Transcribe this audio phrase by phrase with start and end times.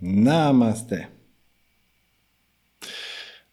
[0.00, 1.06] Namaste.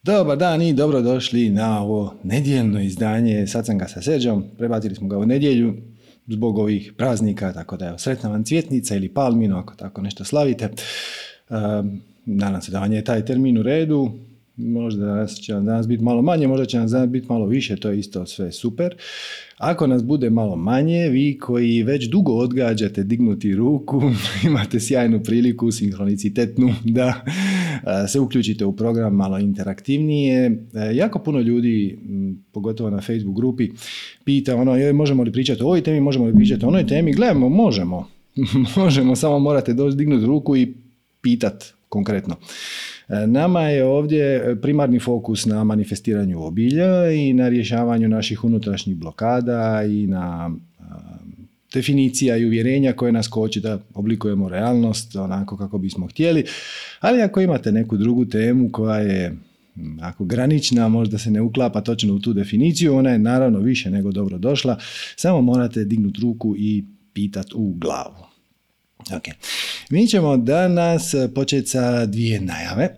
[0.04, 4.44] Dobar dan i dobrodošli na ovo nedjeljno izdanje Satsanga sa Seđom.
[4.58, 5.76] Prebacili smo ga u nedjelju
[6.28, 10.70] zbog ovih praznika, tako da je sretna vam cvjetnica ili palmino ako tako nešto slavite.
[11.50, 14.12] Um, nadam se da vam je taj termin u redu
[14.58, 17.90] možda danas će danas biti malo manje, možda će nam danas biti malo više, to
[17.90, 18.96] je isto sve super.
[19.58, 24.02] Ako nas bude malo manje, vi koji već dugo odgađate dignuti ruku,
[24.48, 27.22] imate sjajnu priliku, sinhronicitetnu, da
[28.08, 30.46] se uključite u program malo interaktivnije.
[30.46, 32.00] E, jako puno ljudi,
[32.52, 33.70] pogotovo na Facebook grupi,
[34.24, 37.14] pita ono, joj, možemo li pričati o ovoj temi, možemo li pričati o onoj temi,
[37.14, 38.08] gledamo, možemo.
[38.78, 40.74] možemo, samo morate doći dignuti ruku i
[41.22, 42.36] pitat konkretno.
[43.28, 50.08] Nama je ovdje primarni fokus na manifestiranju obilja i na rješavanju naših unutrašnjih blokada i
[50.08, 50.52] na
[51.74, 56.46] definicija i uvjerenja koje nas koči da oblikujemo realnost onako kako bismo htjeli.
[57.00, 59.38] Ali ako imate neku drugu temu koja je
[60.02, 64.12] ako granična, možda se ne uklapa točno u tu definiciju, ona je naravno više nego
[64.12, 64.78] dobro došla,
[65.16, 68.35] samo morate dignuti ruku i pitati u glavu.
[69.14, 69.24] Ok.
[69.90, 72.96] Mi ćemo danas početi sa dvije najave.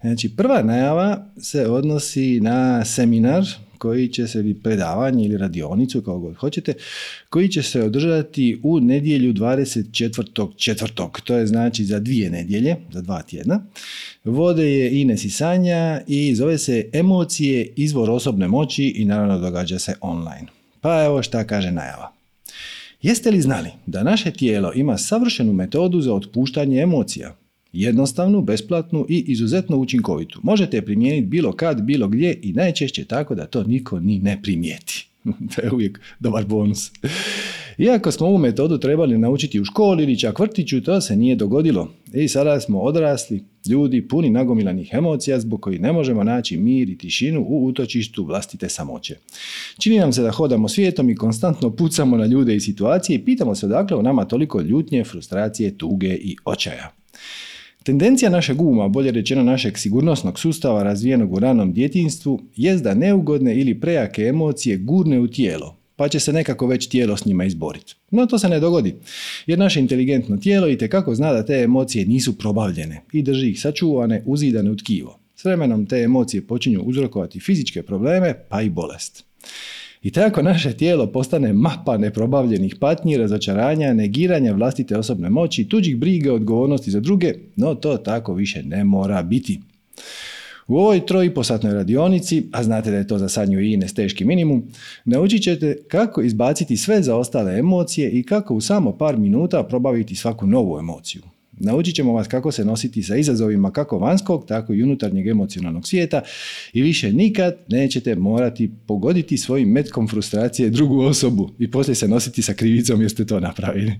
[0.00, 3.44] Znači, prva najava se odnosi na seminar
[3.78, 6.74] koji će se, predavanje ili radionicu, kao god hoćete,
[7.28, 11.20] koji će se održati u nedjelju 24.4.
[11.24, 13.60] To je znači za dvije nedjelje, za dva tjedna.
[14.24, 19.78] Vode je Ines i Sanja i zove se Emocije, izvor osobne moći i naravno događa
[19.78, 20.46] se online.
[20.80, 22.15] Pa evo šta kaže najava.
[23.06, 27.36] Jeste li znali da naše tijelo ima savršenu metodu za otpuštanje emocija?
[27.72, 30.40] Jednostavnu, besplatnu i izuzetno učinkovitu.
[30.42, 34.42] Možete je primijeniti bilo kad, bilo gdje i najčešće tako da to niko ni ne
[34.42, 35.08] primijeti.
[35.54, 36.90] to je uvijek dobar bonus.
[37.78, 41.88] Iako smo ovu metodu trebali naučiti u školi ili čak vrtiću, to se nije dogodilo.
[42.14, 46.98] I sada smo odrasli, ljudi puni nagomilanih emocija zbog koji ne možemo naći mir i
[46.98, 49.16] tišinu u utočištu vlastite samoće.
[49.78, 53.54] Čini nam se da hodamo svijetom i konstantno pucamo na ljude i situacije i pitamo
[53.54, 56.92] se odakle u nama toliko ljutnje, frustracije, tuge i očaja.
[57.82, 63.60] Tendencija našeg uma, bolje rečeno našeg sigurnosnog sustava razvijenog u ranom djetinstvu, jest da neugodne
[63.60, 67.94] ili prejake emocije gurne u tijelo, pa će se nekako već tijelo s njima izboriti.
[68.10, 68.94] No to se ne dogodi,
[69.46, 73.60] jer naše inteligentno tijelo i tekako zna da te emocije nisu probavljene i drži ih
[73.60, 75.18] sačuvane, uzidane u tkivo.
[75.36, 79.24] S vremenom te emocije počinju uzrokovati fizičke probleme, pa i bolest.
[80.02, 86.34] I tako naše tijelo postane mapa neprobavljenih patnji, razočaranja, negiranja vlastite osobne moći, tuđih briga,
[86.34, 89.60] odgovornosti za druge, no to tako više ne mora biti.
[90.68, 94.64] U ovoj trojiposatnoj radionici, a znate da je to za sadnju i ines teški minimum,
[95.04, 100.46] naučit ćete kako izbaciti sve zaostale emocije i kako u samo par minuta probaviti svaku
[100.46, 101.22] novu emociju.
[101.58, 106.20] Naučit ćemo vas kako se nositi sa izazovima kako vanjskog, tako i unutarnjeg emocionalnog svijeta
[106.72, 112.42] i više nikad nećete morati pogoditi svojim metkom frustracije drugu osobu i poslije se nositi
[112.42, 113.92] sa krivicom jer ste to napravili.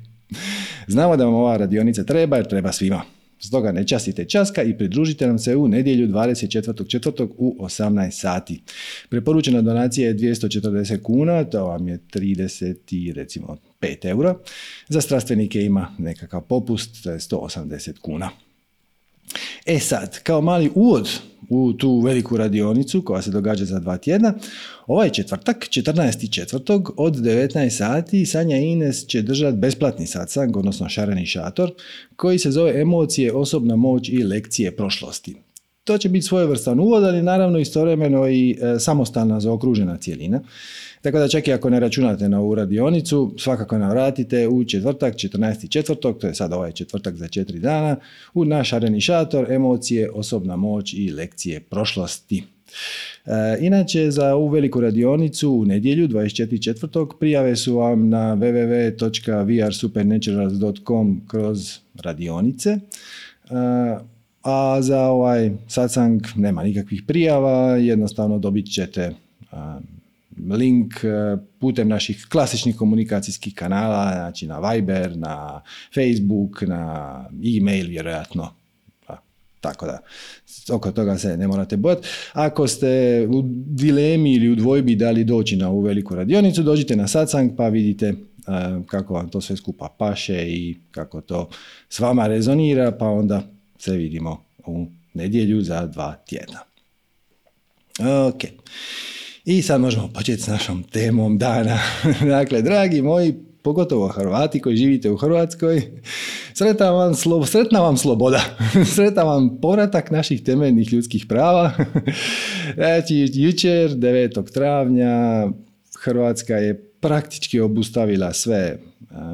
[0.87, 3.16] Znamo da vam ova radionica treba jer treba svima.
[3.39, 7.29] Stoga ne častite časka i pridružite nam se u nedjelju 24.4.
[7.37, 8.63] u 18 sati.
[9.09, 14.35] Preporučena donacija je 240 kuna, to vam je 30 recimo 5 eura.
[14.89, 18.31] Za strastvenike ima nekakav popust, to je 180 kuna.
[19.67, 21.09] E sad, kao mali uvod
[21.49, 24.35] u tu veliku radionicu koja se događa za dva tjedna,
[24.87, 26.91] ovaj četvrtak, 14.4.
[26.97, 31.71] od 19 sati Sanja Ines će držati besplatni satsang, odnosno šareni šator,
[32.17, 35.37] koji se zove Emocije, osobna moć i lekcije prošlosti.
[35.85, 40.41] To će biti svojevrstan uvod, ali naravno istovremeno i e, samostalna zaokružena cijelina.
[41.07, 46.19] Tako da čak i ako ne računate na ovu radionicu, svakako navratite u četvrtak, 14.4.
[46.19, 47.97] to je sad ovaj četvrtak za četiri dana,
[48.35, 52.45] u naš areni šator, emocije, osobna moć i lekcije prošlosti.
[53.27, 53.31] E,
[53.61, 57.19] inače, za ovu veliku radionicu u nedjelju 24.4.
[57.19, 62.71] prijave su vam na www.vrsupernaturals.com kroz radionice.
[62.71, 62.79] E,
[64.43, 69.13] a za ovaj satsang nema nikakvih prijava, jednostavno dobit ćete
[70.51, 75.63] link e, putem naših klasičnih komunikacijskih kanala, znači na Viber, na
[75.95, 77.25] Facebook, na
[77.57, 78.55] e-mail vjerojatno.
[79.07, 79.19] Pa,
[79.61, 79.99] tako da,
[80.73, 82.09] oko toga se ne morate bojati.
[82.33, 86.97] Ako ste u dilemi ili u dvojbi da li doći na ovu veliku radionicu, dođite
[86.97, 88.15] na satsang pa vidite e,
[88.87, 91.49] kako vam to sve skupa paše i kako to
[91.89, 93.43] s vama rezonira, pa onda
[93.79, 96.59] se vidimo u nedjelju za dva tjedna.
[98.29, 98.43] Ok.
[99.47, 101.79] I sad možemo početi s našom temom dana.
[102.37, 105.83] dakle, dragi moji, pogotovo Hrvati koji živite u Hrvatskoj,
[106.55, 108.41] sretna vam, slo, sretna vam sloboda,
[108.95, 111.73] sretna vam povratak naših temeljnih ljudskih prava.
[112.75, 114.53] Znači, jučer, 9.
[114.53, 115.49] travnja,
[116.03, 118.79] Hrvatska je praktički obustavila sve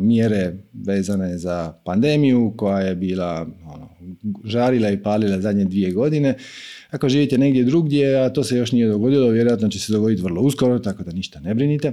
[0.01, 3.89] mjere vezane za pandemiju koja je bila ono,
[4.45, 6.35] žarila i palila zadnje dvije godine.
[6.93, 10.43] Ako živite negdje drugdje, a to se još nije dogodilo, vjerojatno će se dogoditi vrlo
[10.43, 11.93] uskoro, tako da ništa ne brinite.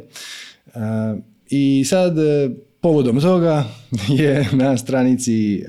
[1.49, 2.49] I sad, e,
[2.81, 3.63] povodom toga
[4.19, 5.63] je na stranici e,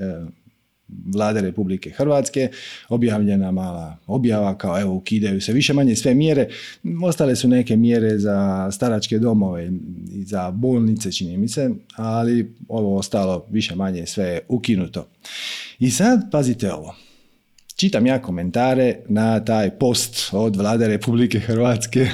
[1.15, 2.49] vlade Republike Hrvatske
[2.89, 6.47] objavljena mala objava kao evo ukidaju se više manje sve mjere.
[7.03, 9.71] Ostale su neke mjere za staračke domove
[10.11, 15.07] i za bolnice čini mi se, ali ovo ostalo više manje sve je ukinuto.
[15.79, 16.95] I sad pazite ovo.
[17.81, 22.07] Čitam ja komentare na taj post od vlade Republike Hrvatske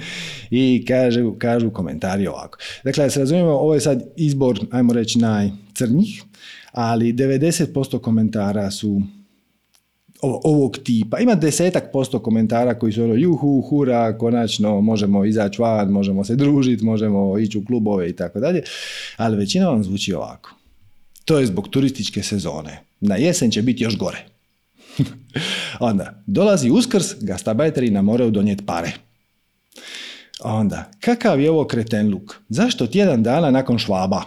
[0.50, 2.58] i kažu, kažu komentari ovako.
[2.84, 6.22] Dakle, da se razumijemo, ovo je sad izbor, ajmo reći, najcrnjih,
[6.72, 9.02] ali 90% komentara su
[10.22, 11.18] ovog tipa.
[11.18, 16.36] Ima desetak posto komentara koji su ono juhu, hura, konačno možemo izaći van, možemo se
[16.36, 18.62] družiti, možemo ići u klubove i tako dalje,
[19.16, 20.54] ali većina vam zvuči ovako.
[21.24, 22.80] To je zbog turističke sezone.
[23.00, 24.37] Na jesen će biti još gore.
[25.80, 28.92] Onda, dolazi uskrs, gastabajteri nam moraju donijeti pare.
[30.40, 32.34] Onda, kakav je ovo kretenluk?
[32.48, 34.22] Zašto tjedan dana nakon švaba?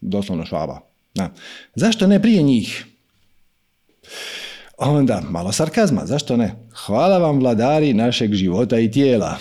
[0.00, 0.80] Doslovno švaba.
[1.14, 1.30] Na.
[1.74, 2.84] Zašto ne prije njih?
[4.78, 6.54] Onda, malo sarkazma, zašto ne?
[6.86, 9.38] Hvala vam vladari našeg života i tijela.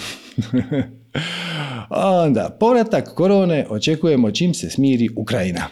[2.23, 5.67] Onda, povratak korone očekujemo čim se smiri Ukrajina.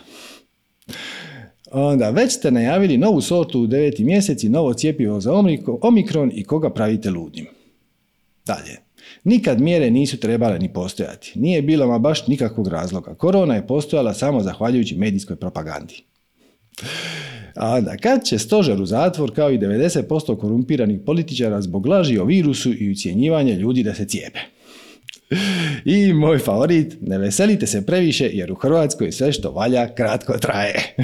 [1.72, 5.34] Onda, već ste najavili novu sortu u deveti mjeseci, novo cijepivo za
[5.82, 7.46] omikron i koga pravite ludim.
[8.46, 8.78] Dalje.
[9.24, 11.32] Nikad mjere nisu trebale ni postojati.
[11.36, 13.16] Nije bilo ma baš nikakvog razloga.
[13.16, 16.04] Korona je postojala samo zahvaljujući medijskoj propagandi.
[17.56, 22.26] A onda, kad će stožer u zatvor kao i 90% korumpiranih političara zbog laži o
[22.26, 24.40] virusu i ucjenjivanja ljudi da se cijepe?
[25.86, 30.95] I moj favorit, ne veselite se previše jer u Hrvatskoj sve što valja kratko traje.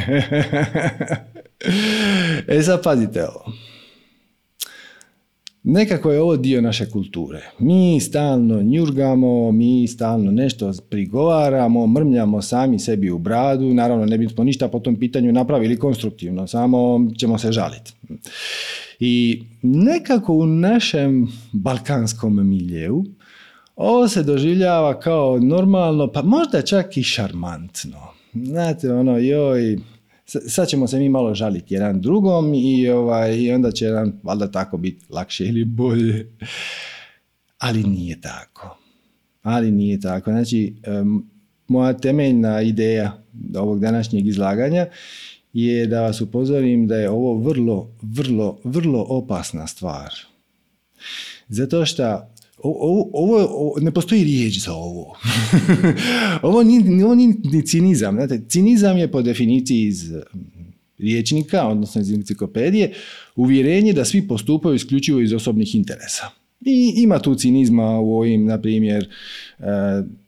[2.48, 3.54] e sad pazite ovo.
[5.70, 7.42] Nekako je ovo dio naše kulture.
[7.60, 13.74] Mi stalno njurgamo, mi stalno nešto prigovaramo, mrmljamo sami sebi u bradu.
[13.74, 17.94] Naravno, ne bismo ništa po tom pitanju napravili konstruktivno, samo ćemo se žaliti.
[19.00, 23.04] I nekako u našem balkanskom miljeu
[23.78, 28.00] ovo se doživljava kao normalno, pa možda čak i šarmantno.
[28.34, 29.80] Znate, ono, joj,
[30.26, 34.52] sad ćemo se mi malo žaliti jedan drugom i, ovaj, i onda će nam valjda
[34.52, 36.32] tako biti lakše ili bolje.
[37.58, 38.78] Ali nije tako.
[39.44, 40.32] Ali nije tako.
[40.32, 40.76] Znači,
[41.68, 43.24] moja temeljna ideja
[43.56, 44.88] ovog današnjeg izlaganja
[45.54, 50.14] je da vas upozorim da je ovo vrlo, vrlo, vrlo opasna stvar.
[51.48, 52.34] Zato što
[52.64, 55.16] ovo, ovo, ne postoji riječ za ovo.
[56.50, 58.16] ovo nije, ovo ni cinizam.
[58.16, 60.12] Znate, cinizam je po definiciji iz
[60.98, 62.94] riječnika, odnosno iz enciklopedije,
[63.36, 66.30] uvjerenje da svi postupaju isključivo iz osobnih interesa.
[66.66, 69.10] I ima tu cinizma u ovim, na primjer,
[69.60, 69.64] e,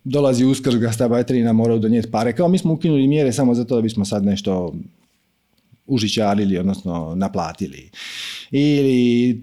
[0.04, 2.36] dolazi uskrs, gastabajterina moraju donijeti pare.
[2.36, 4.74] Kao mi smo ukinuli mjere samo zato da bismo sad nešto
[5.86, 7.90] užičarili, odnosno naplatili.
[8.52, 9.42] Ili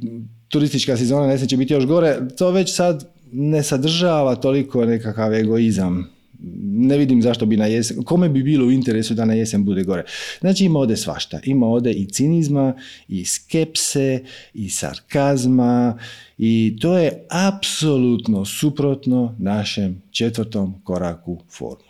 [0.48, 6.16] turistička sezona ne će biti još gore, to već sad ne sadržava toliko nekakav egoizam.
[6.62, 9.82] Ne vidim zašto bi na jesen, kome bi bilo u interesu da na jesen bude
[9.82, 10.04] gore.
[10.40, 12.74] Znači ima ovdje svašta, ima ovdje i cinizma,
[13.08, 14.24] i skepse,
[14.54, 15.98] i sarkazma
[16.38, 21.86] i to je apsolutno suprotno našem četvrtom koraku formule.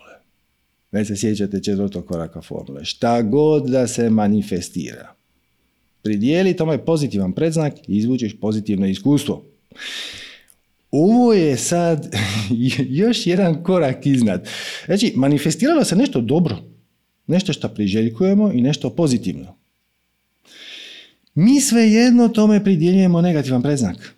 [0.92, 2.84] Već se sjećate četvrtog koraka formule.
[2.84, 5.15] Šta god da se manifestira,
[6.06, 9.44] Pridijeli tome pozitivan predznak i izvučeš pozitivno iskustvo.
[10.90, 12.14] Ovo je sad
[13.02, 14.48] još jedan korak iznad.
[14.86, 16.56] Znači, manifestiralo se nešto dobro,
[17.26, 19.56] nešto što priželjkujemo i nešto pozitivno.
[21.34, 24.14] Mi svejedno tome pridjeljujemo negativan predznak.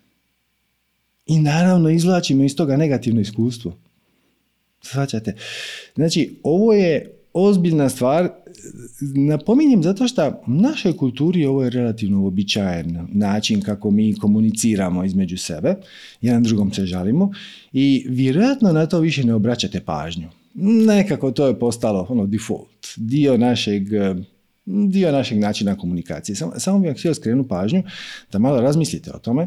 [1.26, 3.76] I naravno izvlačimo iz toga negativno iskustvo.
[4.82, 5.34] Svaćate?
[5.94, 8.28] Znači, ovo je ozbiljna stvar.
[9.14, 15.38] Napominjem zato što u našoj kulturi ovo je relativno uobičajen način kako mi komuniciramo između
[15.38, 15.74] sebe,
[16.20, 17.32] jedan drugom se žalimo
[17.72, 20.28] i vjerojatno na to više ne obraćate pažnju.
[20.86, 23.82] Nekako to je postalo ono default, dio našeg
[24.88, 26.36] dio našeg načina komunikacije.
[26.36, 27.82] Samo, samo bih vam htio skrenuti pažnju
[28.32, 29.46] da malo razmislite o tome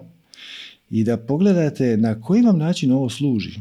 [0.89, 3.59] i da pogledate na koji vam način ovo služi.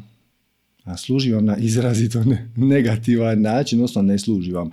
[0.96, 2.24] Služi vam na izrazito
[2.56, 4.70] negativan način, odnosno ne služi vam.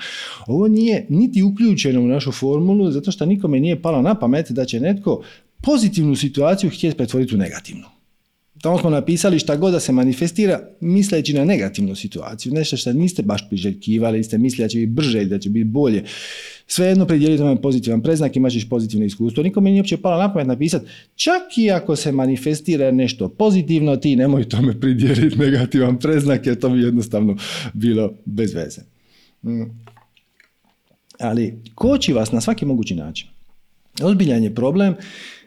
[0.47, 4.65] Ovo nije niti uključeno u našu formulu, zato što nikome nije palo na pamet da
[4.65, 5.23] će netko
[5.63, 7.96] pozitivnu situaciju htjeti pretvoriti u negativnu.
[8.61, 13.23] Tamo smo napisali šta god da se manifestira misleći na negativnu situaciju, nešto što niste
[13.23, 16.03] baš priželjkivali, ste mislili da će biti brže i da će biti bolje.
[16.67, 19.43] Svejedno predijeli tome pozitivan preznak, imat ćeš pozitivno iskustvo.
[19.43, 20.85] Nikome nije uopće palo na pamet napisati,
[21.15, 26.69] čak i ako se manifestira nešto pozitivno, ti nemoj tome pridjeliti negativan preznak, jer to
[26.69, 27.37] bi jednostavno
[27.73, 28.81] bilo bez veze.
[29.43, 29.63] Mm.
[31.19, 33.27] Ali koči vas na svaki mogući način.
[34.01, 34.95] Ozbiljan je problem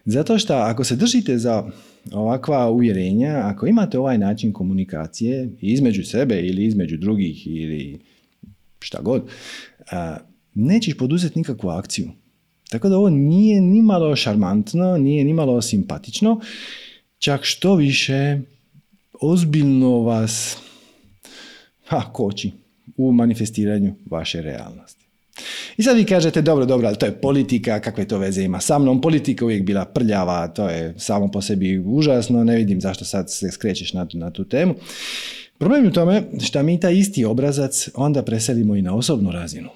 [0.04, 1.70] zato što ako se držite za
[2.12, 7.98] ovakva uvjerenja, ako imate ovaj način komunikacije između sebe ili između drugih ili
[8.78, 9.22] šta god,
[10.54, 12.10] nećeš poduzeti nikakvu akciju.
[12.70, 16.40] Tako da ovo nije ni malo šarmantno, nije ni malo simpatično,
[17.18, 18.38] čak što više
[19.20, 20.56] ozbiljno vas
[21.86, 22.50] ha, koči
[22.96, 24.99] u manifestiranju vaše realnosti.
[25.76, 28.78] I sad vi kažete, dobro, dobro, ali to je politika, kakve to veze ima sa
[28.78, 33.32] mnom, politika uvijek bila prljava, to je samo po sebi užasno, ne vidim zašto sad
[33.32, 34.74] se skrećeš na na tu temu.
[35.58, 39.68] Problem je u tome što mi taj isti obrazac onda preselimo i na osobnu razinu.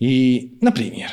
[0.00, 1.10] I, na primjer,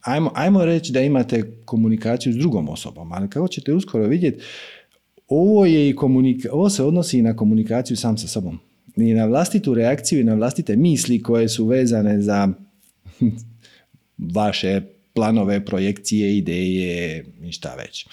[0.00, 4.44] ajmo, ajmo reći da imate komunikaciju s drugom osobom, ali kako ćete uskoro vidjeti,
[5.28, 8.58] ovo, je i komunika- ovo se odnosi i na komunikaciju sam sa sobom
[8.96, 12.48] i na vlastitu reakciju i na vlastite misli koje su vezane za
[14.34, 14.80] vaše
[15.14, 18.06] planove, projekcije, ideje i šta već.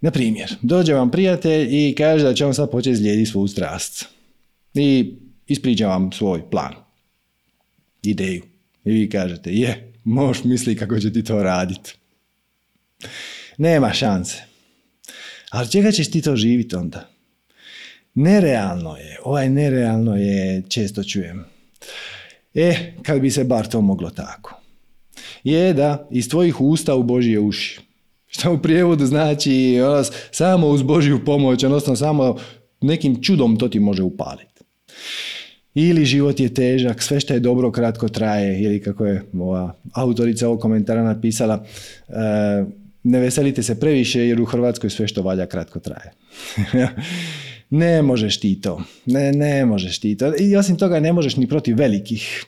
[0.00, 4.04] Na primjer, dođe vam prijatelj i kaže da će on sad početi slijediti svoju strast.
[4.74, 5.14] I
[5.46, 6.74] ispriča vam svoj plan,
[8.02, 8.42] ideju.
[8.84, 11.94] I vi kažete, je, možeš misli kako će ti to raditi.
[13.58, 14.42] Nema šanse.
[15.50, 17.08] Ali čega ćeš ti to živjeti onda?
[18.14, 21.44] Nerealno je, ovaj nerealno je, često čujem.
[22.54, 24.60] E, kad bi se bar to moglo tako.
[25.44, 27.80] Je da, iz tvojih usta u Božije uši.
[28.26, 32.36] Što u prijevodu znači ono, samo uz Božju pomoć, odnosno samo
[32.80, 34.64] nekim čudom to ti može upaliti.
[35.74, 40.48] Ili život je težak, sve što je dobro kratko traje, ili kako je ova autorica
[40.48, 41.64] ovog komentara napisala,
[42.08, 42.12] e,
[43.02, 46.12] ne veselite se previše jer u Hrvatskoj sve što valja kratko traje.
[47.72, 48.82] Ne možeš ti to.
[49.06, 50.32] Ne, ne možeš ti to.
[50.38, 52.44] I osim toga ne možeš ni protiv velikih.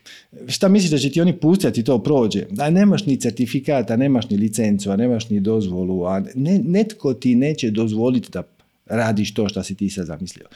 [0.48, 2.44] Šta misliš da će ti oni pustiti to prođe?
[2.58, 6.04] A nemaš ni certifikata, nemaš ni licencu, a nemaš ni dozvolu.
[6.04, 8.42] A ne, netko ti neće dozvoliti da
[8.86, 10.46] radiš to što si ti sad zamislio.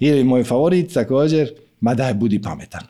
[0.00, 2.82] Ili moj favorit također, ma daj budi pametan.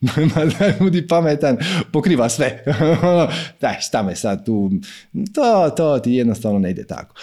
[0.36, 1.56] ma daj budi pametan,
[1.92, 2.64] pokriva sve.
[3.02, 3.28] Ono,
[3.60, 4.70] daj šta me sad tu,
[5.34, 7.14] to, to ti jednostavno ne ide tako.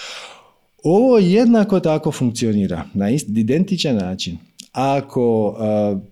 [0.84, 4.38] Ovo jednako tako funkcionira na identičan način.
[4.72, 5.56] Ako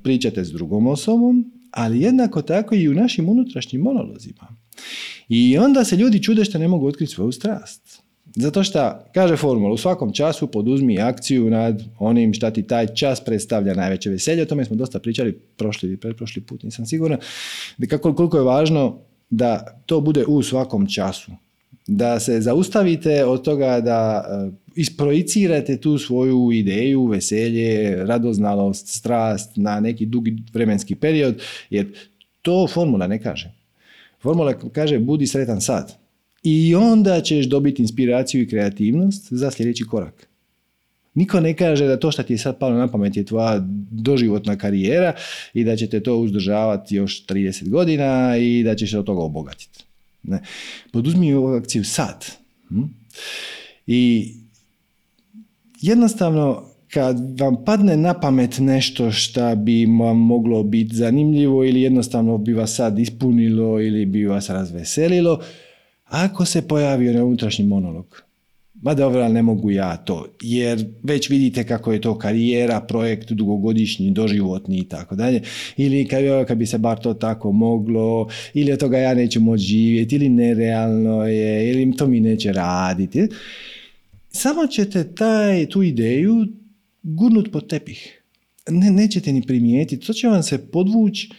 [0.03, 4.47] pričate s drugom osobom, ali jednako tako i u našim unutrašnjim monolozima.
[5.29, 8.01] I onda se ljudi čude što ne mogu otkriti svoju strast.
[8.35, 13.25] Zato što, kaže formula, u svakom času poduzmi akciju nad onim šta ti taj čas
[13.25, 14.41] predstavlja najveće veselje.
[14.41, 17.19] O tome smo dosta pričali prošli ili pretprošli put, nisam siguran.
[17.89, 21.31] Kako, koliko je važno da to bude u svakom času
[21.87, 29.79] da se zaustavite od toga da e, isprojicirate tu svoju ideju, veselje, radoznalost, strast na
[29.79, 31.87] neki dugi vremenski period, jer
[32.41, 33.51] to formula ne kaže.
[34.21, 35.95] Formula kaže budi sretan sad.
[36.43, 40.27] I onda ćeš dobiti inspiraciju i kreativnost za sljedeći korak.
[41.13, 43.59] Niko ne kaže da to što ti je sad palo na pamet je tvoja
[43.91, 45.13] doživotna karijera
[45.53, 49.86] i da ćete to uzdržavati još 30 godina i da ćeš od toga obogatiti.
[50.23, 50.41] Ne.
[50.91, 52.25] Poduzmi ovu akciju sad.
[52.69, 52.83] Hm?
[53.87, 54.33] I
[55.81, 62.37] jednostavno kad vam padne na pamet nešto što bi vam moglo biti zanimljivo ili jednostavno
[62.37, 65.39] bi vas sad ispunilo ili bi vas razveselilo,
[66.05, 68.21] ako se pojavi onaj unutrašnji monolog,
[68.81, 74.11] ma dobro, ne mogu ja to, jer već vidite kako je to karijera, projekt dugogodišnji,
[74.11, 75.41] doživotni i tako dalje.
[75.77, 79.63] Ili kad, kad bi se bar to tako moglo, ili od toga ja neću moći
[79.63, 83.27] živjeti, ili nerealno je, ili to mi neće raditi.
[84.29, 86.47] Samo ćete taj, tu ideju
[87.03, 88.21] gurnut pod tepih.
[88.69, 91.29] Ne, nećete ni primijetiti, to će vam se podvući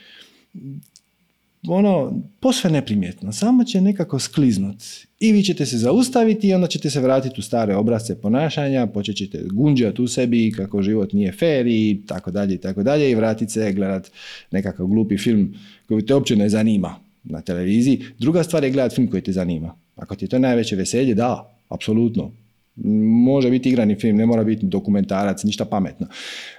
[1.66, 4.76] ono, posve neprimjetno, samo će nekako skliznut.
[5.20, 9.16] I vi ćete se zaustaviti i onda ćete se vratiti u stare obrazce ponašanja, počet
[9.16, 13.14] ćete gunđati u sebi kako život nije fair i tako dalje i tako dalje i
[13.14, 14.10] vratiti se gledat
[14.50, 15.54] nekakav glupi film
[15.88, 18.04] koji te uopće ne zanima na televiziji.
[18.18, 19.74] Druga stvar je gledati film koji te zanima.
[19.96, 22.32] Ako ti je to najveće veselje, da, apsolutno.
[23.24, 26.06] Može biti igrani film, ne mora biti dokumentarac, ništa pametno.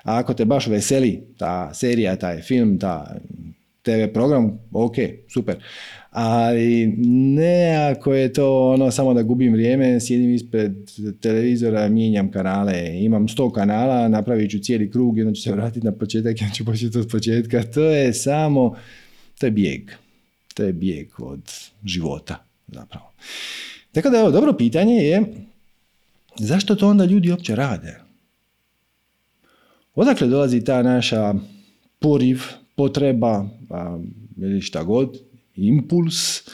[0.03, 3.15] A ako te baš veseli ta serija, taj film, ta
[3.89, 4.96] TV program, ok,
[5.27, 5.63] super.
[6.12, 6.88] Ali
[7.36, 10.74] ne ako je to ono samo da gubim vrijeme, sjedim ispred
[11.22, 15.91] televizora, mijenjam kanale, imam sto kanala, napravit ću cijeli krug i ću se vratiti na
[15.91, 17.63] početak i ću početi od početka.
[17.63, 18.75] To je samo,
[19.39, 19.91] to je bijeg.
[20.53, 21.51] To je bijeg od
[21.86, 23.12] života zapravo.
[23.91, 25.24] Tako da evo, dobro pitanje je
[26.38, 28.00] zašto to onda ljudi uopće rade?
[29.96, 31.34] Odakle dolazi ta naša
[32.00, 32.41] poriv,
[32.79, 33.45] potreba,
[34.38, 35.17] ili šta god,
[35.55, 36.48] impuls,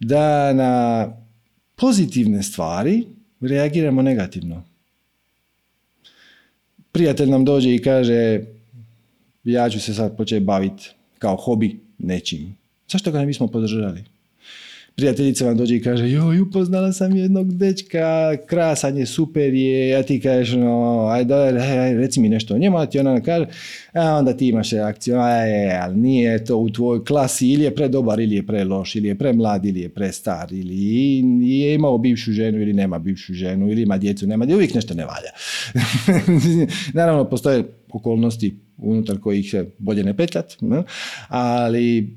[0.00, 0.72] da na
[1.76, 3.06] pozitivne stvari
[3.40, 4.62] reagiramo negativno.
[6.92, 8.40] Prijatelj nam dođe i kaže
[9.44, 12.56] ja ću se sad početi baviti kao hobi nečim.
[12.88, 14.04] Zašto ga ne bismo podržali?
[14.96, 20.02] Prijateljica vam dođe i kaže joj, upoznala sam jednog dečka, krasan je, super je, a
[20.02, 23.46] ti kažeš, no, ajde, aj, reci mi nešto o njemu, a ti ona kaže,
[23.92, 28.20] a onda ti imaš reakciju, aj, ali nije to u tvojoj klasi, ili je predobar,
[28.20, 32.72] ili je preloš, ili je premlad, ili je prestar, ili je imao bivšu ženu, ili
[32.72, 35.30] nema bivšu ženu, ili ima djecu, nema djecu, uvijek nešto ne valja.
[36.98, 40.56] Naravno, postoje okolnosti unutar kojih se bolje ne petljat,
[41.28, 42.16] ali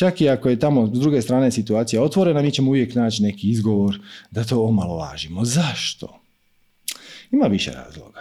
[0.00, 3.50] Čak i ako je tamo s druge strane situacija otvorena, mi ćemo uvijek naći neki
[3.50, 3.98] izgovor
[4.30, 5.44] da to omalovažimo.
[5.44, 6.20] Zašto?
[7.30, 8.20] Ima više razloga.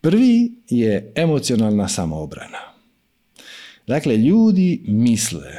[0.00, 2.58] Prvi je emocionalna samoobrana.
[3.86, 5.52] Dakle, ljudi misle,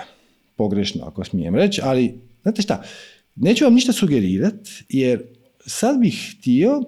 [0.56, 2.84] pogrešno ako smijem reći, ali znate šta,
[3.36, 5.24] neću vam ništa sugerirati, jer
[5.66, 6.82] sad bih htio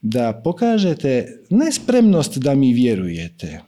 [0.00, 3.60] da pokažete nespremnost da mi vjerujete,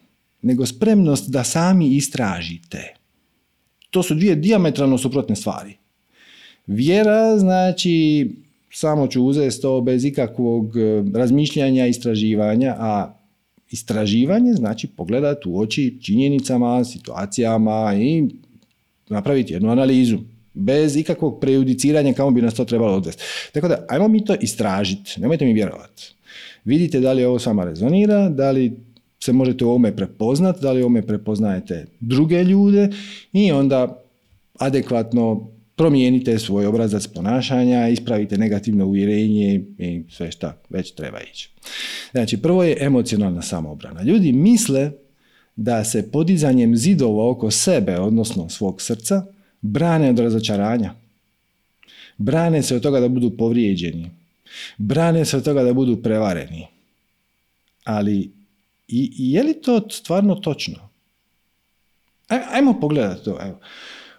[0.44, 2.94] nego spremnost da sami istražite.
[3.90, 5.76] To su dvije diametralno suprotne stvari.
[6.66, 8.28] Vjera znači
[8.72, 13.14] samo ću uzeti to bez ikakvog e, razmišljanja, istraživanja, a
[13.70, 18.24] istraživanje znači pogledati u oči činjenicama, situacijama i
[19.08, 20.18] napraviti jednu analizu
[20.54, 23.22] bez ikakvog prejudiciranja kamo bi nas to trebalo odvesti.
[23.52, 26.14] Tako da, ajmo mi to istražiti, nemojte mi vjerovati.
[26.64, 28.76] Vidite da li ovo s vama rezonira, da li
[29.24, 32.88] se možete u ovome prepoznati, da li u ovome prepoznajete druge ljude
[33.32, 34.02] i onda
[34.58, 41.50] adekvatno promijenite svoj obrazac ponašanja, ispravite negativno uvjerenje i sve šta već treba ići.
[42.12, 44.02] Znači, prvo je emocionalna samoobrana.
[44.02, 44.90] Ljudi misle
[45.56, 49.26] da se podizanjem zidova oko sebe, odnosno svog srca,
[49.60, 50.94] brane od razočaranja.
[52.16, 54.10] Brane se od toga da budu povrijeđeni.
[54.78, 56.66] Brane se od toga da budu prevareni.
[57.84, 58.43] Ali
[58.88, 60.88] i, je li to stvarno točno?
[62.29, 63.38] Ajmo pogledati to.
[63.42, 63.59] Evo.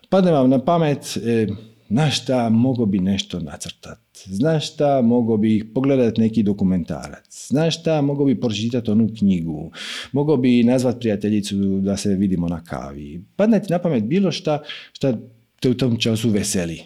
[0.10, 1.48] Padne vam na pamet, e,
[1.90, 4.00] znaš šta, mogo bi nešto nacrtat.
[4.26, 7.48] Znaš šta, mogo bi pogledati neki dokumentarac.
[7.48, 9.72] Znaš šta, mogo bi pročitati onu knjigu.
[10.12, 13.24] Mogo bi nazvat prijateljicu da se vidimo na kavi.
[13.36, 15.18] Padne ti na pamet bilo šta šta
[15.60, 16.82] te u tom času veseli.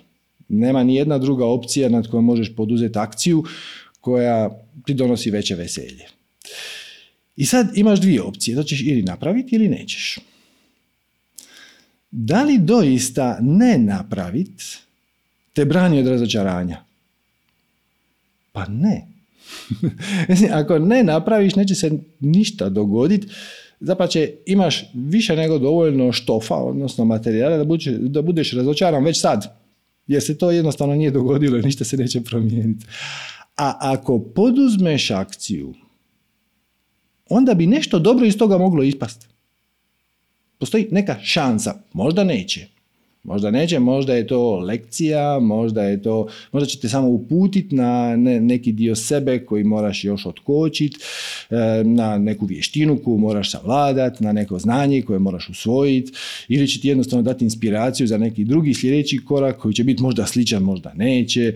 [0.47, 3.43] Nema ni jedna druga opcija nad kojom možeš poduzeti akciju
[4.01, 4.49] koja
[4.85, 6.05] ti donosi veće veselje.
[7.39, 10.19] I sad imaš dvije opcije, to ćeš ili napraviti ili nećeš.
[12.11, 14.63] Da li doista ne napraviti
[15.53, 16.83] te brani od razočaranja?
[18.51, 19.07] Pa ne.
[20.59, 23.27] Ako ne napraviš, neće se ništa dogoditi.
[23.79, 29.59] Zapače, imaš više nego dovoljno štofa, odnosno materijala, da, budeš, da budeš razočaran već sad.
[30.07, 32.85] Jer se to jednostavno nije dogodilo i ništa se neće promijeniti.
[33.57, 35.73] A ako poduzmeš akciju
[37.29, 39.27] onda bi nešto dobro iz toga moglo ispasti.
[40.57, 42.67] Postoji neka šansa, možda neće.
[43.23, 48.71] Možda neće, možda je to lekcija, možda je to, možda ćete samo uputiti na neki
[48.71, 50.97] dio sebe koji moraš još otkočiti,
[51.49, 56.11] e, na neku vještinu koju moraš savladati, na neko znanje koje moraš usvojiti
[56.47, 60.25] ili će ti jednostavno dati inspiraciju za neki drugi sljedeći korak koji će biti možda
[60.25, 61.53] sličan, možda neće.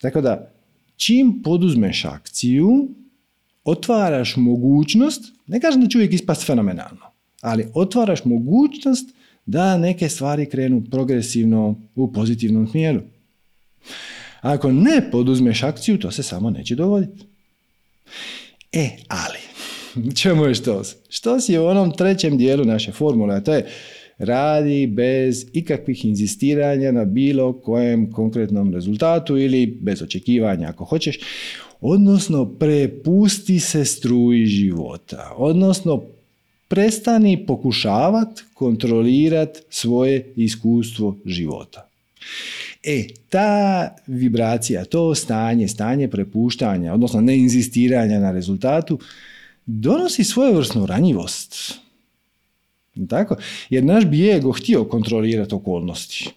[0.00, 0.52] Tako da,
[0.96, 2.88] čim poduzmeš akciju,
[3.66, 10.46] otvaraš mogućnost, ne kažem da će uvijek ispast fenomenalno, ali otvaraš mogućnost da neke stvari
[10.46, 13.00] krenu progresivno u pozitivnom smjeru.
[14.40, 17.24] Ako ne poduzmeš akciju, to se samo neće dogoditi.
[18.72, 19.38] E, ali,
[20.20, 20.96] čemu je štos?
[21.08, 23.66] Štos je u onom trećem dijelu naše formule, a to je
[24.18, 31.18] radi bez ikakvih inzistiranja na bilo kojem konkretnom rezultatu ili bez očekivanja ako hoćeš
[31.80, 36.02] odnosno prepusti se struji života, odnosno
[36.68, 41.88] prestani pokušavati kontrolirati svoje iskustvo života.
[42.82, 48.98] E, ta vibracija, to stanje, stanje prepuštanja, odnosno neinzistiranja na rezultatu,
[49.66, 51.74] donosi svojevrsnu ranjivost.
[53.08, 53.36] Tako?
[53.70, 56.30] Jer naš bi ego htio kontrolirati okolnosti.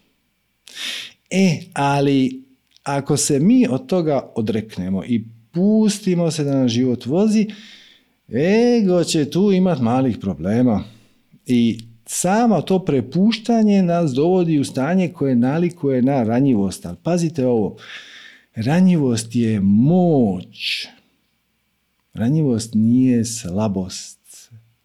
[1.30, 2.44] E, ali
[2.82, 7.46] ako se mi od toga odreknemo i pustimo se da nam život vozi,
[8.78, 10.84] ego će tu imati malih problema.
[11.46, 16.86] I samo to prepuštanje nas dovodi u stanje koje nalikuje na ranjivost.
[16.86, 17.76] Ali pazite ovo,
[18.54, 20.86] ranjivost je moć.
[22.14, 24.19] Ranjivost nije slabost.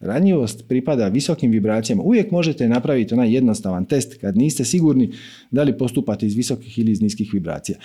[0.05, 2.03] Ranjivost pripada visokim vibracijama.
[2.03, 5.11] Uvijek možete napraviti onaj jednostavan test kad niste sigurni
[5.51, 7.77] da li postupate iz visokih ili iz niskih vibracija.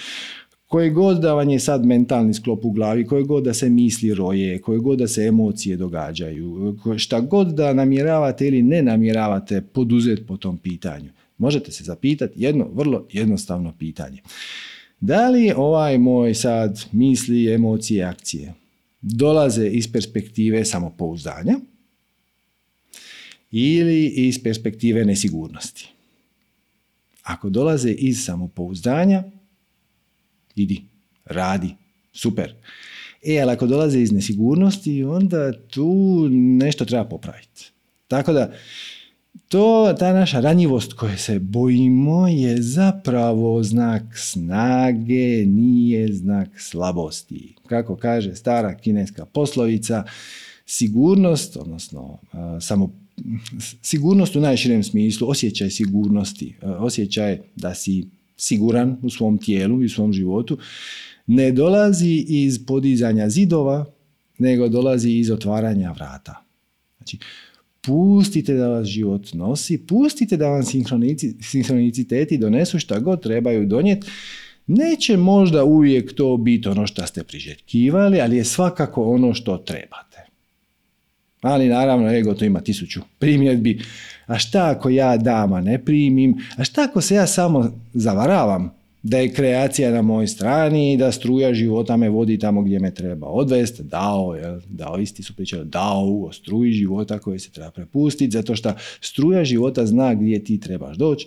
[0.67, 4.15] Koje god da vam je sad mentalni sklop u glavi, koje god da se misli
[4.15, 10.27] roje, koje god da se emocije događaju, šta god da namjeravate ili ne namjeravate poduzeti
[10.27, 11.11] po tom pitanju.
[11.39, 14.23] Možete se zapitati jedno vrlo jednostavno pitanje.
[15.01, 18.55] Da li ovaj moj sad misli, emocije, akcije
[19.03, 21.55] dolaze iz perspektive samopouzdanja
[23.51, 25.89] ili iz perspektive nesigurnosti?
[27.23, 29.23] Ako dolaze iz samopouzdanja,
[30.57, 30.83] idi,
[31.25, 31.75] radi,
[32.13, 32.55] super.
[33.23, 37.71] E, ali ako dolaze iz nesigurnosti, onda tu nešto treba popraviti.
[38.09, 38.53] Tako da,
[39.49, 47.55] to, ta naša ranjivost koje se bojimo je zapravo znak snage, nije znak slabosti.
[47.67, 50.05] Kako kaže stara kineska poslovica,
[50.67, 52.19] sigurnost, odnosno
[52.61, 53.00] samo
[53.83, 58.07] sigurnost u najširem smislu, osjećaj sigurnosti, osjećaj da si
[58.37, 60.59] siguran u svom tijelu i u svom životu,
[61.27, 63.85] ne dolazi iz podizanja zidova,
[64.39, 66.45] nego dolazi iz otvaranja vrata.
[66.97, 67.19] Znači,
[67.81, 70.63] pustite da vas život nosi, pustite da vam
[71.43, 74.07] sinhroniciteti donesu šta god trebaju donijeti.
[74.67, 80.10] Neće možda uvijek to biti ono što ste priželjkivali, ali je svakako ono što trebate.
[81.41, 83.83] Ali naravno, ego to ima tisuću primjedbi.
[84.27, 86.39] A šta ako ja dama ne primim?
[86.57, 91.13] A šta ako se ja samo zavaravam da je kreacija na mojoj strani i da
[91.13, 93.83] struja života me vodi tamo gdje me treba odvesti?
[93.83, 94.61] Dao, jel?
[94.69, 99.45] Dao, isti su pričali, dao o struji života koje se treba prepustiti, zato što struja
[99.45, 101.27] života zna gdje ti trebaš doći.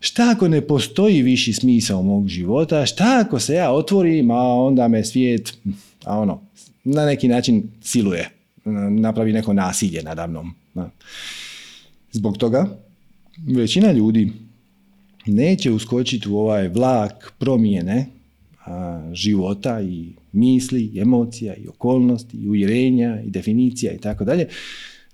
[0.00, 2.86] Šta ako ne postoji viši smisao mog života?
[2.86, 5.58] Šta ako se ja otvorim, a onda me svijet,
[6.04, 6.40] a ono,
[6.84, 8.37] na neki način siluje?
[8.90, 10.54] Napravi neko nasilje nadamnom.
[12.12, 12.78] Zbog toga
[13.46, 14.32] većina ljudi
[15.26, 18.06] neće uskočiti u ovaj vlak promjene
[19.12, 24.48] života i misli, i emocija, i okolnosti, i uvjerenja, i definicija i tako dalje,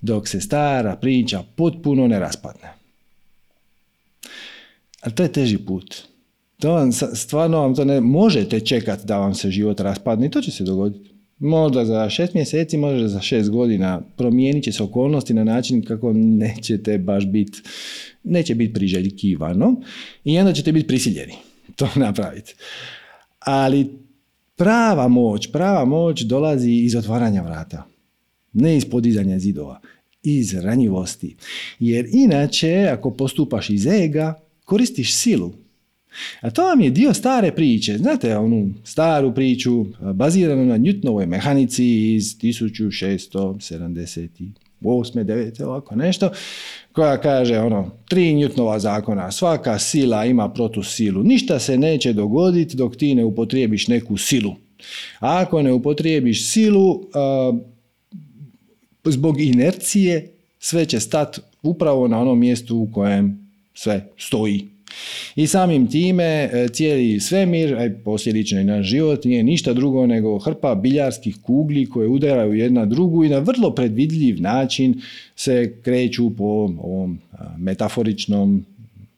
[0.01, 2.73] dok se stara priča potpuno ne raspadne.
[5.01, 5.95] Ali to je teži put.
[6.57, 10.41] To vam, stvarno vam to ne možete čekati da vam se život raspadne i to
[10.41, 11.14] će se dogoditi.
[11.39, 16.13] Možda za šest mjeseci, možda za šest godina promijenit će se okolnosti na način kako
[16.13, 17.61] nećete baš biti,
[18.23, 19.81] neće biti priželjkivano
[20.23, 21.33] i onda ćete biti prisiljeni
[21.77, 22.55] to napraviti.
[23.39, 23.89] Ali
[24.55, 27.85] prava moć, prava moć dolazi iz otvaranja vrata,
[28.53, 29.79] ne iz podizanja zidova,
[30.23, 31.35] iz ranjivosti.
[31.79, 34.33] Jer inače, ako postupaš iz ega,
[34.65, 35.53] koristiš silu,
[36.41, 37.97] a to vam je dio stare priče.
[37.97, 44.65] Znate onu staru priču baziranu na Newtonovoj mehanici iz 1678.
[44.81, 45.63] 9.
[45.63, 46.29] ovako nešto,
[46.91, 52.95] koja kaže ono, tri Newtonova zakona, svaka sila ima protusilu, ništa se neće dogoditi dok
[52.95, 54.55] ti ne upotrijebiš neku silu.
[55.19, 57.01] A ako ne upotrijebiš silu,
[59.05, 64.74] zbog inercije sve će stati upravo na onom mjestu u kojem sve stoji.
[65.35, 70.39] I samim time e, cijeli svemir, a posljedično i naš život, nije ništa drugo nego
[70.39, 75.01] hrpa biljarskih kugli koje udaraju jedna drugu i na vrlo predvidljiv način
[75.35, 77.19] se kreću po ovom
[77.57, 78.65] metaforičnom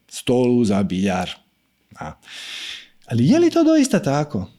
[0.09, 1.29] stolu za biljar.
[3.05, 4.49] Ali je li to doista tako?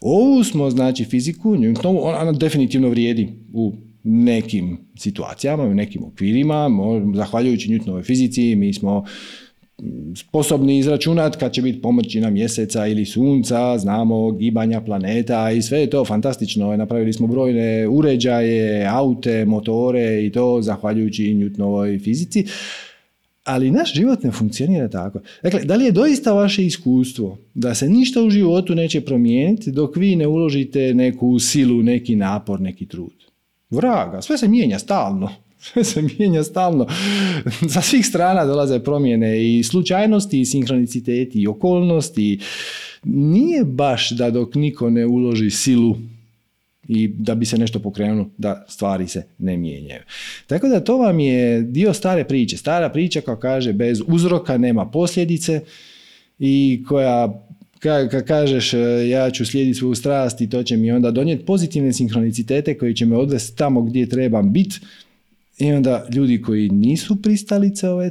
[0.00, 3.72] Ovu smo, znači, fiziku, ona definitivno vrijedi u
[4.04, 6.70] nekim situacijama, u nekim okvirima,
[7.14, 9.04] zahvaljujući Newtonovoj fizici, mi smo
[10.16, 15.90] sposobni izračunati kad će biti pomrčina mjeseca ili sunca, znamo gibanja planeta i sve je
[15.90, 16.76] to fantastično.
[16.76, 22.44] Napravili smo brojne uređaje, aute, motore i to zahvaljujući Newtonovoj fizici.
[23.44, 25.20] Ali naš život ne funkcionira tako.
[25.42, 29.96] Dakle, da li je doista vaše iskustvo da se ništa u životu neće promijeniti dok
[29.96, 33.12] vi ne uložite neku silu, neki napor, neki trud?
[33.70, 35.30] Vraga, sve se mijenja stalno.
[35.62, 36.86] Sve se mijenja stalno.
[37.72, 42.40] Sa svih strana dolaze promjene i slučajnosti, i sinhroniciteti, i okolnosti.
[43.04, 45.96] Nije baš da dok niko ne uloži silu
[46.88, 50.02] i da bi se nešto pokrenulo, da stvari se ne mijenjaju.
[50.46, 52.56] Tako da to vam je dio stare priče.
[52.56, 55.60] Stara priča koja kaže bez uzroka nema posljedice
[56.38, 57.46] i koja
[57.80, 58.72] kad kažeš
[59.10, 63.06] ja ću slijediti svoju strast i to će mi onda donijeti pozitivne sinhronicitete koji će
[63.06, 64.80] me odvesti tamo gdje trebam biti
[65.62, 68.10] i onda ljudi koji nisu pristalice ove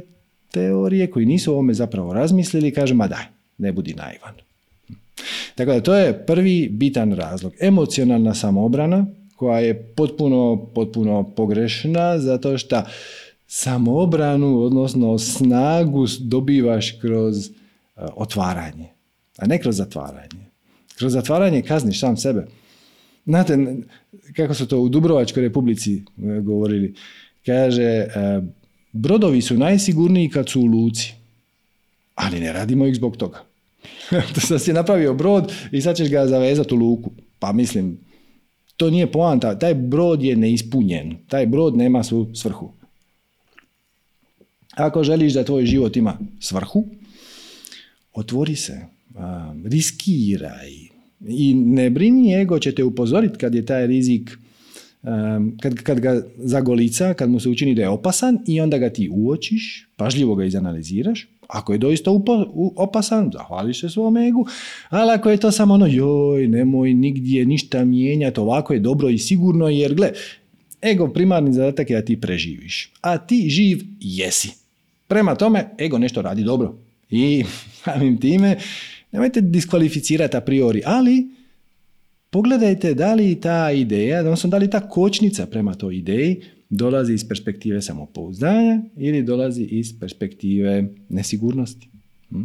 [0.50, 3.24] teorije, koji nisu o ovome zapravo razmislili, kažu ma daj,
[3.58, 4.34] ne budi naivan.
[5.54, 7.52] Tako da to je prvi bitan razlog.
[7.60, 12.82] Emocionalna samoobrana koja je potpuno, potpuno pogrešna zato što
[13.46, 17.50] samoobranu, odnosno snagu dobivaš kroz e,
[17.96, 18.88] otvaranje,
[19.36, 20.46] a ne kroz zatvaranje.
[20.98, 22.46] Kroz zatvaranje kazniš sam sebe.
[23.26, 23.76] Znate,
[24.36, 26.02] kako su to u Dubrovačkoj republici e,
[26.40, 26.94] govorili,
[27.46, 28.08] kaže, e,
[28.92, 31.14] brodovi su najsigurniji kad su u luci,
[32.14, 33.44] ali ne radimo ih zbog toga.
[34.48, 37.10] sad si napravio brod i sad ćeš ga zavezati u luku.
[37.38, 37.98] Pa mislim,
[38.76, 39.58] to nije poanta.
[39.58, 41.16] Taj brod je neispunjen.
[41.28, 42.72] Taj brod nema svu svrhu.
[44.74, 46.84] Ako želiš da tvoj život ima svrhu,
[48.14, 48.80] otvori se,
[49.64, 50.70] riskiraj.
[51.28, 54.38] I ne brini, ego će te upozoriti kad je taj rizik
[55.60, 59.08] kad, kad ga zagolica, kad mu se učini da je opasan i onda ga ti
[59.12, 62.44] uočiš, pažljivo ga izanaliziraš, ako je doista upo,
[62.76, 64.46] opasan, zahvališ se svom egu,
[64.88, 69.18] ali ako je to samo ono, joj, nemoj nigdje ništa mijenjati, ovako je dobro i
[69.18, 70.12] sigurno, jer gle,
[70.82, 74.50] ego primarni zadatak je da ti preživiš, a ti živ jesi.
[75.06, 76.78] Prema tome, ego nešto radi dobro.
[77.10, 77.44] I
[77.84, 78.56] samim time,
[79.12, 81.28] nemojte diskvalificirati a priori, ali
[82.32, 86.40] Pogledajte da li ta ideja, odnosno da li ta kočnica prema toj ideji
[86.70, 91.88] dolazi iz perspektive samopouzdanja ili dolazi iz perspektive nesigurnosti.
[92.28, 92.42] Hm?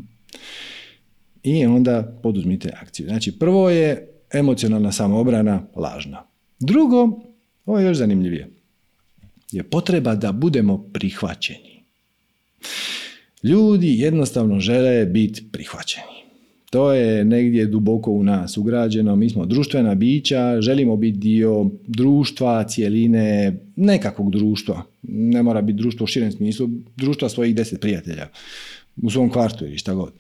[1.43, 3.08] I onda poduzmite akciju.
[3.08, 6.23] Znači, prvo je emocionalna samoobrana lažna.
[6.60, 7.21] Drugo,
[7.65, 8.50] ovo je još zanimljivije,
[9.52, 11.84] je potreba da budemo prihvaćeni.
[13.43, 16.16] Ljudi jednostavno žele biti prihvaćeni.
[16.69, 19.15] To je negdje duboko u nas ugrađeno.
[19.15, 24.84] Mi smo društvena bića, želimo biti dio društva, cijeline, nekakvog društva.
[25.01, 28.27] Ne mora biti društvo u širem smislu, društva svojih deset prijatelja
[29.01, 30.13] u svom kvartu ili šta god.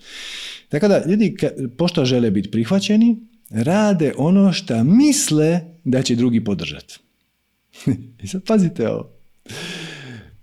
[0.69, 1.35] Tako da ljudi,
[1.77, 3.17] pošto žele biti prihvaćeni,
[3.49, 6.99] rade ono što misle da će drugi podržati.
[8.23, 9.09] I sad pazite ovo.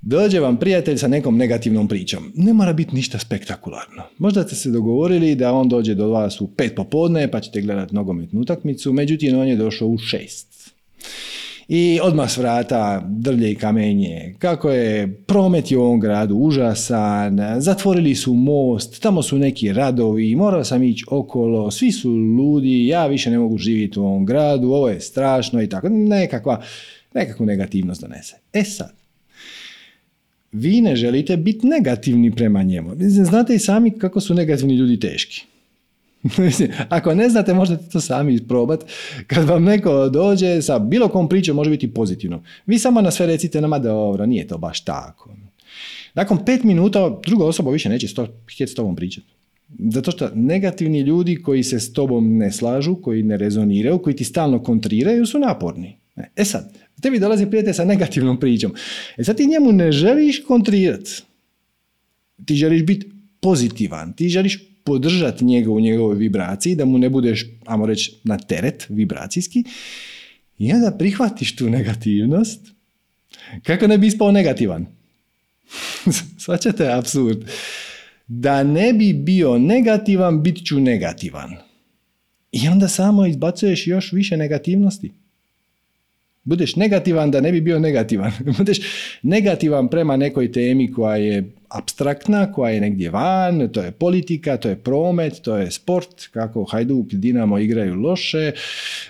[0.06, 2.32] Dođe vam prijatelj sa nekom negativnom pričom.
[2.34, 4.02] Ne mora biti ništa spektakularno.
[4.18, 7.94] Možda ste se dogovorili da on dođe do vas u pet popodne pa ćete gledati
[7.94, 10.74] nogometnu utakmicu, međutim on je došao u šest.
[11.68, 14.34] I odmah s vrata drlje i kamenje.
[14.38, 20.64] Kako je promet u ovom gradu užasan, zatvorili su most, tamo su neki radovi, morao
[20.64, 24.88] sam ići okolo, svi su ludi, ja više ne mogu živjeti u ovom gradu, ovo
[24.88, 25.88] je strašno i tako.
[25.88, 26.62] Nekakva,
[27.14, 28.36] nekakvu negativnost donese.
[28.52, 29.03] E sad,
[30.54, 32.90] vi ne želite biti negativni prema njemu.
[33.08, 35.42] Znate i sami kako su negativni ljudi teški.
[36.88, 38.84] Ako ne znate, možete to sami isprobati.
[39.26, 42.42] Kad vam neko dođe sa bilo kom pričom, može biti pozitivno.
[42.66, 45.36] Vi samo na sve recite nama dobro, nije to baš tako.
[46.14, 49.26] Nakon pet minuta druga osoba više neće sto, htjeti s tobom pričati.
[49.78, 54.24] Zato što negativni ljudi koji se s tobom ne slažu, koji ne rezoniraju, koji ti
[54.24, 55.96] stalno kontriraju su naporni.
[56.36, 56.72] E sad,
[57.04, 58.72] tebi dolazi prijatelj sa negativnom pričom.
[59.16, 61.22] E sad ti njemu ne želiš kontrirati.
[62.44, 64.12] Ti želiš biti pozitivan.
[64.12, 68.86] Ti želiš podržati njega u njegovoj vibraciji, da mu ne budeš, ajmo reći, na teret
[68.88, 69.64] vibracijski.
[70.58, 72.72] I onda prihvatiš tu negativnost.
[73.62, 74.86] Kako ne bi ispao negativan?
[76.44, 77.44] Svačate absurd.
[78.26, 81.56] Da ne bi bio negativan, bit ću negativan.
[82.52, 85.23] I onda samo izbacuješ još više negativnosti
[86.44, 88.32] budeš negativan da ne bi bio negativan.
[88.58, 88.80] budeš
[89.22, 94.68] negativan prema nekoj temi koja je abstraktna, koja je negdje van, to je politika, to
[94.68, 98.52] je promet, to je sport, kako Hajduk, Dinamo igraju loše,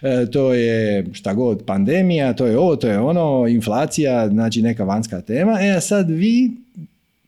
[0.03, 4.85] e, to je šta god, pandemija, to je ovo, to je ono, inflacija, znači neka
[4.85, 5.59] vanjska tema.
[5.61, 6.51] E a sad vi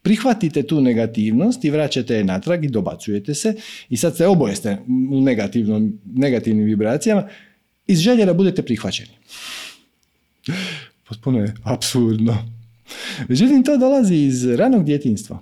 [0.03, 3.55] prihvatite tu negativnost i vraćate je natrag i dobacujete se
[3.89, 5.21] i sad se oboje ste u
[6.15, 7.29] negativnim vibracijama
[7.87, 9.11] iz želje da budete prihvaćeni.
[11.09, 12.37] Potpuno je absurdno.
[13.29, 15.39] Međutim, to dolazi iz ranog djetinstva.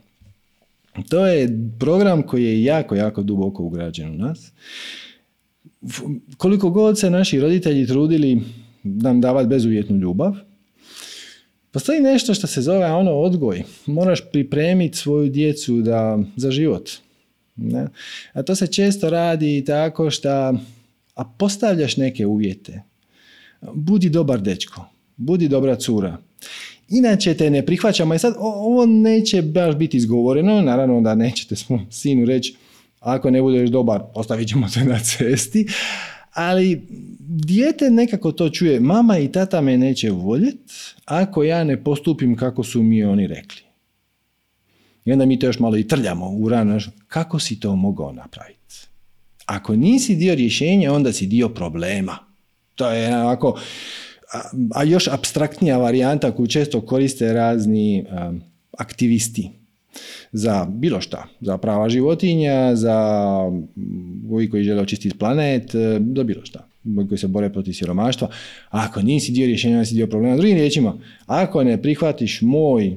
[1.08, 1.48] To je
[1.80, 4.52] program koji je jako, jako duboko ugrađen u nas.
[6.36, 8.42] Koliko god se naši roditelji trudili
[8.82, 10.34] nam davati bezuvjetnu ljubav,
[11.74, 13.62] Postoji nešto što se zove ono odgoj.
[13.86, 16.90] Moraš pripremiti svoju djecu da, za život.
[17.56, 17.86] Ne?
[18.32, 20.30] A to se često radi tako što
[21.14, 22.82] a postavljaš neke uvjete.
[23.72, 24.86] Budi dobar dečko,
[25.16, 26.18] budi dobra cura.
[26.88, 31.86] Inače te ne prihvaćamo i sad ovo neće baš biti izgovoreno, naravno da nećete svom
[31.90, 32.56] sinu reći
[33.00, 35.66] ako ne budeš dobar, ostavit ćemo te na cesti,
[36.32, 36.86] ali
[37.28, 40.58] dijete nekako to čuje, mama i tata me neće voljet
[41.04, 43.60] ako ja ne postupim kako su mi oni rekli.
[45.04, 48.74] I onda mi to još malo i trljamo u rano, kako si to mogao napraviti?
[49.46, 52.18] Ako nisi dio rješenja, onda si dio problema.
[52.74, 53.60] To je onako,
[54.74, 58.04] a, još abstraktnija varijanta koju često koriste razni
[58.78, 59.50] aktivisti
[60.32, 63.28] za bilo šta, za prava životinja, za
[64.30, 66.68] ovi koji žele očistiti planet, e, za bilo šta,
[67.08, 68.28] koji se bore protiv siromaštva.
[68.70, 70.36] Ako nisi dio rješenja, nisi dio problema.
[70.36, 70.94] Drugim riječima,
[71.26, 72.96] ako ne prihvatiš moj e,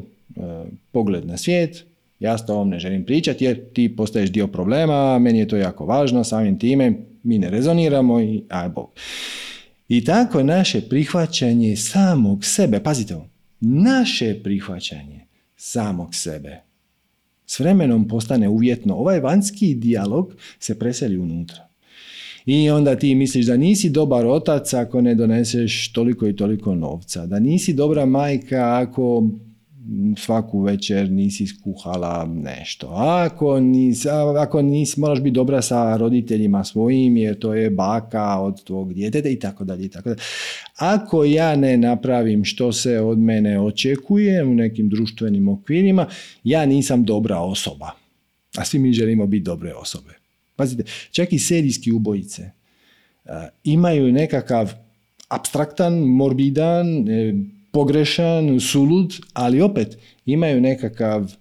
[0.92, 1.86] pogled na svijet,
[2.20, 5.86] ja s tobom ne želim pričati jer ti postaješ dio problema, meni je to jako
[5.86, 8.90] važno, samim time mi ne rezoniramo i aj bog.
[9.90, 16.62] I tako naše prihvaćanje samog sebe, pazite ovo, naše prihvaćanje samog sebe
[17.46, 18.96] s vremenom postane uvjetno.
[18.96, 21.68] Ovaj vanjski dijalog se preseli unutra.
[22.46, 27.26] I onda ti misliš da nisi dobar otac ako ne doneseš toliko i toliko novca,
[27.26, 29.30] da nisi dobra majka ako
[30.18, 32.88] svaku večer nisi skuhala nešto.
[32.96, 34.08] Ako nisi,
[34.40, 39.30] ako nisi, moraš biti dobra sa roditeljima svojim jer to je baka od tvog djeteta
[39.30, 40.22] i tako dalje i tako dalje.
[40.76, 46.08] Ako ja ne napravim što se od mene očekuje u nekim društvenim okvirima,
[46.44, 47.92] ja nisam dobra osoba.
[48.58, 50.14] A svi mi želimo biti dobre osobe.
[50.56, 52.52] Pazite, čak i serijski ubojice
[53.64, 54.74] imaju nekakav
[55.28, 57.34] abstraktan, morbidan, e,
[57.72, 61.34] pogrešan, sulud, ali opet imaju nekakav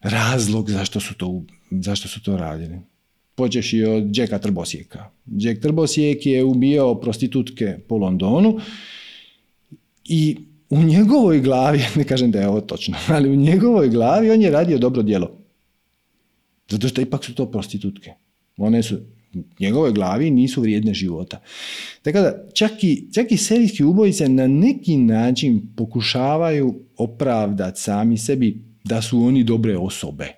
[0.00, 2.78] razlog zašto su to, zašto su to radili.
[3.34, 5.10] Počeš i od Jacka Trbosijeka.
[5.26, 8.58] Jack Trbosijek je ubijao prostitutke po Londonu
[10.04, 10.36] i
[10.70, 14.50] u njegovoj glavi, ne kažem da je ovo točno, ali u njegovoj glavi on je
[14.50, 15.30] radio dobro djelo.
[16.68, 18.12] Zato što ipak su to prostitutke.
[18.56, 18.98] One su
[19.60, 21.40] njegovoj glavi nisu vrijedne života.
[22.02, 28.64] Tako da čak i, čak i serijski ubojice na neki način pokušavaju opravdati sami sebi
[28.84, 30.28] da su oni dobre osobe.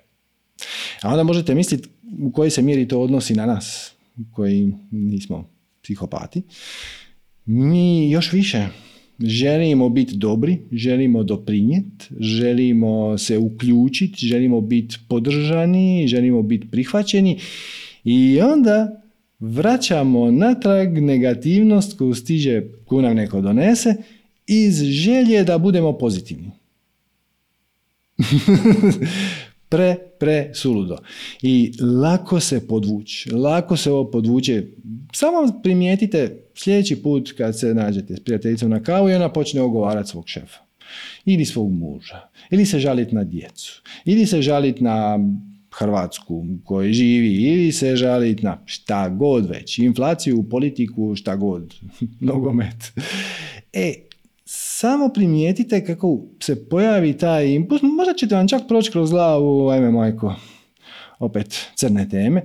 [1.01, 1.89] A onda možete misliti
[2.21, 3.93] u kojoj se mjeri to odnosi na nas
[4.31, 5.49] koji nismo
[5.81, 6.41] psihopati.
[7.45, 8.67] Mi još više
[9.19, 17.39] želimo biti dobri, želimo doprinijeti, želimo se uključiti, želimo biti podržani, želimo biti prihvaćeni
[18.05, 19.01] i onda
[19.39, 23.95] vraćamo natrag negativnost koju stiže, koju nam neko donese,
[24.47, 26.51] iz želje da budemo pozitivni.
[29.69, 30.97] pre, pre suludo.
[31.41, 34.63] I lako se podvući, lako se ovo podvuče.
[35.13, 40.09] Samo primijetite sljedeći put kad se nađete s prijateljicom na kavu i ona počne ogovarati
[40.09, 40.59] svog šefa.
[41.25, 42.21] Ili svog muža.
[42.49, 43.81] Ili se žaliti na djecu.
[44.05, 45.19] Ili se žaliti na
[45.77, 51.73] Hrvatsku koji živi ili se žaliti na šta god već, inflaciju, politiku, šta god,
[52.19, 52.93] nogomet.
[53.73, 53.93] E,
[54.45, 59.91] samo primijetite kako se pojavi taj impuls, možda ćete vam čak proći kroz glavu, ajme
[59.91, 60.35] majko,
[61.19, 62.41] opet crne teme,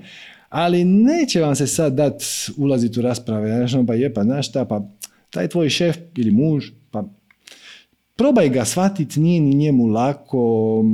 [0.49, 2.23] ali neće vam se sad dat
[2.57, 4.89] ulaziti u rasprave, znači, pa je, pa znaš šta, pa
[5.31, 6.71] taj tvoj šef ili muž,
[8.21, 10.39] probaj ga shvatiti, nije ni njemu lako,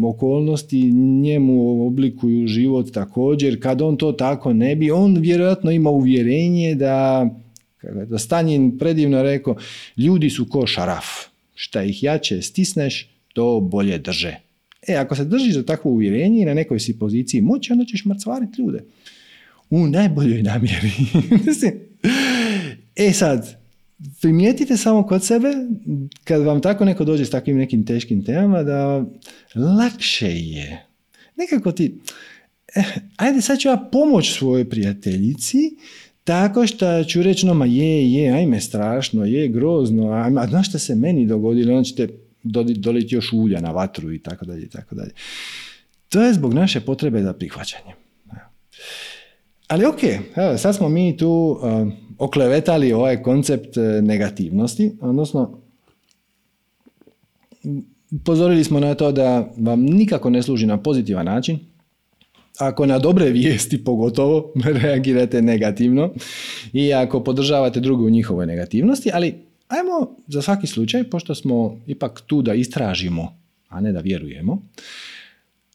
[0.05, 6.75] okolnosti njemu oblikuju život također, kad on to tako ne bi, on vjerojatno ima uvjerenje
[6.75, 7.29] da,
[8.11, 9.57] to Stanjin predivno rekao,
[9.97, 11.05] ljudi su ko šaraf,
[11.55, 14.37] šta ih jače stisneš, to bolje drže.
[14.89, 18.05] E, ako se držiš za takvo uvjerenje i na nekoj si poziciji moći, onda ćeš
[18.05, 18.85] mrcvariti ljude.
[19.71, 20.91] U najboljoj namjeri.
[23.07, 23.65] e sad,
[24.21, 25.49] primijetite samo kod sebe,
[26.25, 29.05] kad vam tako neko dođe s takvim nekim teškim temama, da
[29.55, 30.87] lakše je.
[31.37, 32.01] Nekako ti,
[32.75, 32.85] eh,
[33.17, 35.59] ajde sad ću ja pomoć svojoj prijateljici,
[36.25, 40.79] tako što ću reći, no ma je, je, ajme strašno, je grozno, a, znaš što
[40.79, 42.09] se meni dogodilo, onda ćete
[42.77, 45.11] doliti još ulja na vatru i tako dalje i tako dalje.
[46.09, 47.94] To je zbog naše potrebe za prihvaćanje.
[49.69, 50.03] Ali ok,
[50.37, 55.60] evo, sad smo mi tu uh, oklevetali ovaj koncept uh, negativnosti, odnosno
[58.10, 61.58] upozorili smo na to da vam nikako ne služi na pozitivan način,
[62.58, 64.52] ako na dobre vijesti pogotovo
[64.83, 66.12] reagirate negativno
[66.73, 69.35] i ako podržavate druge u njihovoj negativnosti, ali
[69.69, 73.38] ajmo za svaki slučaj, pošto smo ipak tu da istražimo,
[73.69, 74.62] a ne da vjerujemo,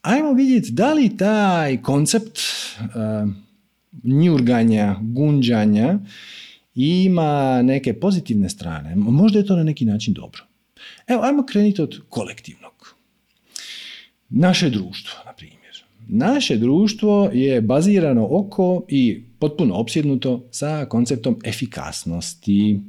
[0.02, 2.38] ajmo vidjeti da li taj koncept
[2.78, 3.32] uh,
[4.04, 5.98] njurganja, gunđanja
[6.74, 8.96] ima neke pozitivne strane.
[8.96, 10.42] Možda je to na neki način dobro.
[11.06, 12.94] Evo, ajmo krenuti od kolektivnog.
[14.28, 15.84] Naše društvo, na primjer.
[16.08, 22.80] Naše društvo je bazirano oko i potpuno opsjednuto sa konceptom efikasnosti.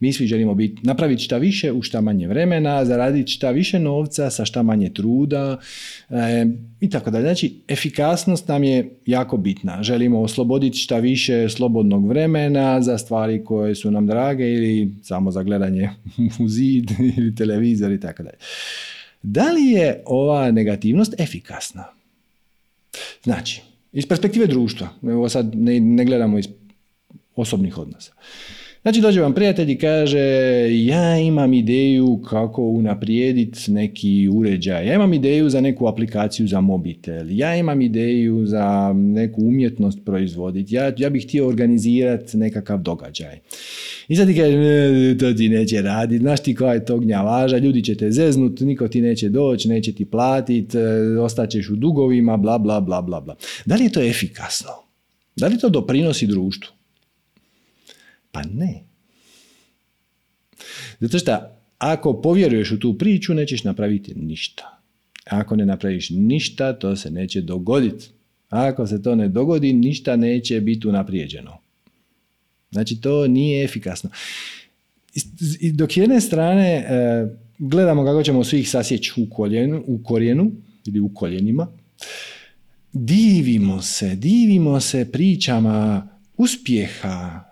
[0.00, 4.30] Mi svi želimo biti, napraviti šta više u šta manje vremena, zaraditi šta više novca
[4.30, 5.58] sa šta manje truda
[6.10, 6.46] e,
[6.80, 7.22] i tako dalje.
[7.22, 9.82] Znači, efikasnost nam je jako bitna.
[9.82, 15.42] Želimo osloboditi šta više slobodnog vremena za stvari koje su nam drage ili samo za
[15.42, 15.90] gledanje
[16.44, 18.38] u zid ili televizor i tako dalje.
[19.22, 21.84] Da li je ova negativnost efikasna?
[23.22, 26.48] Znači, iz perspektive društva, evo sad ne, ne gledamo iz
[27.36, 28.12] osobnih odnosa.
[28.82, 30.18] Znači dođe vam prijatelj i kaže
[30.70, 37.26] ja imam ideju kako unaprijediti neki uređaj, ja imam ideju za neku aplikaciju za mobitel,
[37.30, 43.38] ja imam ideju za neku umjetnost proizvoditi, ja, ja bih htio organizirati nekakav događaj.
[44.08, 47.84] I sad ti kaže, to ti neće raditi, znaš ti koja je to gnjavaža, ljudi
[47.84, 50.80] će te zeznut, niko ti neće doći, neće ti platit, e,
[51.18, 53.36] ostaćeš u dugovima, bla, bla, bla, bla, bla.
[53.66, 54.70] Da li je to efikasno?
[55.36, 56.79] Da li to doprinosi društvu?
[58.32, 58.84] Pa ne.
[61.00, 61.38] Zato što
[61.78, 64.80] ako povjeruješ u tu priču, nećeš napraviti ništa.
[65.24, 68.10] Ako ne napraviš ništa, to se neće dogoditi.
[68.48, 71.58] Ako se to ne dogodi, ništa neće biti unaprijeđeno.
[72.70, 74.10] Znači, to nije efikasno.
[75.60, 77.26] I dok jedne strane e,
[77.58, 80.52] gledamo kako ćemo svih sasjeći u, koljenu, u korijenu
[80.86, 81.66] ili u koljenima,
[82.92, 87.49] divimo se, divimo se pričama uspjeha,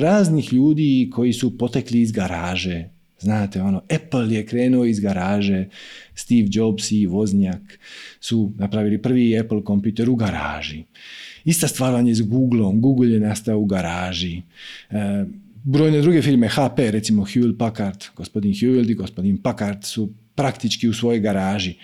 [0.00, 2.84] raznih ljudi koji su potekli iz garaže.
[3.20, 5.68] Znate, ono, Apple je krenuo iz garaže,
[6.14, 7.78] Steve Jobs i Voznjak
[8.20, 10.82] su napravili prvi Apple kompjuter u garaži.
[11.44, 14.42] Ista stvar vam je s Googleom, Google je nastao u garaži.
[14.90, 15.24] E,
[15.64, 20.94] brojne druge firme, HP, recimo Hewlett Packard, gospodin Hewlett i gospodin Packard su praktički u
[20.94, 21.74] svojoj garaži.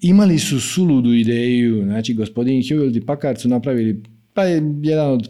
[0.00, 4.02] Imali su suludu ideju, znači gospodin Hewlett i Packard su napravili
[4.34, 5.28] pa je jedan od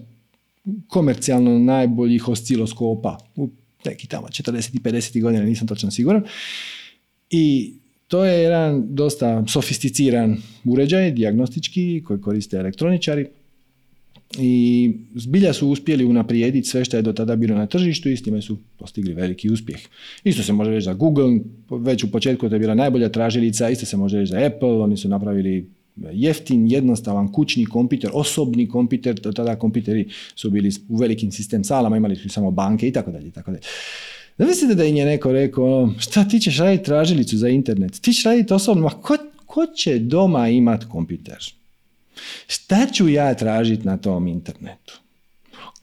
[0.89, 3.51] komercijalno najboljih osciloskopa u
[3.85, 6.23] neki tamo 40 i 50 godina, nisam točno siguran.
[7.31, 7.75] I
[8.09, 13.27] to je jedan dosta sofisticiran uređaj, dijagnostički, koji koriste elektroničari.
[14.39, 18.23] I zbilja su uspjeli unaprijediti sve što je do tada bilo na tržištu i s
[18.23, 19.81] time su postigli veliki uspjeh.
[20.25, 21.39] Isto se može reći za Google,
[21.71, 24.97] već u početku to je bila najbolja tražilica, isto se može reći za Apple, oni
[24.97, 31.65] su napravili jeftin, jednostavan kućni kompjuter, osobni kompjuter, tada kompjuteri su bili u velikim sistem
[31.65, 33.31] salama, imali su samo banke i tako dalje.
[33.31, 33.63] Tako dalje.
[34.39, 38.13] Zamislite da im je neko rekao, ono, šta ti ćeš raditi tražilicu za internet, ti
[38.13, 39.17] ćeš raditi osobno, ma ko,
[39.47, 41.53] ko će doma imat kompjuter?
[42.47, 45.01] Šta ću ja tražiti na tom internetu?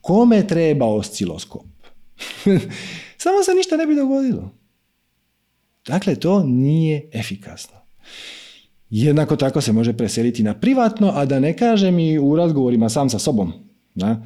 [0.02, 1.66] Kome treba osciloskop?
[3.24, 4.52] Samo se ništa ne bi dogodilo.
[5.88, 7.76] Dakle, to nije efikasno.
[8.92, 13.10] Jednako tako se može preseliti na privatno, a da ne kažem i u razgovorima sam
[13.10, 13.54] sa sobom.
[13.96, 14.26] Da?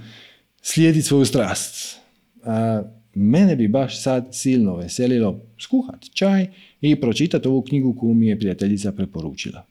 [0.62, 2.00] Slijediti svoju strast.
[2.44, 2.82] A,
[3.14, 6.48] mene bi baš sad silno veselilo skuhat čaj
[6.82, 9.66] i pročitati ovu knjigu koju mi je prijateljica preporučila.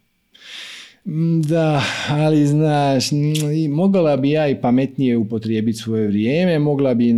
[1.07, 3.05] Mm, da, ali znaš,
[3.71, 7.13] mogla bi ja i pametnije upotrijebiti svoje vrijeme, mogla bi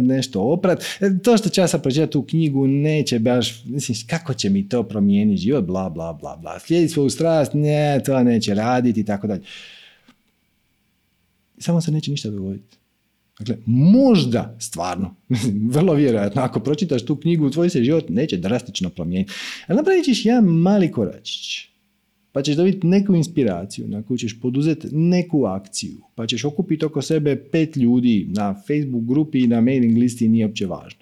[0.00, 0.84] nešto oprat.
[1.00, 1.60] E, to što ću
[2.00, 6.36] ja tu knjigu neće baš, mislim, kako će mi to promijeniti život, bla, bla, bla,
[6.36, 6.58] bla.
[6.58, 9.42] Slijedi svoju strast, ne, to neće raditi i tako dalje.
[11.58, 12.76] Samo se neće ništa dogoditi.
[13.38, 15.14] Dakle, možda, stvarno,
[15.74, 19.32] vrlo vjerojatno, ako pročitaš tu knjigu, tvoj se život neće drastično promijeniti.
[19.66, 21.71] Ali napravit ćeš jedan mali koračić
[22.32, 27.02] pa ćeš dobiti neku inspiraciju na koju ćeš poduzeti neku akciju, pa ćeš okupiti oko
[27.02, 31.00] sebe pet ljudi na Facebook grupi i na mailing listi, nije uopće važno.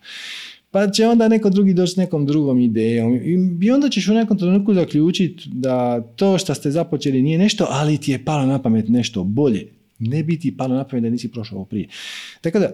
[0.71, 3.21] Pa će onda neko drugi doći s nekom drugom idejom
[3.63, 7.99] i onda ćeš u nekom trenutku zaključiti da to što ste započeli nije nešto, ali
[7.99, 9.67] ti je palo na pamet nešto bolje.
[9.99, 11.89] Ne bi ti palo na pamet da nisi prošao prije.
[12.41, 12.71] Tako da,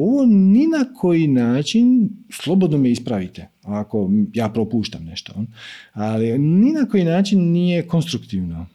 [0.00, 5.32] ovo ni na koji način, slobodno me ispravite, ako ja propuštam nešto,
[5.92, 8.66] ali ni na koji način nije konstruktivno.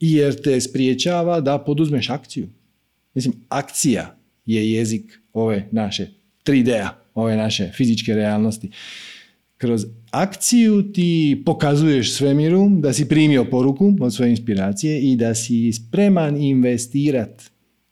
[0.00, 2.48] Jer te spriječava da poduzmeš akciju.
[3.14, 4.16] Mislim, akcija
[4.46, 6.06] je jezik ove naše
[6.44, 8.70] 3D-a, ove naše fizičke realnosti.
[9.56, 15.72] Kroz akciju ti pokazuješ svemiru da si primio poruku od svoje inspiracije i da si
[15.72, 17.44] spreman investirati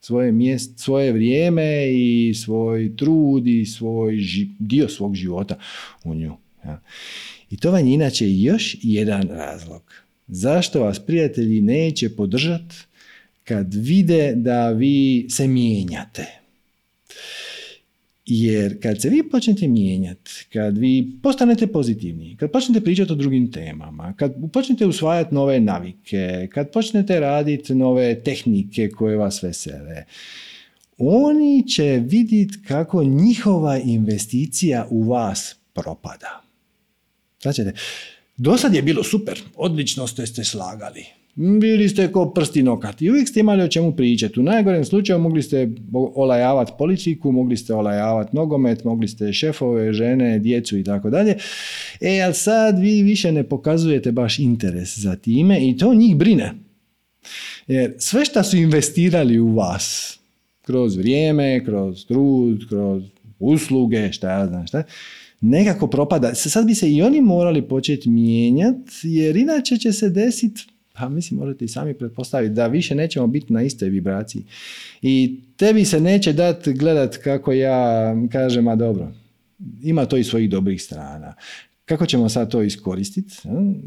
[0.07, 4.19] svoje, mjest, svoje vrijeme i svoj trud i svoj
[4.59, 5.59] dio svog života
[6.05, 6.37] u nju.
[6.65, 6.83] Ja.
[7.51, 9.83] I to vam je inače još jedan razlog.
[10.29, 12.77] Zašto vas prijatelji neće podržati
[13.45, 16.27] kad vide da vi se mijenjate?
[18.27, 23.53] Jer kad se vi počnete mijenjati, kad vi postanete pozitivniji, kad počnete pričati o drugim
[23.53, 30.05] temama, kad počnete usvajati nove navike, kad počnete raditi nove tehnike koje vas vesele,
[30.99, 36.43] oni će vidjeti kako njihova investicija u vas propada.
[37.43, 37.63] Znači,
[38.37, 41.05] do sad je bilo super, odlično ste se slagali,
[41.37, 44.41] bili ste ko prsti nokat i uvijek ste imali o čemu pričati.
[44.41, 45.69] U najgorem slučaju mogli ste
[46.15, 51.37] olajavati politiku, mogli ste olajavati nogomet, mogli ste šefove, žene, djecu i tako dalje.
[52.01, 56.53] E, ali sad vi više ne pokazujete baš interes za time i to njih brine.
[57.67, 60.19] Jer sve što su investirali u vas,
[60.63, 63.03] kroz vrijeme, kroz trud, kroz
[63.39, 64.83] usluge, šta ja znam šta,
[65.41, 66.35] nekako propada.
[66.35, 70.67] Sad bi se i oni morali početi mijenjati, jer inače će se desiti
[70.99, 74.45] pa mislim, možete i sami pretpostaviti da više nećemo biti na istoj vibraciji.
[75.03, 79.13] I tebi se neće dati gledat kako ja kažem, a dobro,
[79.83, 81.35] ima to i svojih dobrih strana.
[81.85, 83.35] Kako ćemo sad to iskoristiti?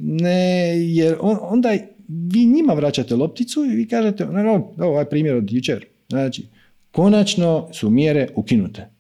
[0.02, 1.70] Ne, jer onda
[2.08, 5.86] vi njima vraćate lopticu i vi kažete, no, no, ovaj primjer od jučer.
[6.10, 6.48] Znači,
[6.92, 8.99] konačno su mjere ukinute.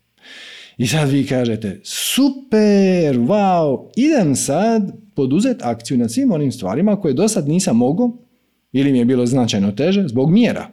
[0.80, 7.14] I sad vi kažete, super, wow, idem sad poduzeti akciju na svim onim stvarima koje
[7.14, 8.18] do sad nisam mogao
[8.72, 10.72] ili mi je bilo značajno teže zbog mjera.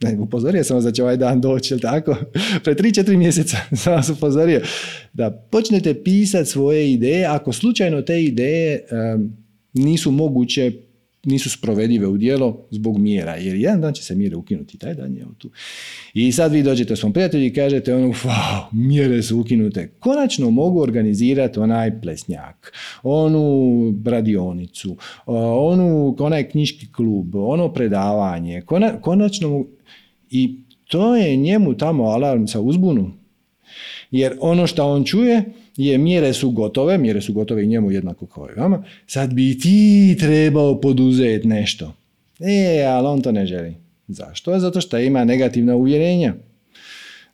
[0.00, 2.16] Ne, upozorio sam vas da će ovaj dan doći, ili tako?
[2.64, 4.60] Pre 3-4 mjeseca sam vas upozorio
[5.12, 8.84] da počnete pisati svoje ideje, ako slučajno te ideje
[9.72, 10.72] nisu moguće
[11.24, 15.14] nisu sprovedive u djelo zbog mjera, jer jedan dan će se mjere ukinuti, taj dan
[15.14, 15.50] je tu.
[16.14, 20.80] I sad vi dođete svom prijatelju i kažete ono, wow, mjere su ukinute, konačno mogu
[20.80, 24.96] organizirati onaj plesnjak, onu radionicu,
[25.26, 28.62] onu, onaj knjiški klub, ono predavanje,
[29.00, 29.64] konačno
[30.30, 30.56] i
[30.86, 33.10] to je njemu tamo alarm sa uzbunu.
[34.10, 35.44] Jer ono što on čuje
[35.78, 39.58] je mjere su gotove, mjere su gotove i njemu jednako kao i vama, sad bi
[39.58, 41.94] ti trebao poduzeti nešto.
[42.40, 43.74] E, ali on to ne želi.
[44.08, 44.58] Zašto?
[44.58, 46.34] Zato što ima negativna uvjerenja.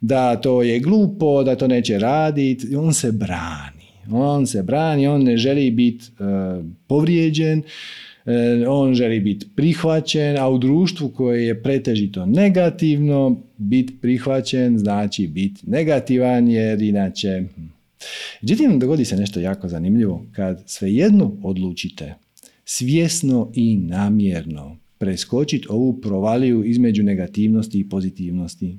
[0.00, 2.76] Da to je glupo, da to neće raditi.
[2.76, 3.84] On se brani.
[4.10, 7.62] On se brani, on ne želi biti uh, povrijeđen,
[8.26, 15.26] e, on želi biti prihvaćen, a u društvu koje je pretežito negativno, biti prihvaćen znači
[15.26, 17.73] biti negativan, jer inače hm,
[18.40, 22.14] Međutim, dogodi se nešto jako zanimljivo kad svejedno odlučite
[22.64, 28.78] svjesno i namjerno preskočiti ovu provaliju između negativnosti i pozitivnosti.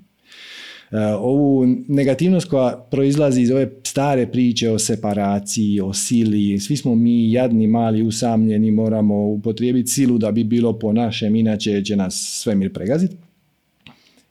[0.92, 6.96] E, ovu negativnost koja proizlazi iz ove stare priče o separaciji, o sili, svi smo
[6.96, 12.42] mi jadni, mali, usamljeni, moramo upotrijebiti silu da bi bilo po našem, inače će nas
[12.44, 13.16] svemir pregaziti.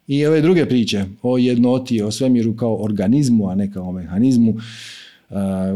[0.07, 4.55] I ove druge priče o jednoti, o svemiru kao organizmu, a ne kao mehanizmu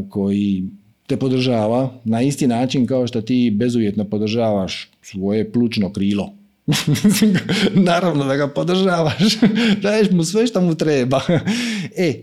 [0.08, 0.64] koji
[1.06, 6.32] te podržava na isti način kao što ti bezuvjetno podržavaš svoje plučno krilo.
[7.88, 9.40] Naravno da ga podržavaš,
[9.82, 11.20] daješ mu sve što mu treba.
[11.96, 12.14] e,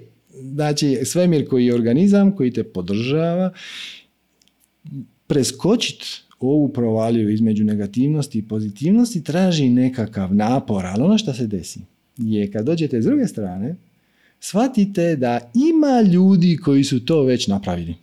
[0.53, 3.51] znači svemir koji je organizam, koji te podržava,
[5.27, 6.05] preskočiti
[6.39, 11.79] ovu provaliju između negativnosti i pozitivnosti traži nekakav napor, ali ono što se desi
[12.17, 13.75] je kad dođete s druge strane,
[14.39, 17.95] shvatite da ima ljudi koji su to već napravili.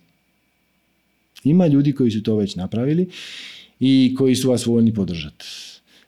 [1.43, 3.09] Ima ljudi koji su to već napravili
[3.79, 5.45] i koji su vas voljni podržati.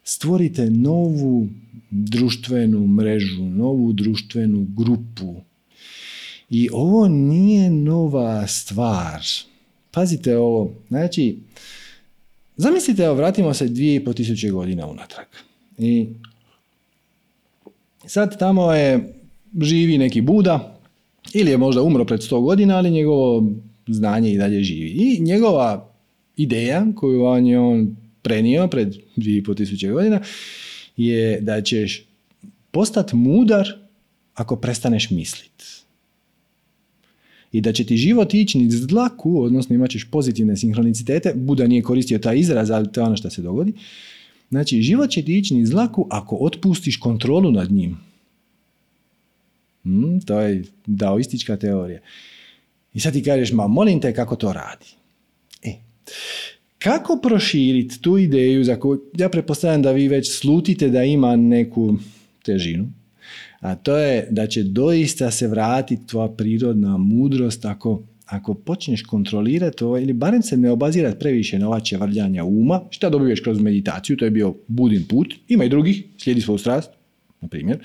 [0.04, 1.48] Stvorite novu
[1.90, 5.36] društvenu mrežu, novu društvenu grupu.
[6.50, 9.22] I ovo nije nova stvar.
[9.92, 10.74] Pazite ovo.
[10.88, 11.38] Znači,
[12.58, 15.28] zamislite, vratimo se dvije i po tisuće godina unatrag.
[15.78, 16.08] I
[18.08, 19.14] Sad tamo je,
[19.62, 20.80] živi neki Buda,
[21.34, 23.52] ili je možda umro pred 100 godina, ali njegovo
[23.88, 24.90] znanje i dalje živi.
[24.90, 25.92] I njegova
[26.38, 30.22] ideja koju on je on prenio pred 2500 godina
[30.98, 32.06] je da ćeš
[32.72, 33.68] postati mudar
[34.34, 35.66] ako prestaneš misliti.
[37.52, 41.34] I da će ti život ići niz dlaku, odnosno imat ćeš pozitivne sinhronicitete.
[41.36, 43.74] Buda nije koristio taj izraz, ali to je ono što se dogodi.
[44.50, 47.98] Znači, život će ti ići niz zlaku ako otpustiš kontrolu nad njim.
[49.84, 52.00] Hmm, to je daoistička teorija.
[52.94, 54.86] I sad ti kažeš, ma molim te kako to radi.
[55.64, 55.74] E,
[56.80, 61.98] kako proširiti tu ideju za koju ja pretpostavljam da vi već slutite da ima neku
[62.44, 62.92] težinu,
[63.66, 69.84] A to je da će doista se vratiti tvoja prirodna mudrost ako, ako počneš kontrolirati
[69.84, 74.18] ovo, ili barem se ne obazirati previše na ova čevrljanja uma, šta dobiješ kroz meditaciju,
[74.18, 76.90] to je bio budin put, ima i drugih, slijedi svoju strast,
[77.42, 77.80] na primjer,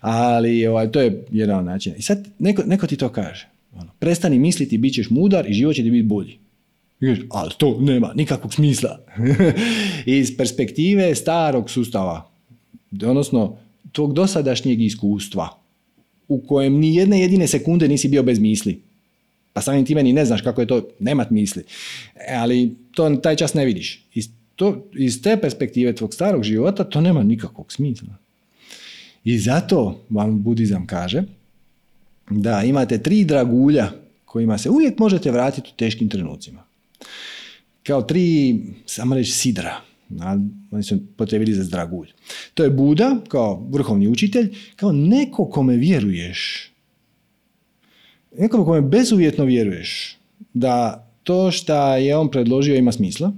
[0.00, 1.94] ali ovaj, to je jedan način.
[1.98, 5.76] I sad neko, neko ti to kaže, ono, prestani misliti, bit ćeš mudar i život
[5.76, 6.38] će ti biti bolji.
[7.30, 8.98] Ali to nema nikakvog smisla.
[10.06, 12.30] Iz perspektive starog sustava,
[12.92, 13.56] odnosno
[13.92, 15.48] tvog dosadašnjeg iskustva,
[16.28, 18.80] u kojem ni jedne jedine sekunde nisi bio bez misli.
[19.52, 21.64] Pa samim time ni ne znaš kako je to nemat misli.
[22.28, 24.04] E, ali to taj čas ne vidiš.
[24.14, 28.16] Iz, to, iz te perspektive tvog starog života to nema nikakvog smisla.
[29.24, 31.22] I zato vam budizam kaže
[32.30, 33.92] da imate tri dragulja
[34.24, 36.64] kojima se uvijek možete vratiti u teškim trenucima.
[37.82, 39.80] Kao tri, samo reći, sidra.
[40.70, 42.08] Oni su potrebili za dragulj.
[42.54, 46.71] To je Buda kao vrhovni učitelj, kao neko kome vjeruješ.
[48.38, 50.18] Neko kome bezuvjetno vjeruješ
[50.54, 53.32] da to što je on predložio ima smisla.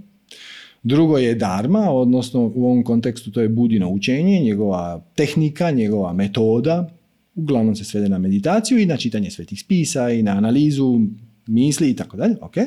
[0.83, 6.91] Drugo je dharma, odnosno u ovom kontekstu to je budino učenje, njegova tehnika, njegova metoda,
[7.35, 11.01] uglavnom se svede na meditaciju i na čitanje svetih spisa i na analizu
[11.47, 12.35] misli i tako dalje.
[12.35, 12.67] Okay.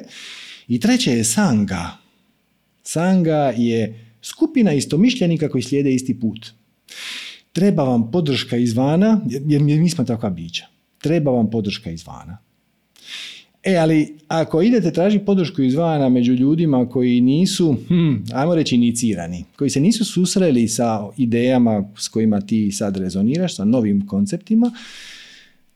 [0.67, 1.97] I treće je sanga.
[2.83, 6.51] Sanga je skupina istomišljenika koji slijede isti put.
[7.51, 10.76] Treba vam podrška izvana, jer mi smo takva bića.
[11.01, 12.37] Treba vam podrška izvana.
[13.63, 19.45] E, ali ako idete tražiti podršku izvana među ljudima koji nisu, hm, ajmo reći, inicirani,
[19.55, 24.71] koji se nisu susreli sa idejama s kojima ti sad rezoniraš, sa novim konceptima,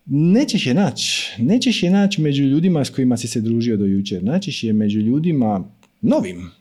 [0.06, 1.32] nećeš je naći.
[1.38, 4.24] Nećeš je naći među ljudima s kojima si se družio do jučer.
[4.24, 5.64] Naćeš je među ljudima
[6.02, 6.52] novim,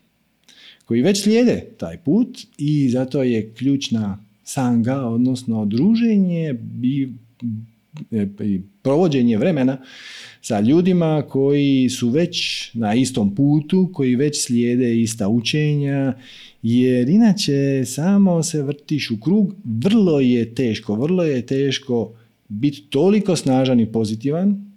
[0.85, 6.55] koji već slijede taj put i zato je ključna sanga, odnosno druženje
[8.11, 9.79] i e, provođenje vremena
[10.43, 16.15] sa ljudima koji su već na istom putu, koji već slijede ista učenja,
[16.63, 22.13] jer inače samo se vrtiš u krug, vrlo je teško, vrlo je teško
[22.49, 24.71] biti toliko snažan i pozitivan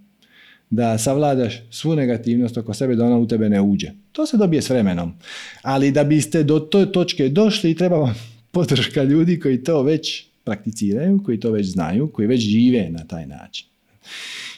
[0.69, 3.91] da savladaš svu negativnost oko sebe da ona u tebe ne uđe.
[4.11, 5.13] To se dobije s vremenom.
[5.61, 8.15] Ali da biste do toj točke došli treba vam
[8.51, 13.27] podrška ljudi koji to već prakticiraju, koji to već znaju, koji već žive na taj
[13.27, 13.67] način.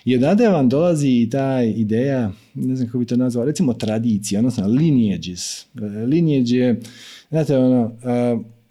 [0.06, 4.40] I odade vam dolazi i ta ideja, ne znam kako bi to nazvao, recimo tradicija,
[4.40, 5.66] odnosno lineages.
[6.08, 6.80] Lineage je,
[7.30, 7.96] znate, ono,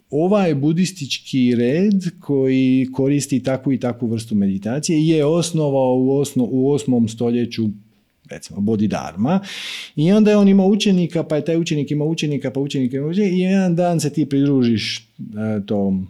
[0.09, 6.71] ovaj budistički red koji koristi takvu i takvu vrstu meditacije je osnovao u, osno, u
[6.71, 7.69] osmom stoljeću
[8.29, 9.39] recimo Bodhidharma
[9.95, 13.07] i onda je on imao učenika pa je taj učenik imao učenika pa učenik ima
[13.07, 16.07] učenika i jedan dan se ti pridružiš e, tom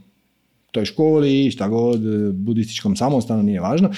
[0.76, 2.02] toj školi, šta god,
[2.34, 3.92] budističkom samostanu, nije važno.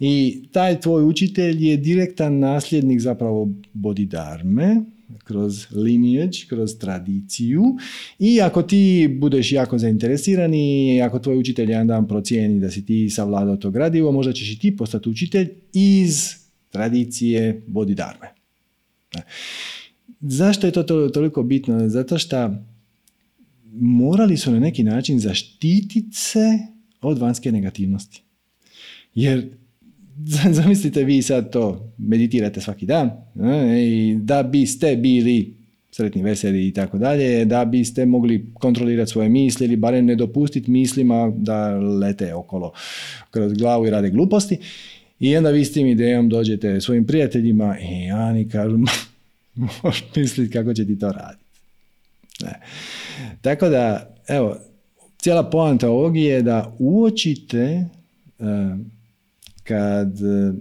[0.00, 4.82] I taj tvoj učitelj je direktan nasljednik zapravo Bodhidharme,
[5.24, 7.62] kroz lineage, kroz tradiciju
[8.18, 12.86] i ako ti budeš jako zainteresiran i ako tvoj učitelj jedan dan procijeni da si
[12.86, 16.34] ti savladao to gradivo, možda ćeš i ti postati učitelj iz
[16.70, 18.28] tradicije Bodhidharme.
[20.20, 21.88] Zašto je to toliko bitno?
[21.88, 22.50] Zato što
[23.80, 26.58] morali su na neki način zaštititi se
[27.00, 28.22] od vanjske negativnosti.
[29.14, 29.48] Jer
[30.60, 33.10] zamislite vi sad to meditirate svaki dan
[33.78, 35.54] i da biste bili
[35.90, 40.70] sretni, veseli i tako dalje, da biste mogli kontrolirati svoje misli ili barem ne dopustiti
[40.70, 42.72] mislima da lete okolo
[43.30, 44.58] kroz glavu i rade gluposti.
[45.20, 48.78] I onda vi s tim idejom dođete svojim prijateljima i oni kažu
[49.82, 51.44] možeš misliti kako će ti to raditi.
[52.42, 52.60] Ne.
[53.44, 54.56] Tako da, evo,
[55.18, 57.84] cijela poanta ovog je da uočite
[58.38, 58.46] uh,
[59.62, 60.52] kad e,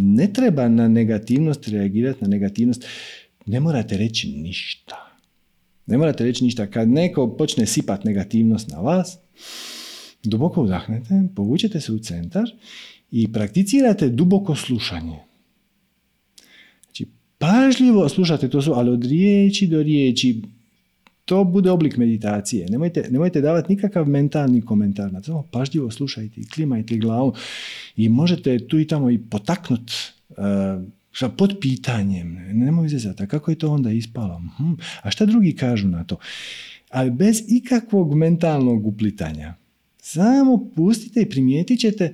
[0.00, 2.84] ne treba na negativnost reagirati na negativnost,
[3.46, 4.96] ne morate reći ništa.
[5.86, 6.66] Ne morate reći ništa.
[6.66, 9.18] Kad neko počne sipat negativnost na vas,
[10.22, 12.44] duboko udahnete, povučete se u centar
[13.10, 15.18] i prakticirate duboko slušanje.
[16.84, 17.06] Znači,
[17.38, 20.42] pažljivo slušate to ali od riječi do riječi,
[21.26, 22.66] to bude oblik meditacije.
[22.70, 25.12] Nemojte, nemojte davati nikakav mentalni komentar.
[25.12, 27.34] Na to pažljivo slušajte i klimajte glavu
[27.96, 29.92] i možete tu i tamo i potaknut
[30.28, 30.36] uh,
[31.36, 32.38] pod pitanjem.
[32.52, 34.42] Nemoj zezati, kako je to onda ispalo?
[34.56, 34.72] Hm.
[35.02, 36.16] A šta drugi kažu na to?
[36.90, 39.54] Ali bez ikakvog mentalnog uplitanja.
[39.98, 42.12] Samo pustite i primijetit ćete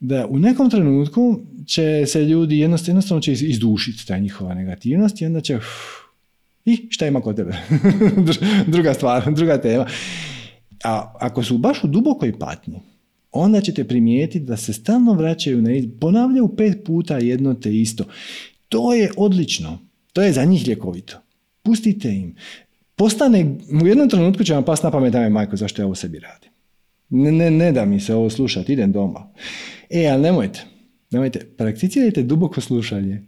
[0.00, 5.26] da u nekom trenutku će se ljudi jednostavno, jednostavno će izdušiti ta njihova negativnost i
[5.26, 5.58] onda će
[6.64, 7.52] i šta ima kod tebe?
[8.74, 9.86] druga stvar, druga tema.
[10.84, 12.80] A ako su baš u dubokoj patnji,
[13.32, 18.04] onda ćete primijetiti da se stalno vraćaju na ponavljaju pet puta jedno te isto.
[18.68, 19.78] To je odlično.
[20.12, 21.16] To je za njih ljekovito.
[21.62, 22.34] Pustite im.
[22.96, 26.18] Postane, u jednom trenutku će vam pas na pamet, daj majko, zašto ja ovo sebi
[26.18, 26.50] radim?
[27.10, 29.32] Ne, ne, ne da mi se ovo slušati, idem doma.
[29.90, 30.64] E, ali nemojte,
[31.10, 33.22] nemojte, prakticirajte duboko slušanje.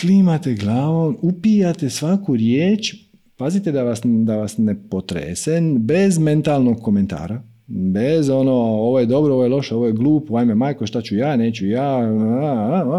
[0.00, 2.94] Klimate glavom, upijate svaku riječ,
[3.36, 9.34] pazite da vas, da vas ne potrese, bez mentalnog komentara, bez ono, ovo je dobro,
[9.34, 12.00] ovo je loše, ovo je glupo, ajme majko, šta ću ja, neću ja,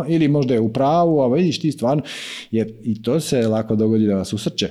[0.08, 2.04] ili možda je u pravu, a vidiš ti stvarno,
[2.52, 4.70] jer i to se lako dogodi da vas usrče.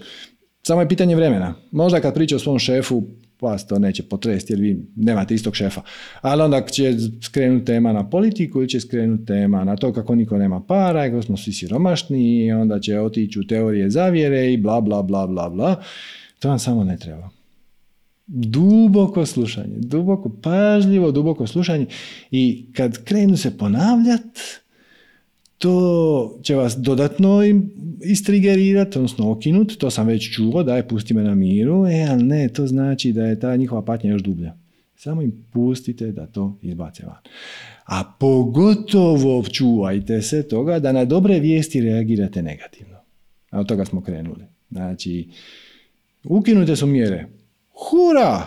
[0.62, 1.54] Samo je pitanje vremena.
[1.70, 3.02] Možda kad priča o svom šefu,
[3.44, 5.80] vas to neće potresti jer vi nemate istog šefa.
[6.20, 10.38] Ali onda će skrenuti tema na politiku ili će skrenuti tema na to kako niko
[10.38, 14.80] nema para kako smo svi siromašni i onda će otići u teorije zavjere i bla
[14.80, 15.82] bla bla bla bla.
[16.38, 17.30] To vam samo ne treba.
[18.26, 21.86] Duboko slušanje, duboko, pažljivo, duboko slušanje
[22.30, 24.40] i kad krenu se ponavljati,
[25.64, 27.40] to će vas dodatno
[28.02, 32.48] istrigerirati, odnosno okinut, to sam već čuo, daj pusti me na miru, e, ali ne,
[32.48, 34.56] to znači da je ta njihova patnja još dublja.
[34.96, 37.22] Samo im pustite da to izbace van.
[37.84, 42.96] A pogotovo čuvajte se toga da na dobre vijesti reagirate negativno.
[43.50, 44.44] A od toga smo krenuli.
[44.70, 45.28] Znači,
[46.24, 47.26] ukinute su mjere.
[47.70, 48.46] Hura!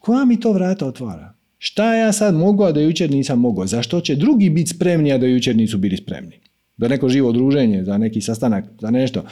[0.00, 1.34] Koja mi to vrata otvara?
[1.58, 3.66] Šta ja sad mogu, a da jučer nisam mogao?
[3.66, 6.40] Zašto će drugi biti spremni, a da jučer nisu bili spremni?
[6.76, 9.24] Za neko živo druženje, za neki sastanak, za nešto.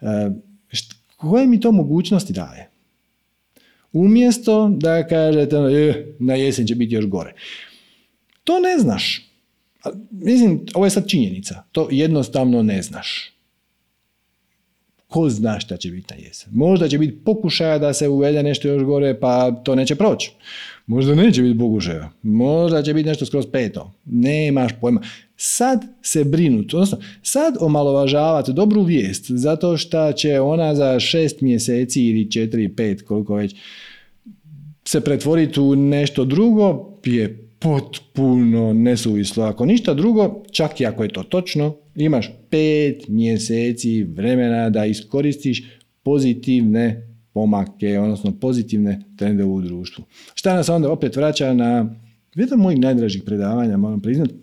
[0.00, 0.30] E,
[1.16, 2.70] koje mi to mogućnosti daje?
[3.92, 7.34] Umjesto da kažete e, na jesen će biti još gore.
[8.44, 9.28] To ne znaš.
[10.10, 11.62] Mislim, ovo je sad činjenica.
[11.72, 13.32] To jednostavno ne znaš.
[15.08, 16.52] Ko zna šta će biti na jesen?
[16.54, 20.32] Možda će biti pokušaja da se uvede nešto još gore, pa to neće proći.
[20.86, 22.10] Možda neće biti Boguševa.
[22.22, 23.92] Možda će biti nešto skroz peto.
[24.04, 25.00] Nemaš pojma.
[25.36, 32.04] Sad se brinuti, odnosno sad omalovažavati dobru vijest zato što će ona za šest mjeseci
[32.04, 33.54] ili četiri, pet, koliko već
[34.84, 39.44] se pretvoriti u nešto drugo je potpuno nesuvislo.
[39.44, 45.62] Ako ništa drugo, čak i ako je to točno, imaš pet mjeseci vremena da iskoristiš
[46.02, 50.04] pozitivne pomake, odnosno pozitivne trende u društvu.
[50.34, 51.94] Šta nas onda opet vraća na
[52.34, 54.34] jedan mojih najdražih predavanja, moram priznati,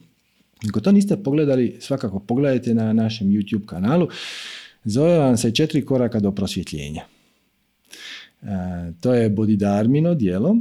[0.70, 4.08] ako to niste pogledali, svakako pogledajte na našem YouTube kanalu.
[4.84, 7.02] Zove vam se četiri koraka do prosvjetljenja.
[8.42, 8.48] E,
[9.02, 10.58] to je Bodidarmino dijelo.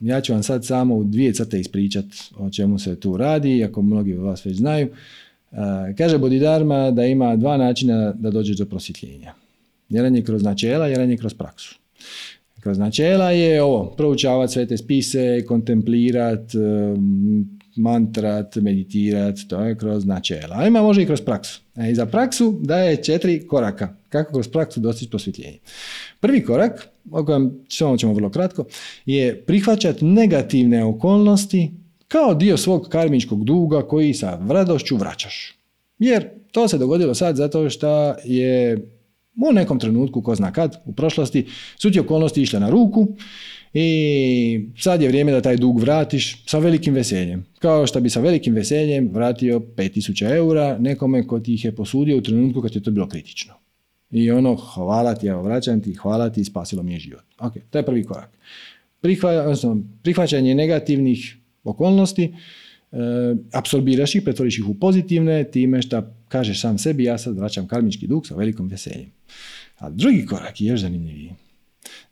[0.00, 3.82] Ja ću vam sad samo u dvije crte ispričati o čemu se tu radi, ako
[3.82, 4.88] mnogi od vas već znaju.
[5.52, 5.56] E,
[5.98, 9.34] kaže Bodidarma da ima dva načina da dođeš do prosvjetljenja.
[9.92, 11.78] Jedan je kroz načela, jedan je kroz praksu.
[12.60, 16.52] Kroz načela je ovo, proučavati sve te spise, kontemplirat,
[17.76, 20.56] mantrat, meditirat, to je kroz načela.
[20.56, 21.60] A ima može i kroz praksu.
[21.76, 23.96] E, I za praksu daje četiri koraka.
[24.08, 25.58] Kako kroz praksu dostići prosvjetljenje.
[26.20, 28.64] Prvi korak, o kojem samo ćemo vrlo kratko,
[29.06, 31.70] je prihvaćati negativne okolnosti
[32.08, 35.54] kao dio svog karmičkog duga koji sa radošću vraćaš.
[35.98, 38.78] Jer to se dogodilo sad zato što je
[39.36, 43.08] u nekom trenutku, ko zna kad, u prošlosti, su ti okolnosti išle na ruku
[43.74, 47.44] i sad je vrijeme da taj dug vratiš sa velikim veseljem.
[47.58, 52.18] Kao što bi sa velikim veseljem vratio 5000 eura nekome ko ti ih je posudio
[52.18, 53.54] u trenutku kad je to bilo kritično.
[54.10, 57.24] I ono, hvala ti, evo vraćam ti, hvala ti, spasilo mi je život.
[57.38, 58.30] Ok, to je prvi korak.
[59.00, 59.54] Prihva,
[60.02, 62.24] prihvaćanje negativnih okolnosti,
[62.92, 62.96] e,
[63.52, 66.02] apsorbiraš ih, pretvoriš ih u pozitivne, time što
[66.32, 69.12] kažeš sam sebi, ja sad vraćam karmički dug sa velikom veseljem.
[69.78, 71.32] A drugi korak je još zanimljiviji.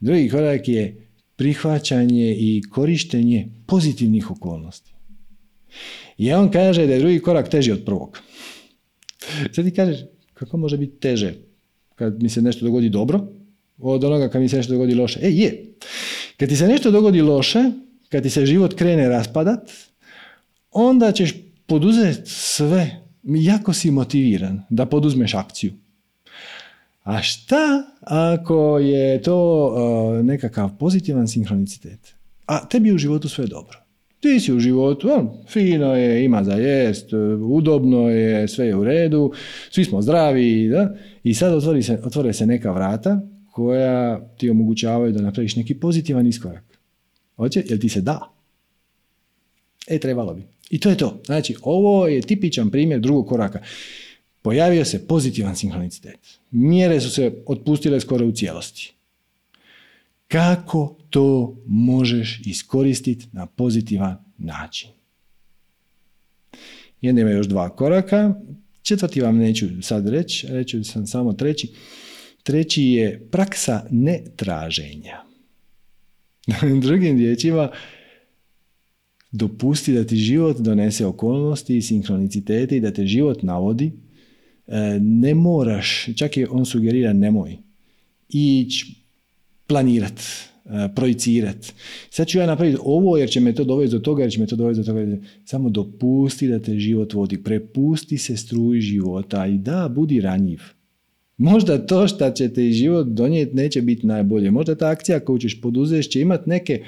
[0.00, 1.06] Drugi korak je
[1.36, 4.92] prihvaćanje i korištenje pozitivnih okolnosti.
[6.18, 8.20] I on kaže da je drugi korak teži od prvog.
[9.52, 10.00] Sad ti kažeš,
[10.34, 11.34] kako može biti teže
[11.94, 13.26] kad mi se nešto dogodi dobro
[13.78, 15.20] od onoga kad mi se nešto dogodi loše?
[15.22, 15.74] E, je.
[16.36, 17.64] Kad ti se nešto dogodi loše,
[18.08, 19.70] kad ti se život krene raspadat,
[20.70, 21.34] onda ćeš
[21.66, 25.72] poduzeti sve, jako si motiviran da poduzmeš akciju.
[27.02, 32.14] A šta ako je to uh, nekakav pozitivan sinhronicitet?
[32.46, 33.78] A tebi u životu sve dobro.
[34.20, 35.08] Ti si u životu,
[35.48, 37.12] fino je, ima za jest,
[37.48, 39.32] udobno je, sve je u redu,
[39.70, 40.94] svi smo zdravi, da?
[41.24, 43.20] I sad otvori se, otvore se neka vrata
[43.52, 46.78] koja ti omogućavaju da napraviš neki pozitivan iskorak.
[47.36, 47.64] Hoće?
[47.68, 48.32] Jel ti se da?
[49.88, 50.42] E, trebalo bi.
[50.70, 51.22] I to je to.
[51.26, 53.62] Znači, ovo je tipičan primjer drugog koraka
[54.42, 56.18] pojavio se pozitivan sinhronicitet.
[56.50, 58.92] Mjere su se otpustile skoro u cijelosti.
[60.28, 64.90] Kako to možeš iskoristiti na pozitivan način.
[67.02, 68.34] Onda ima još dva koraka.
[68.82, 71.72] Četvrti vam neću sad reći, reću sam samo treći.
[72.42, 75.22] Treći je praksa netraženja.
[76.82, 77.70] Drugim riječima,
[79.32, 83.92] dopusti da ti život donese okolnosti i sinkronicitete i da te život navodi.
[84.66, 87.56] E, ne moraš, čak je on sugerira nemoj,
[88.28, 88.94] ići
[89.66, 90.20] planirat,
[90.64, 91.72] e, projicirat.
[92.10, 94.46] Sad ću ja napraviti ovo jer će me to dovesti do toga, jer će me
[94.46, 95.16] to dovesti do toga.
[95.44, 97.42] Samo dopusti da te život vodi.
[97.42, 100.60] Prepusti se struji života i da, budi ranjiv.
[101.36, 104.50] Možda to što će te život donijeti neće biti najbolje.
[104.50, 106.84] Možda ta akcija koju ćeš poduzeti će imati neke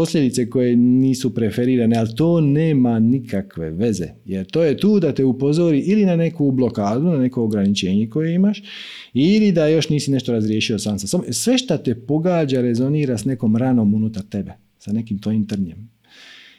[0.00, 4.08] posljedice koje nisu preferirane, ali to nema nikakve veze.
[4.24, 8.34] Jer to je tu da te upozori ili na neku blokadu, na neko ograničenje koje
[8.34, 8.62] imaš,
[9.14, 11.32] ili da još nisi nešto razriješio sam sa sobom.
[11.32, 15.90] Sve što te pogađa rezonira s nekom ranom unutar tebe, sa nekim tvojim trnjem.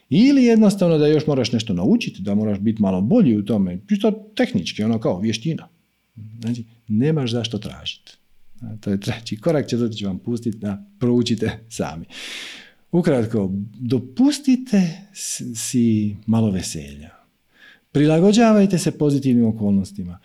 [0.10, 4.12] Ili jednostavno da još moraš nešto naučiti, da moraš biti malo bolji u tome, čisto
[4.36, 5.68] tehnički, ono kao vještina.
[6.42, 8.12] Znači, nemaš zašto tražiti.
[8.80, 12.06] To je treći korak, četvrti ću vam pustiti da proučite sami.
[12.92, 14.82] Ukratko, dopustite
[15.56, 17.10] si malo veselja.
[17.92, 20.20] Prilagođavajte se pozitivnim okolnostima.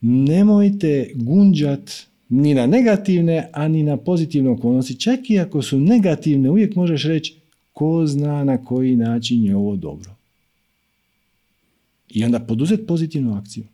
[0.00, 1.90] Nemojte gunđat
[2.28, 5.00] ni na negativne, a ni na pozitivne okolnosti.
[5.00, 7.36] Čak i ako su negativne, uvijek možeš reći
[7.72, 10.14] ko zna na koji način je ovo dobro.
[12.10, 13.64] I onda poduzeti pozitivnu akciju.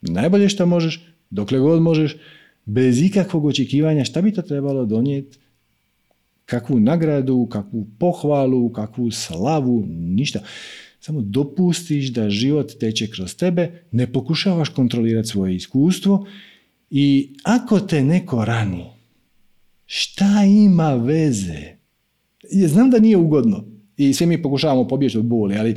[0.00, 2.16] Najbolje što možeš, dokle god možeš,
[2.64, 5.38] bez ikakvog očekivanja šta bi to trebalo donijeti,
[6.46, 10.40] kakvu nagradu, kakvu pohvalu, kakvu slavu, ništa.
[11.00, 16.26] Samo dopustiš da život teče kroz tebe, ne pokušavaš kontrolirati svoje iskustvo
[16.90, 18.84] i ako te neko rani,
[19.86, 21.76] šta ima veze?
[22.66, 23.64] Znam da nije ugodno
[23.96, 25.76] i svi mi pokušavamo pobjeći od boli, ali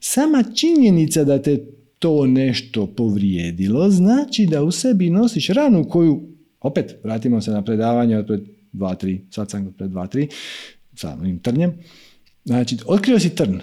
[0.00, 1.66] sama činjenica da te
[1.98, 6.22] to nešto povrijedilo, znači da u sebi nosiš ranu koju,
[6.60, 8.40] opet, vratimo se na predavanje od pred
[8.72, 10.28] dva, tri, sad sam pred dva, tri,
[10.94, 11.72] sa ovim trnjem.
[12.44, 13.60] Znači, otkrio si trn.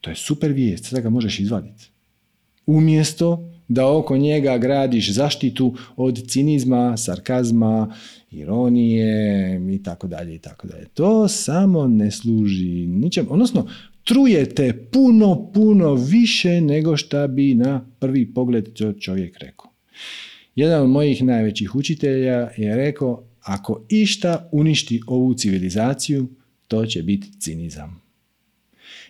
[0.00, 1.90] To je super vijest, sada ga možeš izvaditi.
[2.66, 7.94] Umjesto da oko njega gradiš zaštitu od cinizma, sarkazma,
[8.30, 10.84] ironije i tako dalje i tako dalje.
[10.94, 13.26] To samo ne služi ničem.
[13.30, 13.68] Odnosno,
[14.04, 18.68] trujete puno, puno više nego što bi na prvi pogled
[19.00, 19.70] čovjek rekao.
[20.54, 26.28] Jedan od mojih najvećih učitelja je rekao, ako išta uništi ovu civilizaciju,
[26.68, 28.02] to će biti cinizam.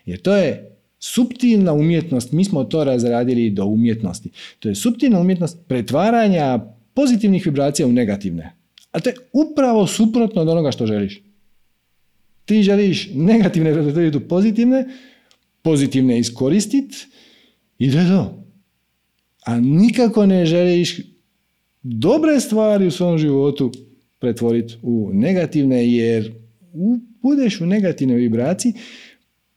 [0.06, 4.30] Jer to je suptilna umjetnost, mi smo to razradili do umjetnosti.
[4.58, 6.60] To je suptilna umjetnost pretvaranja
[6.94, 8.52] pozitivnih vibracija u negativne.
[8.92, 11.22] A to je upravo suprotno od onoga što želiš.
[12.44, 14.86] Ti želiš negativne pretvoriti u pozitivne,
[15.62, 16.96] pozitivne iskoristiti
[17.78, 18.44] i da to.
[19.44, 21.00] A nikako ne želiš
[21.82, 23.72] dobre stvari u svom životu
[24.26, 26.32] pretvoriti u negativne, jer
[27.22, 28.72] budeš u negativnoj vibraciji,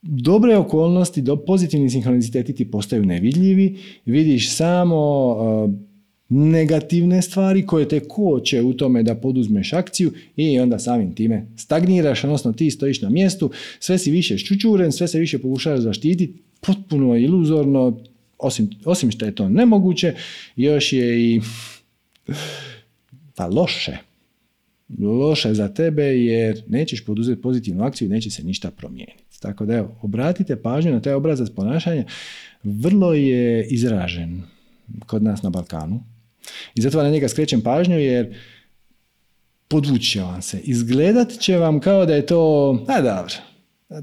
[0.02, 5.36] dobre okolnosti, do pozitivni sinhroniciteti ti postaju nevidljivi, vidiš samo
[6.30, 12.24] negativne stvari koje te koče u tome da poduzmeš akciju i onda samim time stagniraš,
[12.24, 17.18] odnosno ti stojiš na mjestu, sve si više ščučuren, sve se više pokušavaš zaštititi, potpuno
[17.18, 18.00] iluzorno,
[18.38, 20.14] osim, osim što je to nemoguće,
[20.56, 21.42] još je i
[23.36, 24.09] pa loše
[24.98, 29.40] loše za tebe jer nećeš poduzeti pozitivnu akciju i neće se ništa promijeniti.
[29.40, 32.06] Tako da evo, obratite pažnju na taj obrazac ponašanja.
[32.64, 34.44] Vrlo je izražen
[35.06, 36.04] kod nas na Balkanu.
[36.76, 38.36] I zato na njega skrećem pažnju jer
[39.68, 40.60] podvući vam se.
[40.60, 43.34] Izgledat će vam kao da je to, a dobro,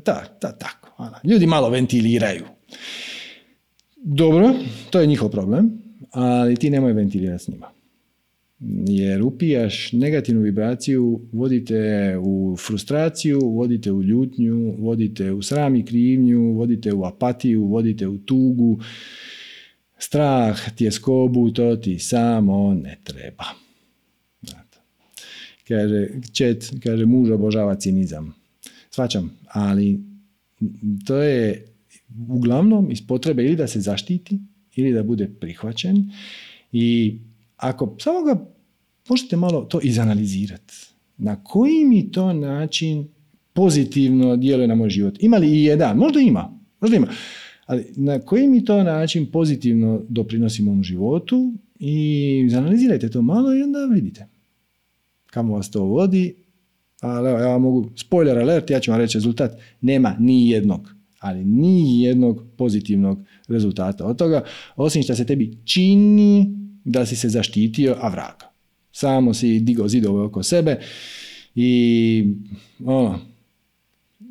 [0.04, 0.94] ta, ta, tako.
[0.98, 1.20] Ona.
[1.24, 2.44] Ljudi malo ventiliraju.
[3.96, 4.54] Dobro,
[4.90, 7.75] to je njihov problem, ali ti nemoj ventilirati s njima
[8.86, 16.52] jer upijaš negativnu vibraciju, vodite u frustraciju, vodite u ljutnju, vodite u sram i krivnju,
[16.52, 18.80] vodite u apatiju, vodite u tugu,
[19.98, 23.44] strah, tjeskobu, to ti samo ne treba.
[25.68, 28.34] Kaže, čet, kaže, muž obožava cinizam.
[28.90, 30.00] Svačam, ali
[31.06, 31.64] to je
[32.28, 34.38] uglavnom iz potrebe ili da se zaštiti,
[34.76, 36.10] ili da bude prihvaćen
[36.72, 37.18] i
[37.56, 38.46] ako samo ga
[39.08, 40.74] možete malo to izanalizirati.
[41.16, 43.08] Na koji mi to način
[43.52, 45.14] pozitivno djeluje na moj život?
[45.20, 45.96] Ima li i jedan?
[45.96, 46.58] Možda ima.
[46.80, 47.06] Možda ima.
[47.66, 53.62] Ali na koji mi to način pozitivno doprinosi mom životu i izanalizirajte to malo i
[53.62, 54.26] onda vidite
[55.26, 56.34] kamo vas to vodi
[57.00, 60.94] ali evo, ja vam mogu, spoiler alert, ja ću vam reći rezultat, nema ni jednog,
[61.18, 64.42] ali ni jednog pozitivnog rezultata od toga,
[64.76, 68.50] osim što se tebi čini da si se zaštitio, a vraga.
[68.92, 70.78] Samo si digao zidove oko sebe
[71.54, 72.24] i
[72.84, 73.18] ono,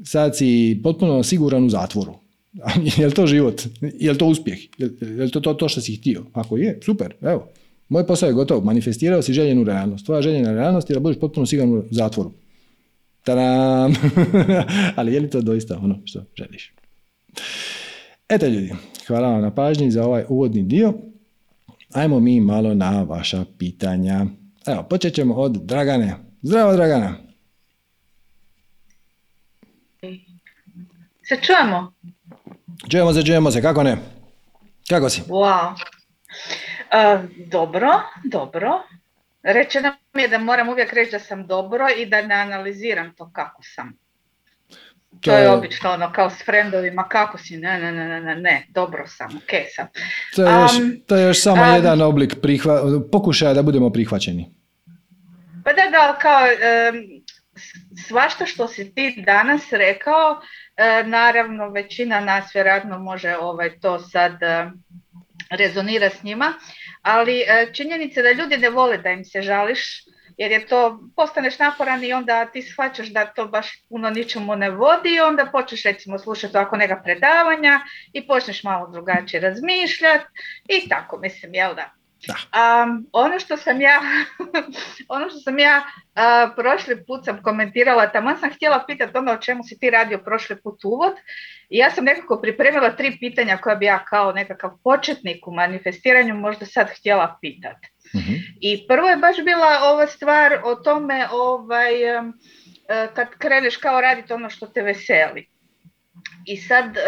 [0.04, 2.16] sad si potpuno siguran u zatvoru.
[2.98, 3.62] je li to život?
[3.82, 4.60] Je li to uspjeh?
[4.78, 6.26] Je li to, to to što si htio?
[6.34, 7.48] Ako je, super, evo.
[7.90, 10.06] Moj posao je gotov, manifestirao si željenu realnost.
[10.06, 12.32] Tvoja željena realnost je da budeš potpuno siguran u zatvoru.
[13.24, 13.94] Tadam!
[14.98, 16.74] Ali je li to doista ono što želiš?
[18.30, 18.74] Eto ljudi,
[19.08, 20.94] hvala vam na pažnji za ovaj uvodni dio.
[21.96, 24.26] Ajmo mi malo na vaša pitanja.
[24.66, 26.16] Evo, počet ćemo od Dragane.
[26.42, 27.14] Zdravo Dragana!
[31.24, 31.94] Se čujemo?
[32.92, 33.98] Čujemo se, čujemo se, kako ne?
[34.90, 35.22] Kako si?
[35.22, 35.72] Wow.
[35.72, 37.90] Uh, dobro,
[38.24, 38.84] dobro.
[39.44, 43.32] Rečeno mi je da moram uvijek reći da sam dobro i da ne analiziram to
[43.34, 44.05] kako sam.
[45.22, 49.08] To, je obično ono kao s frendovima, kako si, ne, ne, ne, ne, ne, dobro
[49.08, 49.88] sam, ok sam.
[50.36, 50.72] To je još,
[51.08, 54.50] to je još samo jedan oblik prihva, pokušaja da budemo prihvaćeni.
[55.64, 56.42] Pa da, da, kao
[58.08, 60.42] svašta što si ti danas rekao,
[60.78, 64.72] e, naravno većina nas vjerojatno može ovaj, to sad e,
[65.50, 66.54] rezonira s njima,
[67.02, 70.04] ali e, činjenica da ljudi ne vole da im se žališ,
[70.38, 74.70] jer je to, postaneš naporan i onda ti shvaćaš da to baš puno ničemu ne
[74.70, 77.80] vodi i onda počneš recimo slušati ovako neka predavanja
[78.14, 80.26] i počneš malo drugačije razmišljati
[80.68, 81.92] i tako, mislim, jel da?
[82.28, 84.02] Um, ono što sam ja,
[85.16, 85.86] ono što sam ja
[86.56, 90.62] prošli put sam komentirala, tamo sam htjela pitati ono o čemu si ti radio prošli
[90.62, 91.14] put uvod
[91.70, 96.36] i ja sam nekako pripremila tri pitanja koja bi ja kao nekakav početnik u manifestiranju
[96.36, 97.95] možda sad htjela pitati.
[98.16, 98.34] Mhm.
[98.62, 102.22] I prvo je baš bila ova stvar o tome ovaj, e,
[103.14, 105.50] kad kreneš kao raditi ono što te veseli.
[106.46, 107.02] I sad e,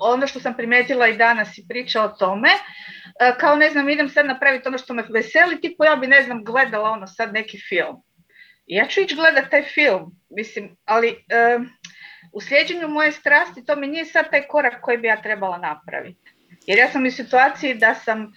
[0.00, 4.08] ono što sam primijetila i danas i priča o tome, e, kao ne znam idem
[4.08, 7.58] sad napraviti ono što me veseli, tipo ja bi ne znam gledala ono sad neki
[7.68, 7.96] film.
[8.66, 11.24] Ja ću ići gledati taj film, mislim, ali
[12.32, 16.23] u slijeđenju moje strasti to mi nije sad taj korak koji bi ja trebala napraviti.
[16.66, 18.32] Jer ja sam u situaciji da sam,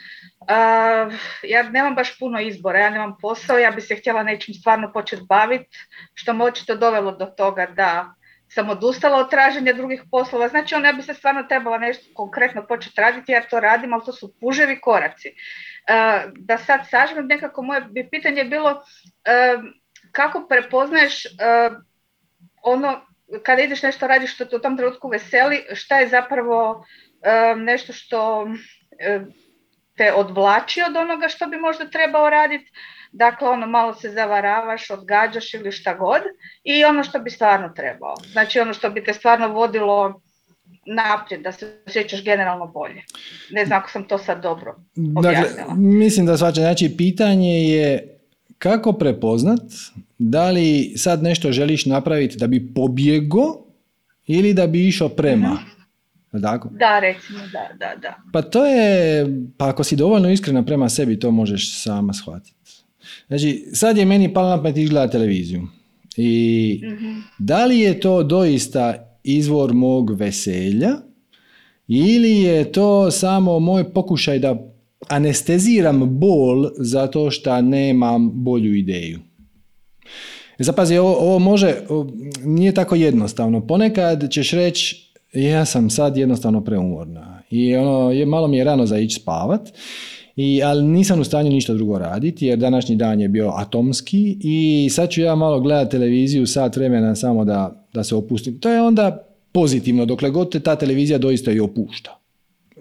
[1.44, 5.24] ja nemam baš puno izbora, ja nemam posao, ja bi se htjela nečim stvarno početi
[5.30, 5.78] baviti,
[6.14, 8.14] što me očito dovelo do toga da
[8.50, 10.48] sam odustala od traženja drugih poslova.
[10.48, 14.06] Znači, on ja bi se stvarno trebala nešto konkretno početi raditi, jer to radim, ali
[14.06, 15.34] to su puževi koraci.
[16.36, 18.84] Da sad sažmem, nekako moje bi pitanje bilo
[20.12, 21.24] kako prepoznaješ
[22.64, 23.02] ono,
[23.44, 26.86] kada ideš nešto radiš što te u tom trenutku veseli, šta je zapravo
[27.58, 28.48] nešto što
[29.98, 32.72] te odvlači od onoga što bi možda trebao raditi.
[33.12, 36.22] Dakle, ono malo se zavaravaš, odgađaš ili šta god
[36.64, 38.14] i ono što bi stvarno trebao.
[38.32, 40.22] Znači ono što bi te stvarno vodilo
[40.86, 43.04] naprijed, da se osjećaš generalno bolje.
[43.52, 44.76] Ne znam ako sam to sad dobro
[45.18, 45.58] objasnila.
[45.58, 48.18] Dakle, mislim da svača, znači pitanje je
[48.58, 49.62] kako prepoznat
[50.18, 53.66] da li sad nešto želiš napraviti da bi pobjego
[54.26, 55.48] ili da bi išao prema.
[55.48, 55.77] Mhm.
[56.42, 56.70] Tako?
[56.72, 58.16] Da, recimo, da, da, da.
[58.34, 59.26] Pa to je,
[59.58, 62.58] pa ako si dovoljno iskrena prema sebi, to možeš sama shvatiti.
[63.28, 65.68] Znači, sad je meni palo na pamet izgleda televiziju.
[66.18, 70.90] I mm da li je to doista izvor mog veselja
[71.88, 74.56] ili je to samo moj pokušaj da
[75.08, 79.20] anesteziram bol zato što nemam bolju ideju.
[80.60, 81.76] Zapazi, ovo, ovo može,
[82.44, 83.68] nije tako jednostavno.
[83.68, 85.07] Ponekad ćeš reći,
[85.44, 89.70] ja sam sad jednostavno preumorna i ono, je, malo mi je rano za ići spavat,
[90.36, 94.90] i, ali nisam u stanju ništa drugo raditi jer današnji dan je bio atomski i
[94.92, 98.60] sad ću ja malo gledati televiziju sat vremena samo da, da se opustim.
[98.60, 102.20] To je onda pozitivno dokle god te ta televizija doista i opušta.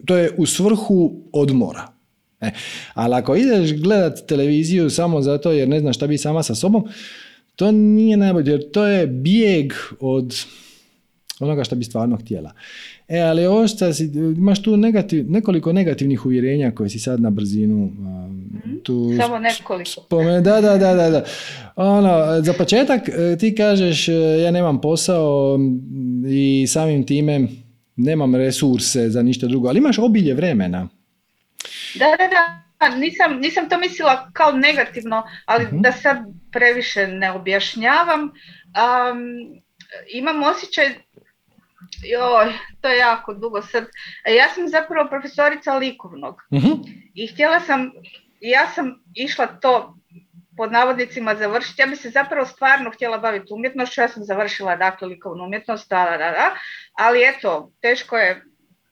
[0.04, 1.92] To je u svrhu odmora.
[2.40, 2.50] E,
[2.94, 6.84] ali ako ideš gledat televiziju samo zato jer ne znaš šta bi sama sa sobom,
[7.57, 10.34] to nije najbolje jer to je bijeg od
[11.41, 12.53] onoga što bi stvarno htjela.
[13.09, 14.05] E, ali ovo što si,
[14.37, 19.91] imaš tu negativ, nekoliko negativnih uvjerenja koje si sad na brzinu um, tu Samo nekoliko.
[19.91, 21.24] Spome, da, da, da, da, da.
[21.76, 25.59] Ono, za početak e, ti kažeš e, ja nemam posao
[26.28, 27.49] i samim time
[27.97, 30.89] nemam resurse za ništa drugo, ali imaš obilje vremena.
[31.95, 32.66] Da, da, da.
[32.97, 36.16] Nisam, nisam to mislila kao negativno, ali uh da sad
[36.53, 38.20] previše ne objašnjavam.
[38.22, 38.32] Um,
[40.12, 40.95] imam osjećaj
[42.03, 43.84] Joj, to je jako dugo sad.
[44.24, 46.62] E, ja sam zapravo profesorica likovnog uh
[47.14, 47.90] i htjela sam,
[48.40, 49.97] ja sam išla to
[50.57, 51.82] pod navodnicima završiti.
[51.82, 56.05] Ja bi se zapravo stvarno htjela baviti umjetnošću, ja sam završila dakle likovnu umjetnost, da,
[56.05, 56.57] da, da,
[56.92, 58.44] ali eto, teško je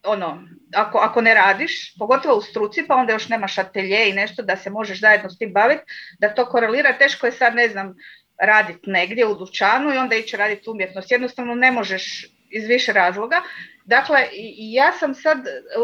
[0.04, 0.42] ono,
[0.74, 4.56] ako, ako ne radiš, pogotovo u struci, pa onda još nemaš atelje i nešto da
[4.56, 5.82] se možeš zajedno s tim baviti,
[6.18, 7.94] da to korelira, teško je sad, ne znam,
[8.40, 11.10] raditi negdje u dućanu i onda ići raditi umjetnost.
[11.10, 13.36] Jednostavno ne možeš iz više razloga.
[13.84, 14.18] Dakle,
[14.56, 15.38] ja sam sad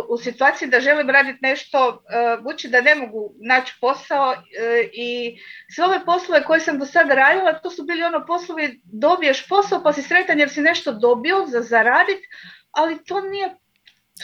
[0.09, 5.39] u situaciji da želim raditi nešto, e, budući da ne mogu naći posao e, i
[5.75, 9.83] sve ove poslove koje sam do sada radila, to su bili ono poslovi, dobiješ posao
[9.83, 12.29] pa si sretan jer si nešto dobio za zaraditi,
[12.71, 13.57] ali to nije...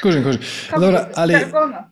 [0.03, 0.41] Kužim, kužim.
[0.81, 1.35] Dobro, ali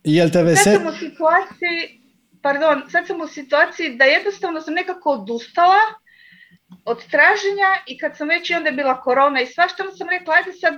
[0.05, 0.72] jel te vesel...
[0.72, 2.00] Sad sam u situaciji,
[2.42, 5.80] pardon, sad sam u situaciji da jednostavno sam nekako odustala
[6.85, 10.35] od traženja i kad sam već i onda je bila korona i svašta, sam rekla,
[10.35, 10.75] ajde sad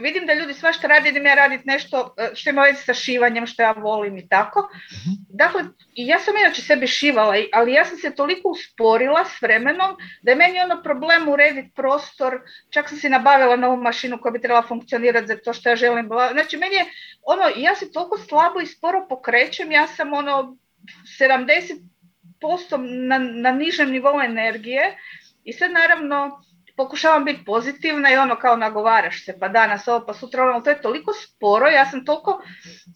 [0.00, 3.46] vidim da ljudi svašta radi, idem ja raditi nešto e, što ima veze sa šivanjem,
[3.46, 4.68] što ja volim i tako.
[4.92, 5.10] Mhm.
[5.28, 5.64] Dakle,
[5.94, 10.36] ja sam inače sebi šivala, ali ja sam se toliko usporila s vremenom da je
[10.36, 15.26] meni ono problem urediti prostor, čak sam si nabavila novu mašinu koja bi trebala funkcionirati
[15.26, 16.08] za to što ja želim.
[16.32, 16.84] Znači, meni je
[17.22, 20.56] ono, ja se toliko slabo i sporo pokrećem, ja sam ono
[21.20, 21.78] 70%
[23.06, 24.96] na, na nižem nivou energije
[25.44, 26.42] i sad naravno
[26.76, 30.70] pokušavam biti pozitivna i ono kao nagovaraš se pa danas ovo pa sutra ono, to
[30.70, 32.42] je toliko sporo, ja sam toliko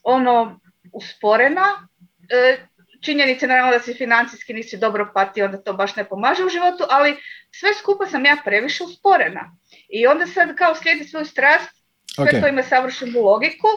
[0.03, 0.61] ono
[0.92, 1.88] usporena,
[2.30, 2.66] e,
[3.05, 6.84] činjenice naravno da si financijski nisi dobro pati, onda to baš ne pomaže u životu,
[6.90, 7.16] ali
[7.51, 9.57] sve skupa sam ja previše usporena.
[9.88, 11.84] I onda sad kao slijedi svoju strast,
[12.14, 12.40] sve okay.
[12.40, 13.68] to ima savršenu logiku.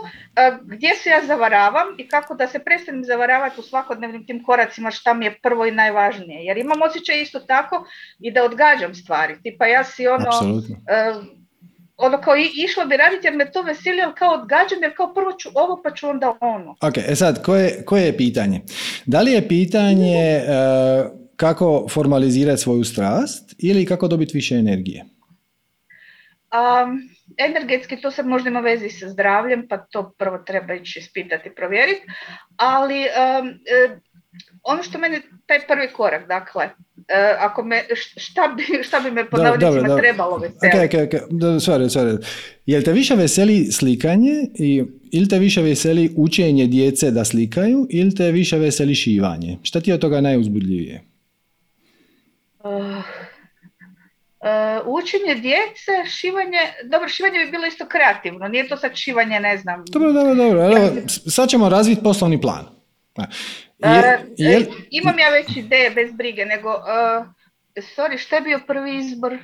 [0.63, 5.13] Gdje se ja zavaravam i kako da se prestanem zavaravati u svakodnevnim tim koracima šta
[5.13, 6.43] mi je prvo i najvažnije.
[6.43, 7.85] Jer imam osjećaj isto tako
[8.19, 9.35] i da odgađam stvari.
[9.43, 10.29] Tipa ja si ono...
[10.39, 11.25] Uh,
[11.99, 15.31] ono kao išla bi raditi jer me to veseli, ali kao odgađam jer kao prvo
[15.31, 16.75] ću ovo pa ću onda ono.
[16.81, 18.61] Ok, e sad, koje, koje je pitanje?
[19.05, 25.05] Da li je pitanje uh, kako formalizirati svoju strast ili kako dobiti više energije?
[26.53, 31.49] Um, energetski to sad možda ima vezi sa zdravljem, pa to prvo treba ići ispitati
[31.49, 32.01] i provjeriti,
[32.57, 33.59] ali um,
[34.63, 37.03] ono što meni taj prvi korak, dakle, uh,
[37.39, 40.77] ako me, šta, bi, šta bi me po navodnicima trebalo veseliti?
[40.77, 42.25] Ok, ok, ok, sorry, sorry.
[42.65, 48.15] Jel te više veseli slikanje i, ili te više veseli učenje djece da slikaju ili
[48.15, 49.57] te više veseli šivanje?
[49.63, 51.03] Šta ti je od toga najuzbudljivije?
[52.59, 53.03] Uh,
[54.39, 56.59] Uh, učenje djece, šivanje,
[56.91, 59.83] dobro, šivanje bi bilo isto kreativno, nije to sad šivanje, ne znam.
[59.87, 62.65] Dobro, dobro, dobro, evo, sad ćemo razviti poslovni plan.
[63.77, 67.27] Je, je, imam ja već ideje bez brige, nego, uh,
[67.95, 69.37] sorry, šta je bio prvi izbor?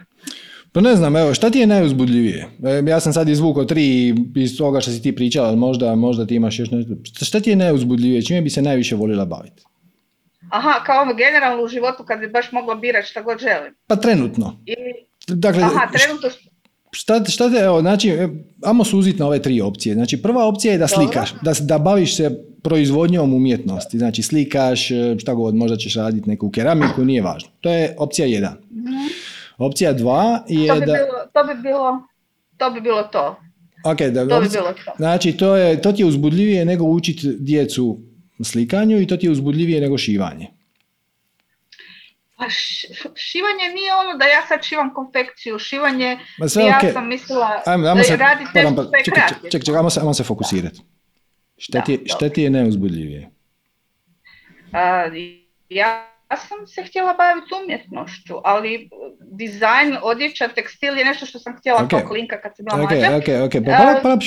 [0.71, 2.47] Pa ne znam, evo, šta ti je najuzbudljivije?
[2.87, 6.35] Ja sam sad izvukao tri iz toga što si ti pričala, ali možda, možda ti
[6.35, 7.25] imaš još nešto.
[7.25, 8.21] Šta ti je najuzbudljivije?
[8.21, 9.63] Čime bi se najviše volila baviti?
[10.53, 13.75] Aha, kao ono generalno u životu kad bi baš mogla birati šta god želim.
[13.87, 14.57] Pa trenutno.
[14.65, 14.73] I...
[15.27, 16.29] Dakle, Aha, trenutno...
[16.91, 18.29] Šta, šta te, evo, znači, e,
[18.63, 19.95] ajmo suziti na ove tri opcije.
[19.95, 23.97] Znači, prva opcija je da slikaš, da, da baviš se proizvodnjom umjetnosti.
[23.97, 27.49] Znači, slikaš, e, šta god, možda ćeš raditi neku keramiku, nije važno.
[27.61, 28.53] To je opcija jedan.
[28.71, 30.93] mm Opcija dva je to bi da...
[30.93, 32.01] Bilo, to bi bilo
[32.57, 32.69] to.
[32.69, 33.35] Bi bilo to.
[33.85, 34.91] Ok, da, to bi bilo to.
[34.97, 37.99] Znači, to, je, to ti je uzbudljivije nego učiti djecu
[38.43, 40.47] slikanju i to ti je uzbudljivije nego šivanje.
[42.37, 42.45] Pa
[43.15, 47.87] šivanje nije ono da ja sad šivam konfekciju, šivanje, Ma sve, ja sam mislila ajmo,
[47.87, 48.59] ajmo da se, radi pa,
[49.03, 50.81] čekaj, čekaj, čekaj, ajmo se, ajmo se fokusirati.
[51.57, 53.29] Šta, da, ti, šta ti je neuzbudljivije?
[54.71, 55.13] Uh,
[55.69, 58.89] ja sam se htjela baviti umjetnošću, ali
[59.31, 61.89] dizajn, odjeća, tekstil je nešto što sam htjela okay.
[61.89, 63.17] kao klinka kad sam bila okay, mlađa.
[63.17, 64.19] Ok, ok, pa polako, polako,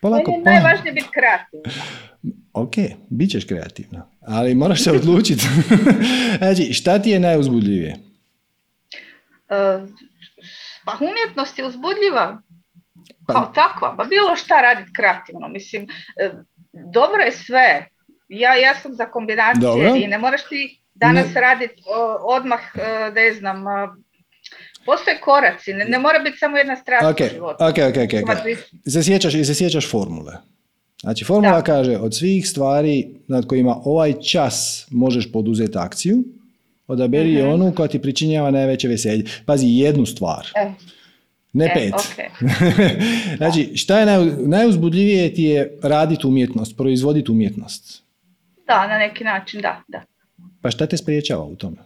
[0.00, 0.30] polako.
[0.30, 1.82] je najvažnije biti kreativna.
[2.52, 2.74] Ok,
[3.10, 5.44] bit ćeš kreativna, ali moraš se odlučiti.
[6.38, 7.96] znači, šta ti je najuzbudljivije?
[9.48, 9.88] Uh,
[10.84, 12.42] pa umjetnost je uzbudljiva.
[13.26, 15.48] Pa, kao takva, pa bilo šta raditi kreativno.
[15.48, 15.86] Mislim,
[16.16, 16.30] e,
[16.92, 17.86] dobro je sve.
[18.28, 19.94] Ja, ja sam za kombinacije dobro.
[19.96, 21.40] i ne moraš ti danas ne.
[21.40, 21.82] raditi
[22.20, 23.64] odmah, e, ne znam,
[24.86, 27.26] postoje koraci, ne, ne mora biti samo jedna strana okay.
[27.26, 27.64] u životu.
[27.64, 28.28] Ok, ok, ok.
[28.28, 28.56] okay.
[28.86, 30.32] Se sjećaš, se sjećaš formule?
[31.00, 36.24] Znači, formula kaže od svih stvari nad kojima ovaj čas možeš poduzeti akciju,
[36.86, 39.24] odaberi uh onu koja ti pričinjava najveće veselje.
[39.46, 40.48] Pazi, jednu stvar.
[40.54, 40.70] E.
[41.52, 42.26] Ne e, pet.
[43.40, 48.02] znači, šta je naj, najuzbudljivije ti je raditi umjetnost, proizvoditi umjetnost.
[48.66, 49.82] Da, na neki način, da.
[49.88, 50.02] da.
[50.62, 51.76] Pa šta te spriječava u tome?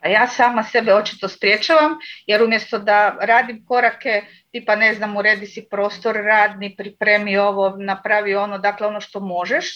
[0.00, 1.92] A ja sama sebe očito spriječavam,
[2.26, 8.34] jer umjesto da radim korake, tipa ne znam, uredi si prostor radni, pripremi ovo, napravi
[8.34, 9.66] ono, dakle ono što možeš,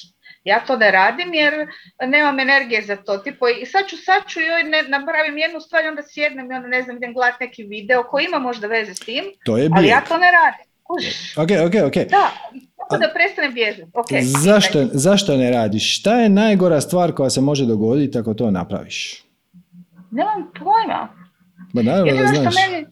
[0.45, 1.55] ja to ne radim jer
[2.07, 3.19] nemam energije za to.
[3.19, 6.55] Tipo, I sad ću, sad ću joj ne, napravim jednu stvar i onda sjednem i
[6.55, 9.71] onda ne znam, idem gledati neki video koji ima možda veze s tim, To je
[9.73, 10.75] ali ja to ne radim.
[11.37, 12.11] Ok, ok, ok.
[12.11, 12.31] Da,
[12.91, 13.91] tako da prestanem bježati.
[13.93, 15.99] Okay, Zašto, zašto ne radiš?
[15.99, 19.25] Šta je najgora stvar koja se može dogoditi ako to napraviš?
[20.11, 21.09] Nemam pojma.
[21.73, 22.55] Ba naravno da Jedino što znaš.
[22.55, 22.87] meni,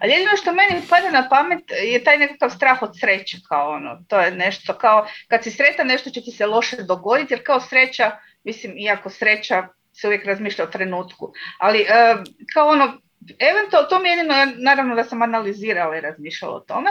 [0.00, 4.04] ali jedino što meni pada na pamet je taj nekakav strah od sreće, kao ono,
[4.08, 7.60] to je nešto kao, kad si sretan nešto će ti se loše dogoditi, jer kao
[7.60, 8.10] sreća,
[8.44, 12.16] mislim, iako sreća se uvijek razmišlja o trenutku, ali e,
[12.54, 12.98] kao ono,
[13.38, 16.90] eventualno, to mi je jedino, naravno da sam analizirala i razmišljala o tome,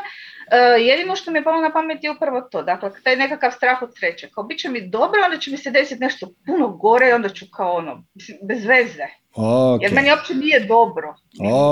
[0.51, 3.81] e, jedino što mi je palo na pamet je upravo to, dakle, taj nekakav strah
[3.81, 7.09] od sreće, kao bit će mi dobro, onda će mi se desiti nešto puno gore
[7.09, 8.03] i onda ću kao ono,
[8.47, 9.05] bez veze.
[9.35, 9.81] Ok.
[9.81, 11.15] Jer meni uopće nije dobro.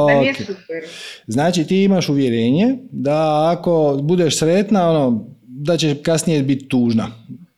[0.08, 0.38] Meni nije Ok.
[0.38, 0.84] super.
[1.28, 7.08] Znači ti imaš uvjerenje da ako budeš sretna, ono, da će kasnije biti tužna.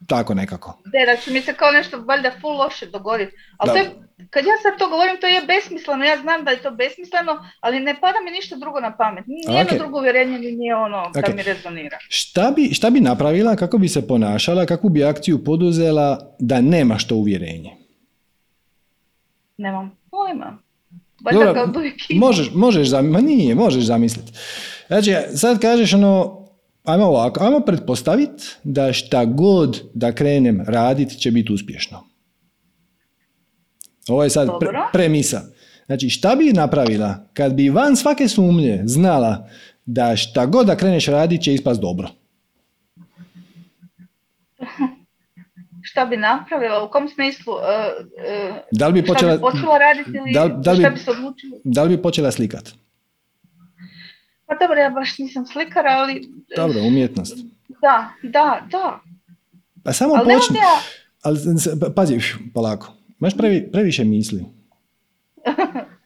[0.08, 0.82] Tako nekako.
[0.86, 3.32] Ne, da će mi se kao nešto valjda full loše dogoditi.
[3.58, 3.92] Ali to je,
[4.30, 6.06] kad ja sad to govorim, to je besmisleno.
[6.06, 9.24] Ja znam da je to besmisleno, ali ne pada mi ništa drugo na pamet.
[9.28, 9.80] Nijedno Ok.
[9.80, 11.14] drugo uvjerenje mi nije ono Ok.
[11.16, 11.98] da mi rezonira.
[12.02, 17.08] Šta bi, šta bi napravila, kako bi se ponašala, kakvu bi akciju poduzela da nemaš
[17.08, 17.72] to uvjerenje?
[19.58, 20.58] Nemam pojma.
[21.22, 21.66] Valjda
[22.10, 22.20] ima.
[22.20, 24.32] možeš, možeš, zam- ma nije, možeš zamisliti.
[24.88, 26.45] Znači, sad kažeš ono,
[26.86, 32.04] ajmo ovako, ajmo pretpostaviti da šta god da krenem radit će biti uspješno.
[34.08, 35.42] Ovo je sad pre- premisa.
[35.86, 39.50] Znači, šta bi napravila kad bi van svake sumnje znala
[39.86, 42.08] da šta god da kreneš radit će ispast dobro?
[45.88, 46.84] Šta bi napravila?
[46.84, 47.54] U kom smislu?
[47.54, 47.92] e,
[48.28, 51.00] e, Da li bi šta počela, bi počela raditi ili da, da li šta bi,
[51.00, 51.58] se odlučila?
[51.64, 52.74] da li bi počela slikat?
[54.46, 57.38] Pa dobro, ja baš nisam slikara, ali e, Dobro, umjetnost.
[57.82, 59.00] da, da, da.
[59.84, 60.56] Pa samo Ali počni.
[60.56, 60.80] ja,
[61.22, 61.40] Ali
[61.80, 62.20] pa- pazi,
[62.54, 62.94] polako.
[63.22, 64.46] Imaš previ, previše misli.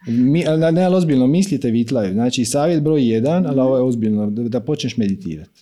[0.07, 2.13] Mi, ali ne, ali ozbiljno, mislite vitlaju.
[2.13, 5.61] Znači, savjet broj jedan, ali ovo je ozbiljno, da, da počneš meditirati.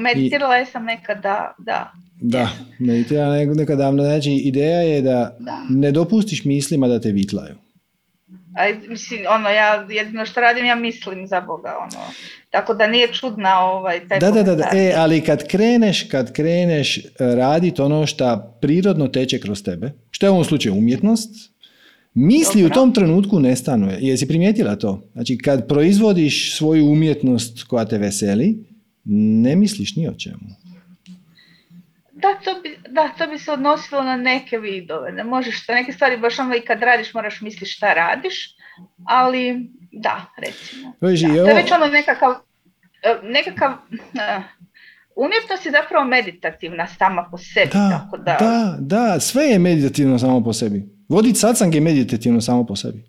[0.00, 1.92] meditirala sam nekad, da, da.
[2.20, 4.02] Da, meditira nek- nekad davno.
[4.02, 5.64] Znači, ideja je da Da.
[5.70, 7.54] ne dopustiš mislima da te vitlaju.
[8.54, 12.04] A, mislim, ono, ja jedino što radim, ja mislim za Boga, ono.
[12.50, 14.70] Tako da nije čudna ovaj, taj Da, da, da, da.
[14.72, 20.30] E, ali kad kreneš, kad kreneš raditi ono što prirodno teče kroz tebe, što je
[20.30, 21.30] u ovom slučaju umjetnost,
[22.14, 22.74] misli u Dobro.
[22.74, 23.90] tom trenutku nestanu.
[23.98, 25.02] Jesi primijetila to?
[25.12, 28.64] Znači, kad proizvodiš svoju umjetnost koja te veseli,
[29.44, 30.63] ne misliš ni o čemu.
[32.24, 35.12] Da, to bi, da, to bi se odnosilo na neke vidove.
[35.12, 38.56] Ne možeš, neke stvari baš ono i kad radiš moraš misliti šta radiš,
[39.06, 40.92] ali da, recimo.
[41.00, 42.30] Da, to je već ono nekakav,
[43.02, 44.42] e, nekakav e,
[45.16, 50.18] umjetnost je zapravo meditativna sama po sebi, Da, tako da, da, da, sve je meditativno
[50.18, 50.88] samo po sebi.
[51.08, 53.04] Voditi satsang je meditativno samo po sebi.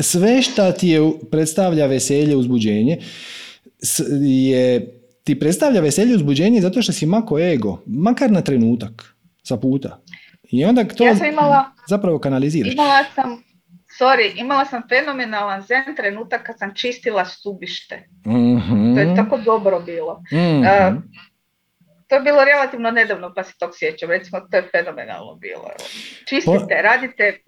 [0.00, 1.00] Sve šta ti je,
[1.30, 2.98] predstavlja veselje, uzbuđenje,
[4.20, 4.95] je,
[5.26, 10.02] ti predstavlja veselje, uzbuđenje zato što si mako ego, makar na trenutak, sa puta.
[10.44, 12.72] I onda to ja sam imala, zapravo kanaliziraš.
[12.72, 13.42] imala sam,
[14.00, 18.08] sorry, imala sam fenomenalan zen trenutak kad sam čistila stubište.
[18.26, 20.22] Mhm, To je tako dobro bilo.
[20.32, 20.64] mhm.
[20.64, 20.92] E,
[22.08, 25.70] To je bilo relativno nedavno pa se tog sjećam, recimo to je fenomenalno bilo.
[26.28, 27.38] Čistite, radite e,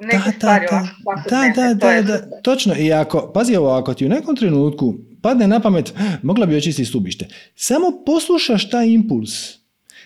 [0.00, 2.74] neke stvari ovako da, svakodnevne, da, to da, je da, točno.
[2.78, 6.56] I ako, pazi ovo, ako ti u nekom trenutku padne na pamet, "Ah, mogla bi
[6.56, 9.58] očistiti stubište, samo poslušaš taj impuls.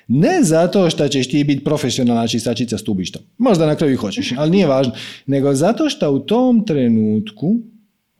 [0.08, 3.18] Ne zato što ćeš ti biti profesionalna čistačica stubišta.
[3.38, 4.92] Možda na kraju i hoćeš, ali nije važno.
[5.26, 7.54] Nego zato što u tom trenutku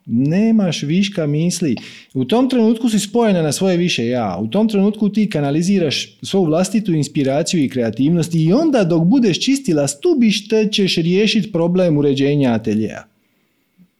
[0.05, 1.75] nemaš viška misli.
[2.13, 4.37] U tom trenutku si spojena na svoje više ja.
[4.41, 9.87] U tom trenutku ti kanaliziraš svoju vlastitu inspiraciju i kreativnost i onda dok budeš čistila
[9.87, 13.03] stubište ćeš riješiti problem uređenja ateljeja.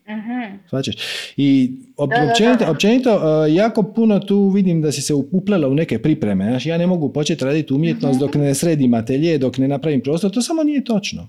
[0.09, 0.57] Mhm.
[0.67, 0.95] Shvaćaš?
[1.37, 6.45] I općenito, općenito, uh, jako puno tu vidim da si se uplela u neke pripreme.
[6.45, 8.25] Znaš, ja ne mogu početi raditi umjetnost Mhm.
[8.25, 10.31] dok ne sredim atelje, dok ne napravim prostor.
[10.31, 11.27] To samo nije točno.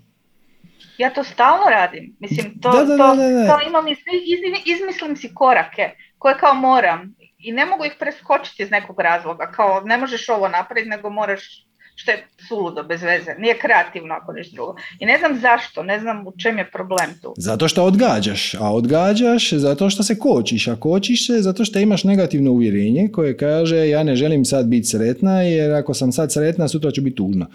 [0.99, 2.17] Ja to stalno radim.
[2.21, 3.47] Mislim, to, Da, da, to da, da, da.
[3.47, 8.63] kao imam iz, iz- izmislim si korake koje kao moram i ne mogu ih preskočiti
[8.63, 9.51] iz nekog razloga.
[9.51, 11.67] Kao ne možeš ovo napraviti, nego moraš
[11.97, 13.35] što je suludo, bez veze.
[13.39, 14.77] Nije kreativno ako ništa drugo.
[15.01, 17.35] I ne znam zašto, ne znam u čem je problem tu.
[17.37, 22.05] Zato što odgađaš, a odgađaš zato što se kočiš, a kočiš se zato što imaš
[22.05, 26.69] negativno uvjerenje koje kaže ja ne želim sad biti sretna jer ako sam sad sretna
[26.69, 27.47] sutra ću biti tužna.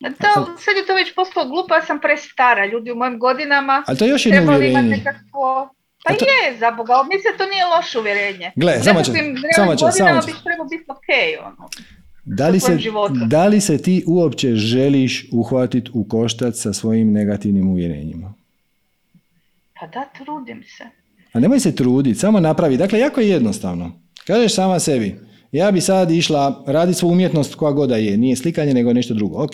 [0.00, 0.08] Da,
[0.58, 2.66] sad je to već postalo glupo, ja sam prestara.
[2.66, 4.82] Ljudi u mojim godinama Ali to je još jedno uvjerenje.
[4.82, 5.74] nekakvo...
[6.04, 8.52] Pa to- je, za Boga, ali mislim da to nije loše uvjerenje.
[8.56, 9.12] Gle, samo će-
[9.54, 10.32] samo će- samo će.
[10.44, 11.68] trebao biti okej, ono.
[12.24, 12.78] Da li, se,
[13.26, 18.34] da li se ti uopće želiš uhvatiti u koštac sa svojim negativnim uvjerenjima?
[19.80, 20.84] Pa da, trudim se.
[21.32, 22.76] A nemoj se truditi, samo napravi.
[22.76, 23.92] Dakle, jako je jednostavno.
[24.26, 25.20] Kažeš sama sebi,
[25.52, 29.14] ja bi sad išla raditi svoju umjetnost koja god da je, nije slikanje nego nešto
[29.14, 29.42] drugo.
[29.44, 29.50] Ok.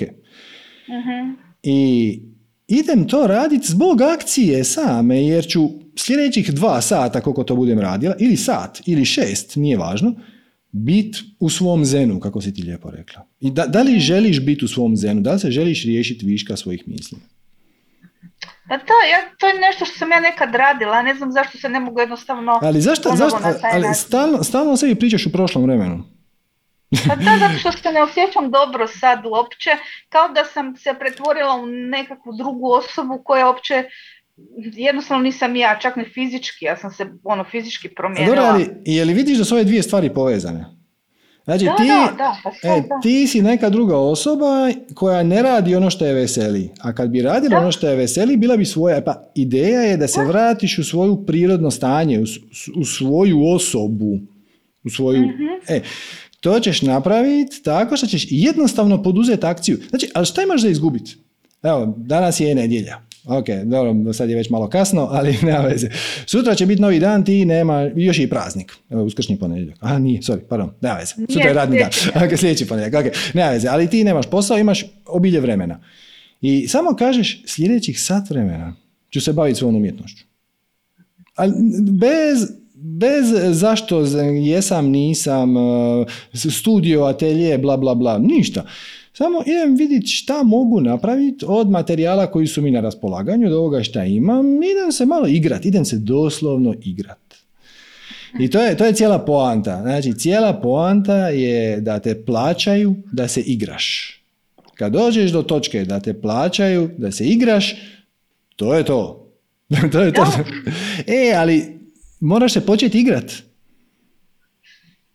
[0.88, 1.34] Mhm.
[1.62, 2.20] I
[2.68, 8.14] idem to raditi zbog akcije same, jer ću sljedećih dva sata, koliko to budem radila,
[8.18, 10.14] ili sat, ili šest, nije važno,
[10.72, 13.26] bit u svom zenu, kako si ti lijepo rekla.
[13.40, 15.20] I da, da li želiš biti u svom zenu?
[15.20, 17.18] Da li se želiš riješiti viška svojih misli?
[18.68, 21.68] Pa da, ja, to je nešto što sam ja nekad radila, ne znam zašto se
[21.68, 26.04] ne mogu jednostavno Ali zašto, zašto ali stalno, stalno sebi pričaš u prošlom vremenu?
[27.08, 29.70] Pa da, zato što se ne osjećam dobro sad uopće,
[30.08, 33.84] kao da sam se pretvorila u nekakvu drugu osobu koja uopće
[34.56, 38.36] jednostavno nisam ja, čak ni fizički, ja sam se ono fizički promijenila.
[38.36, 40.64] dobro, ali je li vidiš da su ove dvije stvari povezane?
[41.44, 43.00] Znači, Da, ti, da, da, pa sve, e, da.
[43.02, 46.70] ti si neka druga osoba koja ne radi ono što je veseli.
[46.80, 47.58] A kad bi radila Da.
[47.58, 49.00] ono što je veseli, bila bi svoja.
[49.00, 52.24] Pa ideja je da se vratiš u svoju prirodno stanje, u,
[52.80, 54.18] u svoju osobu.
[54.84, 55.22] U svoju...
[55.22, 55.44] Mhm.
[55.68, 55.80] E,
[56.46, 59.78] to ćeš napraviti tako što ćeš jednostavno poduzeti akciju.
[59.88, 61.16] Znači, ali šta imaš za izgubiti?
[61.62, 63.00] Evo, danas je nedjelja.
[63.24, 65.88] Ok, dobro, sad je već malo kasno, ali nema veze.
[66.26, 68.72] Sutra će biti novi dan, ti nema, još je i praznik.
[68.90, 69.78] Evo, uskršnji ponedjeljak.
[69.80, 71.14] A, nije, sorry, pardon, nema veze.
[71.14, 71.90] Sutra je radni dan.
[72.24, 73.68] Ok, sljedeći ponedjeljak, ok, nema veze.
[73.68, 75.80] Ali ti nemaš posao, imaš obilje vremena.
[76.40, 78.76] I samo kažeš, sljedećih sat vremena
[79.10, 80.24] ću se baviti svojom umjetnošću.
[81.34, 81.52] Ali
[81.90, 82.48] bez,
[82.98, 88.64] bez zašto z- jesam, nisam, uh, studio, atelje, bla, bla, bla, ništa.
[89.12, 93.82] Samo idem vidjeti šta mogu napraviti od materijala koji su mi na raspolaganju, od ovoga
[93.82, 97.18] šta imam, idem se malo igrat, idem se doslovno igrat.
[98.40, 99.82] I to je, to je cijela poanta.
[99.82, 104.16] Znači, cijela poanta je da te plaćaju da se igraš.
[104.74, 107.74] Kad dođeš do točke da te plaćaju da se igraš,
[108.56, 109.30] to je to.
[109.92, 110.26] to je to.
[111.06, 111.75] E, ali
[112.20, 113.32] moraš se početi igrat.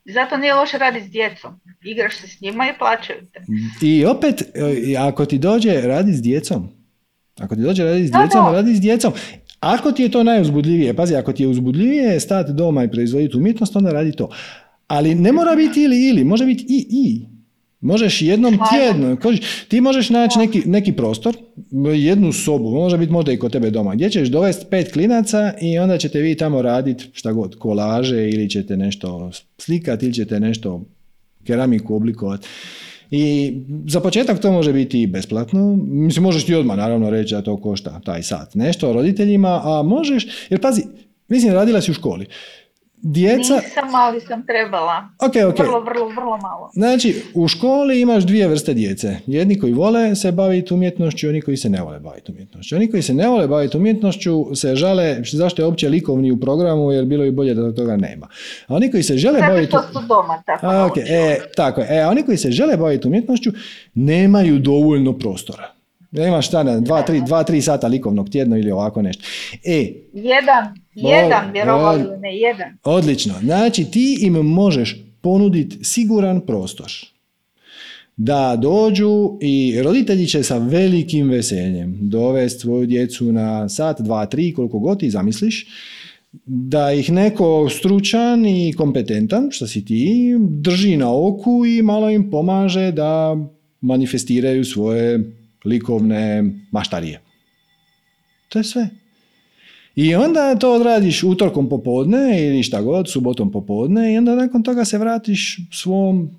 [0.06, 1.60] Zato nije loše raditi s djecom.
[1.84, 3.40] Igraš se s njima i plaćaju te.
[3.82, 6.70] I opet, e, ako ti dođe radi s djecom,
[7.40, 8.52] ako ti dođe radi s djecom, da.
[8.52, 9.14] radi s djecom.
[9.60, 13.76] Ako ti je to najuzbudljivije, pazi, ako ti je uzbudljivije stati doma i proizvoditi umjetnost,
[13.76, 14.30] onda radi to.
[14.88, 17.31] Ali ne mora biti ili ili, može biti i i.
[17.82, 19.18] Možeš jednom tjedno,
[19.68, 21.38] ti možeš naći neki, neki prostor,
[21.96, 25.80] jednu sobu, može biti možda i kod tebe doma, gdje ćeš dovesti pet klinaca i
[25.80, 30.82] onda ćete vi tamo raditi šta god, kolaže ili ćete nešto slikati ili ćete nešto
[31.44, 32.48] keramiku oblikovati.
[33.12, 33.54] I
[33.88, 35.76] za početak to može biti i besplatno.
[35.86, 40.28] Mislim, možeš ti odmah naravno reći da to košta taj sat nešto roditeljima, a možeš,
[40.50, 40.82] jer pazi,
[41.28, 42.26] mislim, radila si u školi.
[43.04, 45.10] Djeca, Nisam, ali sam trebala.
[45.20, 45.60] ok, ok.
[45.60, 46.70] Vrlo, vrlo, vrlo malo.
[46.74, 49.16] Znači, u školi imaš dvije vrste djece.
[49.28, 52.76] Jedni koji vole se baviti umjetnošću, oni koji se ne vole baviti umjetnošću.
[52.76, 56.92] Oni koji se ne vole baviti umjetnošću se žale zašto je uopće likovni u programu,
[56.92, 58.28] jer bilo bi bolje da toga nema.
[58.68, 59.68] A oni koji se žele Zato baviti...
[59.68, 61.06] što su doma tako A, ok, naučili.
[61.10, 61.88] e, tako je.
[61.90, 63.52] E, a oni koji se žele baviti umjetnošću
[63.94, 65.81] nemaju dovoljno prostora.
[66.12, 69.24] Imaš šta, ne, dva, tri, dva, tri sata likovnog tjedno ili ovako nešto.
[69.66, 72.78] E, Jedan, jedan, vjerovali ne, jedan.
[72.84, 73.34] Odlično.
[73.42, 76.92] Znači ti im možeš ponuditi siguran prostor.
[78.18, 84.54] Da dođu i roditelji će sa velikim veseljem dovesti svoju djecu na sat, dva, tri,
[84.54, 85.68] koliko god ti zamisliš,
[86.46, 92.32] da ih neko stručan i kompetentan, što si ti, drži na oku i malo im
[92.32, 93.38] pomaže da
[93.82, 97.22] manifestiraju svoje likovne maštarije.
[98.50, 98.90] To je sve.
[99.96, 104.86] I onda to odradiš utorkom popodne ili šta god, subotom popodne i onda nakon toga
[104.86, 106.30] se vratiš svom,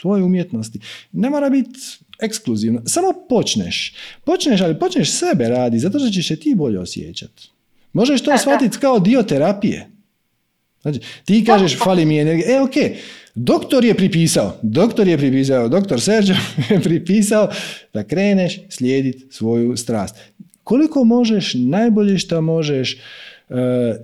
[0.00, 0.80] svojoj umjetnosti.
[1.12, 1.80] Ne mora biti
[2.20, 2.82] ekskluzivno.
[2.86, 3.94] Samo počneš.
[4.24, 7.50] Počneš, ali počneš sebe radi, zato što ćeš se ti bolje osjećati.
[7.92, 9.90] Možeš to shvatiti kao dio terapije.
[10.82, 12.54] Znači, ti kažeš, fali mi energije.
[12.54, 12.74] E, ok,
[13.36, 16.34] doktor je pripisao, doktor je pripisao, doktor Serđo
[16.70, 17.48] je pripisao
[17.94, 20.16] da kreneš slijediti svoju strast.
[20.64, 22.98] Koliko možeš, najbolje što možeš, e,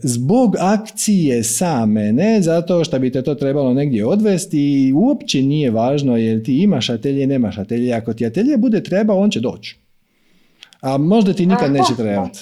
[0.02, 5.70] zbog akcije same, ne zato što bi te to trebalo negdje odvesti i uopće nije
[5.70, 7.92] važno jer ti imaš atelje, nemaš atelje.
[7.92, 9.76] Ako ti atelje bude treba, on će doći.
[10.80, 12.38] A možda ti nikad neće trebati.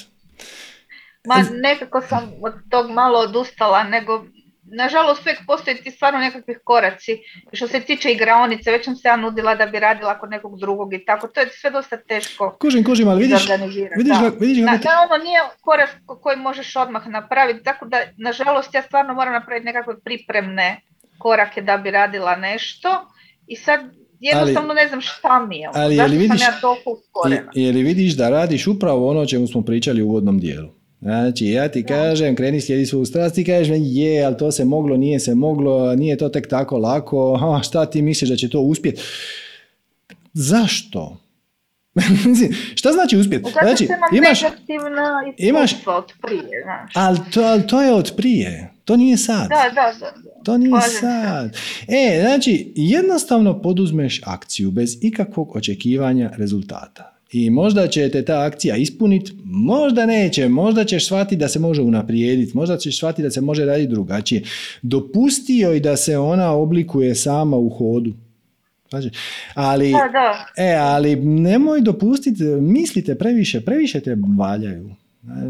[1.27, 4.25] Ma nekako sam od tog malo odustala, nego
[4.77, 7.19] nažalost uvijek postoje ti stvarno nekakvih koraci.
[7.53, 10.95] Što se tiče igraonice, već sam se ja nudila da bi radila kod nekog drugog
[10.95, 11.29] i tako.
[11.29, 13.49] To je sve dosta teško Kužim, kužim, ali vidiš,
[13.97, 14.31] vidiš, da.
[14.41, 15.91] vidiš da, da, ono nije korak
[16.23, 20.81] koji možeš odmah napraviti, tako da, nažalost, ja stvarno moram napraviti nekakve pripremne
[21.19, 22.89] korake da bi radila nešto
[23.47, 23.81] i sad
[24.21, 25.71] jednostavno ne znam šta mi je.
[25.75, 27.01] Ali je li vidiš, sam ja toliko
[27.55, 30.80] je, li vidiš da radiš upravo ono o čemu smo pričali u uvodnom dijelu?
[31.01, 34.97] Znači, ja ti kažem, kreni slijedi svoju strast, ti kažeš, je, ali to se moglo,
[34.97, 38.61] nije se moglo, nije to tek tako lako, ha, šta ti misliš da će to
[38.61, 39.03] uspjeti?
[40.33, 41.17] Zašto?
[42.79, 43.51] šta znači uspjeti?
[43.63, 44.41] Znači, imaš,
[45.39, 45.73] imaš,
[46.95, 49.49] Ali to, ali to je od prije, to nije sad.
[49.49, 50.43] Da, da, da.
[50.45, 51.57] To nije sad.
[51.89, 57.20] E, znači, jednostavno poduzmeš akciju bez ikakvog očekivanja rezultata.
[57.33, 61.83] I možda će te ta akcija ispuniti, možda neće, možda ćeš shvatiti da se može
[61.83, 64.43] unaprijediti, možda ćeš shvatiti da se može raditi drugačije.
[64.83, 68.13] Dopusti joj da se ona oblikuje sama u hodu.
[68.91, 69.11] Znači,
[69.55, 69.93] ali,
[70.57, 74.91] E, ali nemoj dopustiti, mislite previše, previše te valjaju.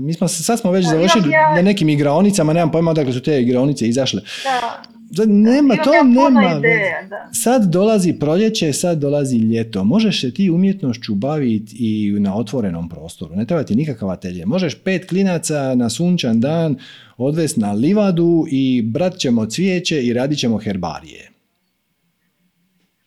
[0.00, 3.88] Mi smo, sad smo već završili na nekim igraonicama, nemam pojma odakle su te igraonice
[3.88, 4.22] izašle.
[4.44, 4.99] Da.
[5.26, 6.60] Nema, to nema.
[7.32, 9.84] Sad dolazi proljeće, sad dolazi ljeto.
[9.84, 13.36] Možeš se ti umjetnošću baviti i na otvorenom prostoru.
[13.36, 14.46] Ne treba ti nikakav atelje.
[14.46, 16.76] Možeš pet klinaca na sunčan dan
[17.16, 21.30] odvesti na livadu i brat ćemo cvijeće i radit ćemo herbarije.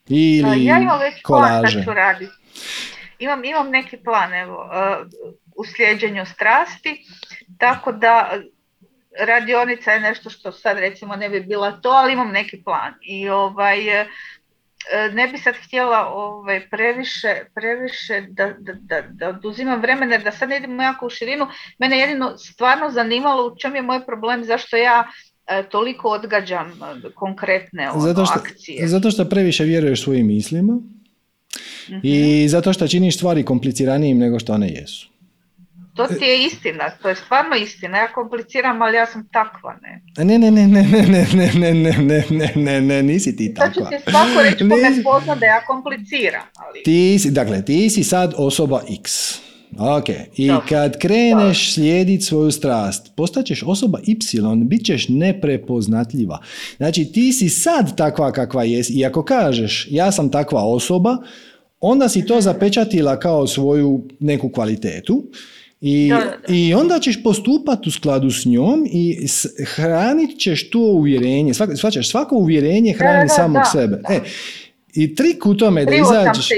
[0.10, 1.86] Ili ja imam već kolaže.
[3.20, 5.08] Imam, imam neki plan evo, uh,
[5.56, 7.06] u sljeđenju strasti,
[7.58, 8.32] tako da
[9.20, 12.94] radionica je nešto što sad recimo ne bi bila to, ali imam neki plan.
[13.02, 14.06] I ovaj, e,
[15.14, 20.50] ne bi sad htjela ovaj, previše, previše da, da, da, da oduzimam vremena, da sad
[20.50, 21.48] ne idemo jako u širinu.
[21.80, 25.08] Mene jedino stvarno zanimalo u čem je moj problem, zašto ja
[25.48, 28.88] e, toliko odgađam e, konkretne ono, zato što, akcije.
[28.88, 30.80] Zato što previše vjeruješ svojim mislima
[32.04, 32.48] i mhm.
[32.48, 35.13] zato što činiš stvari kompliciranijim nego što one jesu.
[35.96, 37.98] To ti je istina, to je stvarno istina.
[37.98, 40.02] Ja kompliciram, ali ja sam takva, ne.
[40.24, 43.54] Ne, ne, ne, ne, ne, ne, ne, ne, ne, ne, ne, ne, ne, nisi ti
[43.54, 43.74] takva.
[43.74, 46.42] Sad ću ti svako reći ko me pozna da ja kompliciram.
[46.56, 46.84] Ali...
[46.84, 49.34] Ti si, dakle, ti si sad osoba X.
[49.80, 54.16] Ok, i kad kreneš slijediti svoju strast, postaćeš osoba Y,
[54.66, 56.40] bit ćeš neprepoznatljiva.
[56.78, 61.18] Znači, ti si sad takva kakva jesi i ako kažeš ja sam takva osoba,
[61.80, 65.24] onda si to zapečatila kao svoju neku kvalitetu
[65.86, 66.12] i,
[66.48, 69.28] I onda ćeš postupati u skladu s njom i
[69.76, 71.54] hranit ćeš to uvjerenje.
[71.54, 74.02] Svačaš, svako uvjerenje hrani samog sebe.
[74.10, 74.20] E,
[74.94, 76.50] I trik u tome da izađeš...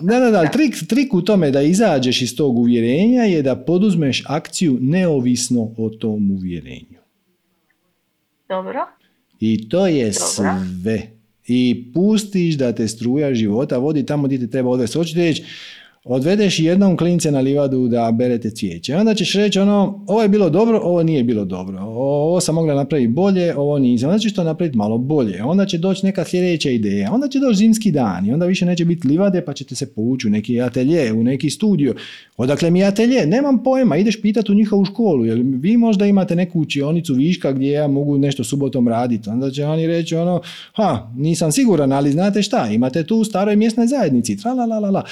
[0.00, 4.24] Da, da, da, trik, trik u tome da izađeš iz tog uvjerenja je da poduzmeš
[4.26, 6.98] akciju neovisno o tom uvjerenju.
[8.48, 8.86] Dobro.
[9.40, 11.02] I to je sve.
[11.46, 14.98] I pustiš da te struja života vodi tamo gdje te treba odvesti.
[14.98, 15.44] Hoćete reći,
[16.08, 18.96] odvedeš jednom klince na livadu da berete cvijeće.
[18.96, 21.78] Onda ćeš reći ono, ovo je bilo dobro, ovo nije bilo dobro.
[21.80, 24.08] Ovo sam mogla napraviti bolje, ovo nisam.
[24.08, 25.42] Onda ćeš to napraviti malo bolje.
[25.44, 27.12] Onda će doći neka sljedeća ideja.
[27.12, 30.26] Onda će doći zimski dan i onda više neće biti livade pa ćete se povući
[30.26, 31.94] u neki atelje, u neki studio.
[32.36, 33.26] Odakle mi atelje?
[33.26, 35.24] Nemam pojma, ideš pitati u njihovu školu.
[35.24, 39.28] Jer vi možda imate neku učionicu viška gdje ja mogu nešto subotom raditi.
[39.28, 40.40] Onda će oni reći ono,
[40.72, 44.36] ha, nisam siguran, ali znate šta, imate tu u staroj mjesnoj zajednici.
[44.36, 45.02] Tra la la la la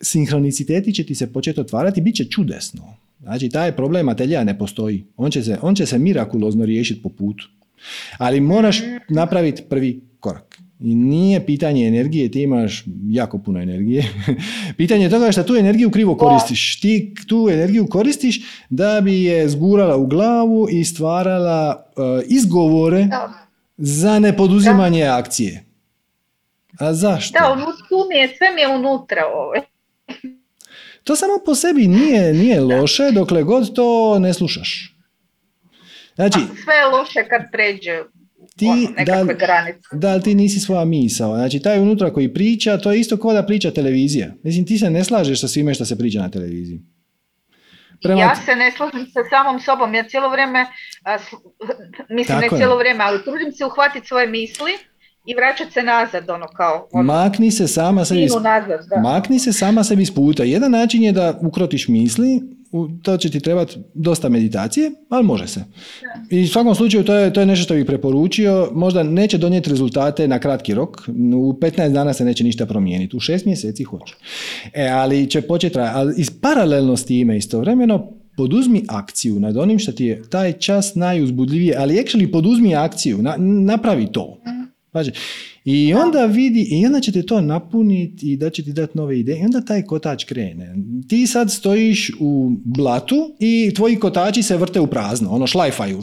[0.00, 2.94] sinhroniciteti će ti se početi otvarati, bit će čudesno.
[3.20, 5.04] Znači, taj problem atelja ne postoji.
[5.16, 7.48] On će se, on će se mirakulozno riješiti po putu.
[8.18, 10.58] Ali moraš napraviti prvi korak.
[10.80, 14.04] I nije pitanje energije, ti imaš jako puno energije.
[14.76, 16.80] pitanje je toga što tu energiju krivo koristiš.
[16.80, 23.08] Ti tu energiju koristiš da bi je zgurala u glavu i stvarala uh, izgovore
[23.76, 25.64] za nepoduzimanje akcije.
[26.78, 27.38] A zašto?
[27.38, 29.52] Da, tu mi je, sve mi je unutra ovo.
[31.04, 34.94] To samo po sebi nije, nije loše dokle god to ne slušaš.
[36.14, 38.02] Znači, sve je loše kad pređe
[38.56, 39.88] ti, ono, da, granice.
[39.92, 41.36] Da, ti nisi svoja misao.
[41.36, 44.26] Znači, taj unutra koji priča, to je isto kao da priča televizija.
[44.42, 46.80] Mislim, ti se ne slažeš sa svime što se priča na televiziji.
[48.02, 48.20] Prema...
[48.20, 49.94] Ja se ne slažem sa samom sobom.
[49.94, 50.66] Ja cijelo vrijeme,
[52.10, 54.72] mislim ne cijelo vrijeme, ali trudim se uhvatiti svoje misli
[55.28, 56.88] i vraćati se nazad, ono kao...
[56.92, 59.00] Ono, makni se sama sebi, nazad, da.
[59.00, 60.42] makni se sama sebi iz puta.
[60.44, 62.42] Jedan način je da ukrotiš misli,
[63.02, 65.64] to će ti trebati dosta meditacije, ali može se.
[66.30, 68.70] I u svakom slučaju to je, to je nešto što bih preporučio.
[68.72, 70.98] Možda neće donijeti rezultate na kratki rok.
[71.36, 73.16] U 15 dana se neće ništa promijeniti.
[73.16, 74.14] U 6 mjeseci hoće.
[74.74, 79.92] E, ali će početi Ali iz paralelno s time istovremeno poduzmi akciju nad onim što
[79.92, 84.38] ti je taj čas najuzbudljivije, ali actually poduzmi akciju, na, napravi to.
[84.92, 85.12] Paži.
[85.64, 89.18] I onda vidi, i onda će te to napuniti i da će ti dati nove
[89.18, 90.74] ideje i onda taj kotač krene.
[91.08, 96.00] Ti sad stojiš u blatu i tvoji kotači se vrte u prazno, ono šlajfaju.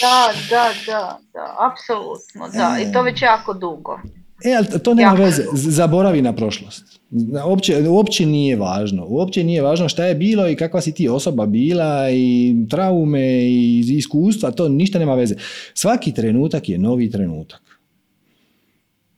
[0.00, 2.78] Da, da, da, da, apsolutno, da.
[2.82, 4.00] I to već jako dugo.
[4.44, 7.00] E, ali to nema veze, zaboravi na prošlost.
[7.46, 9.06] Uopće, uopće nije važno.
[9.08, 13.84] Uopće nije važno šta je bilo i kakva si ti osoba bila i traume i
[13.88, 15.34] iskustva, to ništa nema veze.
[15.74, 17.65] Svaki trenutak je novi trenutak.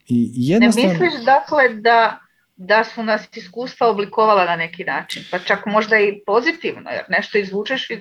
[0.08, 0.88] I jednostavno...
[0.88, 2.18] Ne misliš dakle da,
[2.56, 7.38] da su nas iskustva oblikovala na neki način, pa čak možda i pozitivno, jer nešto
[7.38, 7.98] izvučeš iz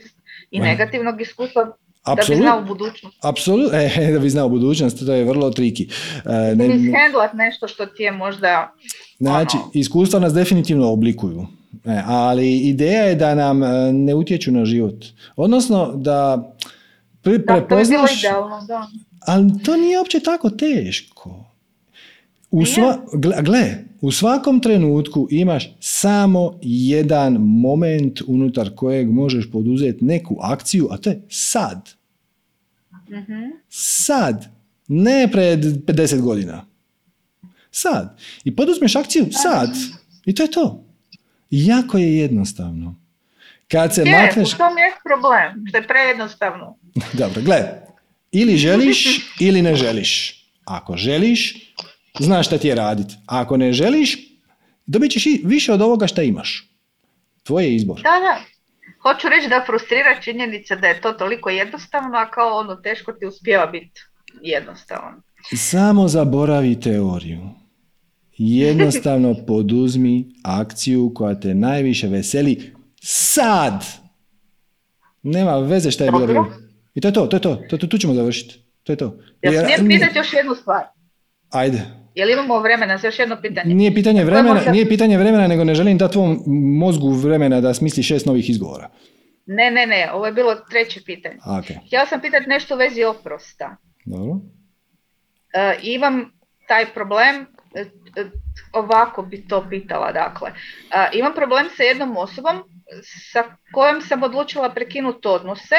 [0.52, 1.78] i negativnog iskustva
[2.16, 3.18] da bi znao budućnost.
[3.26, 5.90] Apsolutno, e, da bi znao budućnost, to je vrlo triki.
[6.26, 6.68] E, ne,
[7.34, 8.74] nešto što ti je možda...
[9.20, 9.72] Znači, ono...
[9.74, 11.48] iskustva nas definitivno oblikuju.
[11.86, 15.06] E, ali ideja je da nam e, ne utječu na život.
[15.36, 16.52] Odnosno da
[17.22, 17.90] pre, prepoznaš...
[17.90, 18.88] Da, to je idealno, da.
[19.28, 21.47] Ali to nije uopće tako teško.
[22.52, 23.06] U sva,
[23.42, 30.98] gle, u svakom trenutku imaš samo jedan moment unutar kojeg možeš poduzeti neku akciju, a
[30.98, 31.90] to je sad.
[33.10, 34.46] mm Sad.
[34.88, 36.66] Ne pred 50 godina.
[37.72, 38.20] Sad.
[38.44, 39.76] I poduzmeš akciju sad.
[40.26, 40.84] I to je to.
[41.50, 42.96] Jako je jednostavno.
[43.68, 44.54] Kad se je, makneš...
[44.54, 46.78] u tom je problem, što je prejednostavno.
[47.20, 47.82] Dobro, gle.
[48.32, 50.44] Ili želiš ili ne želiš.
[50.66, 51.74] Ako želiš,
[52.20, 53.16] znaš šta ti je raditi.
[53.28, 54.18] A ako ne želiš,
[54.86, 56.70] dobit ćeš više od ovoga šta imaš.
[57.44, 57.96] Tvoj izbor.
[57.96, 58.42] Da, da.
[59.02, 63.26] Hoću reći da frustrira činjenica da je to toliko jednostavno, a kao ono teško ti
[63.26, 64.02] uspjeva biti
[64.42, 65.22] jednostavno.
[65.56, 67.50] Samo zaboravi teoriju.
[68.38, 73.86] Jednostavno poduzmi akciju koja te najviše veseli sad.
[75.24, 76.46] Nema veze šta je bilo.
[76.96, 78.60] I to je to, to je to, to, to tu ćemo završiti.
[78.84, 79.20] To je to.
[79.42, 80.84] Ja smijem pitati još jednu stvar?
[81.50, 81.86] Ajde.
[82.18, 83.76] Jel imamo vremena za još jedno pitanje?
[83.76, 86.44] Nije pitanje vremena, nije pitanje vremena, nego ne želim dati tvom
[86.80, 88.90] mozgu vremena da smisli šest novih izgovora.
[89.46, 91.36] Ne, ne, ne, ovo je bilo treće pitanje.
[91.46, 91.86] Okay.
[91.86, 93.76] Htjela sam pitati nešto u vezi oprosta.
[94.06, 94.32] Dobro.
[94.32, 94.42] Uh,
[95.82, 96.32] imam
[96.68, 97.36] taj problem,
[97.76, 98.26] e, e,
[98.74, 100.50] ovako bi to pitala, dakle.
[100.50, 102.56] Uh, imam problem sa jednom osobom
[103.32, 105.76] sa kojom sam odlučila prekinuti odnose.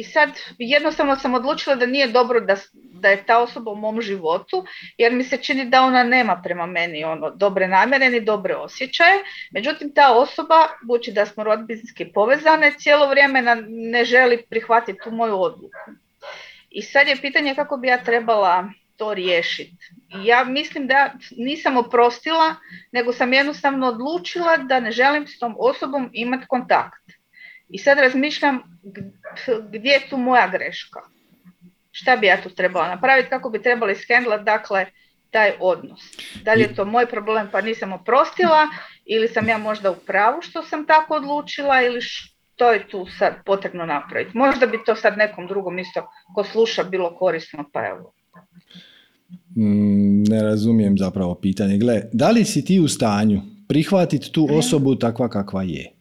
[0.00, 4.00] I sad jednostavno sam odlučila da nije dobro da, da je ta osoba u mom
[4.02, 4.64] životu,
[4.98, 9.18] jer mi se čini da ona nema prema meni ono dobre namjere ni dobre osjećaje.
[9.50, 15.40] Međutim, ta osoba, budući da smo rodbinski povezane, cijelo vrijeme ne želi prihvatiti tu moju
[15.40, 15.90] odluku.
[16.70, 19.76] I sad je pitanje kako bi ja trebala to riješiti.
[20.24, 22.54] Ja mislim da nisam oprostila,
[22.92, 27.19] nego sam jednostavno odlučila da ne želim s tom osobom imati kontakt.
[27.70, 28.58] I sad razmišljam
[29.70, 31.00] gdje je tu moja greška.
[31.90, 34.86] Šta bi ja tu trebala napraviti, kako bi trebali skendlati, dakle,
[35.30, 36.00] taj odnos.
[36.44, 38.68] Da li je to moj problem pa nisam oprostila
[39.04, 43.34] ili sam ja možda u pravu što sam tako odlučila ili što je tu sad
[43.46, 44.38] potrebno napraviti.
[44.38, 48.12] Možda bi to sad nekom drugom isto ko sluša bilo korisno pa evo.
[49.56, 51.78] Mm, ne razumijem zapravo pitanje.
[51.78, 55.99] Gle, da li si ti u stanju prihvatiti tu osobu takva kakva je?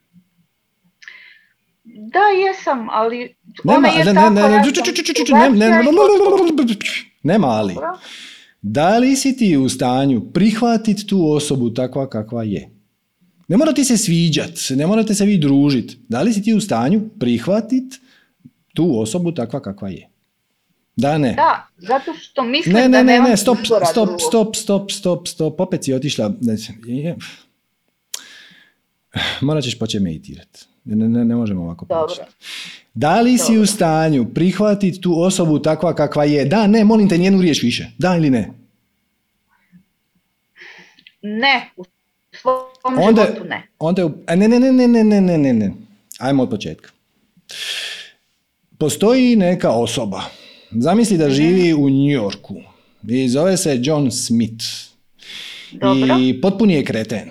[2.13, 4.29] Da, jesam, ali nema, je ne, ne,
[7.23, 7.75] nema ali.
[8.61, 12.69] Da li si ti u stanju prihvatiti tu osobu takva kakva je?
[13.47, 15.97] Ne morate se sviđat, ne morate se vi družiti.
[16.09, 17.97] Da li si ti u stanju prihvatiti
[18.73, 20.09] tu osobu takva kakva je?
[20.95, 21.33] Da, ne.
[21.33, 23.83] Da, zato što mislim ne, ne, da ne, ne, stop, stop,
[24.21, 26.33] stop, stop, stop, stop, opet si otišla.
[29.41, 30.65] Morat ćeš početi meditirati.
[30.95, 32.31] Ne, ne, ne možemo ovako početi.
[32.93, 36.45] Da li si u stanju prihvatiti tu osobu takva kakva je?
[36.45, 37.91] Da, ne, molim te njenu riječ više.
[37.97, 38.49] Da ili ne?
[41.21, 41.83] Ne, u
[42.41, 43.67] svom onda, životu ne.
[43.79, 45.71] Onda, ne, ne, ne, ne, ne, ne, ne, ne, ne.
[46.19, 46.89] Ajmo od početka.
[48.77, 50.21] Postoji neka osoba.
[50.71, 52.55] Zamisli da živi u New Yorku.
[53.07, 54.65] I zove se John Smith.
[55.71, 56.17] Dobro.
[56.19, 57.29] I potpuni je kreten.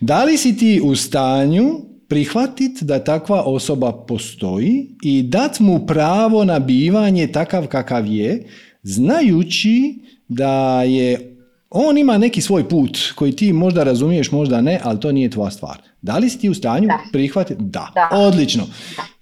[0.00, 6.44] Da li si ti u stanju prihvatiti da takva osoba postoji i dat mu pravo
[6.44, 8.46] na bivanje takav kakav je,
[8.82, 11.36] znajući da je
[11.70, 15.50] on ima neki svoj put koji ti možda razumiješ, možda ne, ali to nije tvoja
[15.50, 15.78] stvar.
[16.02, 17.62] Da li si ti u stanju prihvatiti?
[17.62, 17.92] Da.
[17.94, 18.08] da.
[18.12, 18.66] Odlično.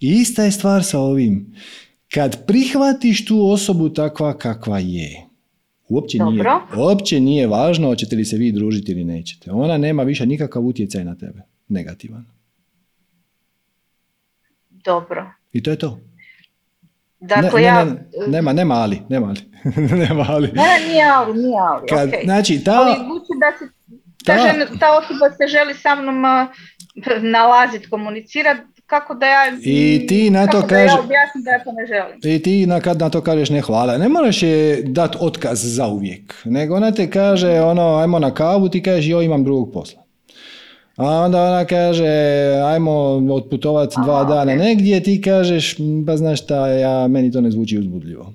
[0.00, 1.54] Ista je stvar sa ovim.
[2.14, 5.27] Kad prihvatiš tu osobu takva kakva je,
[5.88, 6.44] Uopće nije,
[6.76, 9.50] uopće nije važno hoćete li se vi družiti ili nećete.
[9.50, 11.42] Ona nema više nikakav utjecaj na tebe.
[11.68, 12.24] negativan.
[14.70, 15.30] Dobro.
[15.52, 16.00] I to je to.
[17.20, 17.84] Dakle, ne, ja...
[17.84, 19.40] ne, nema, nema ali, nema ali.
[20.08, 20.48] nema ali.
[20.52, 22.20] Ne, nije ali, nije ali, Kad, okej.
[22.24, 22.94] Znači, ta, Ali
[23.40, 23.64] da se,
[24.24, 26.46] ta, ta- žena, ta osoba se želi sa mnom a,
[27.22, 29.40] nalaziti, komunicirati, kako da ja...
[29.62, 32.36] I ti na to da ja objasnim da ja to ne želim.
[32.36, 35.86] I ti na, kad na to kažeš ne hvala, ne moraš je dat otkaz za
[35.86, 40.02] uvijek, nego ona te kaže ono, ajmo na kavu, ti kažeš joj imam drugog posla.
[40.96, 42.06] A onda ona kaže,
[42.64, 42.92] ajmo
[43.34, 44.58] otputovat dva Aha, dana ok.
[44.58, 48.32] negdje, ti kažeš, "M, pa znaš šta, ja, meni to ne zvuči uzbudljivo.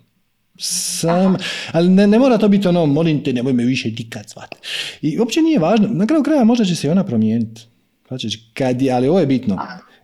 [0.59, 1.35] Sam,
[1.71, 4.57] ali ne, ne mora to biti ono, molim te, nemoj me više nikad zvati.
[5.01, 7.61] I uopće nije važno, na kraju kraja možda će se i ona promijeniti.
[8.05, 8.33] Shvaćaš?
[8.53, 9.57] Kad je, ali ovo je bitno.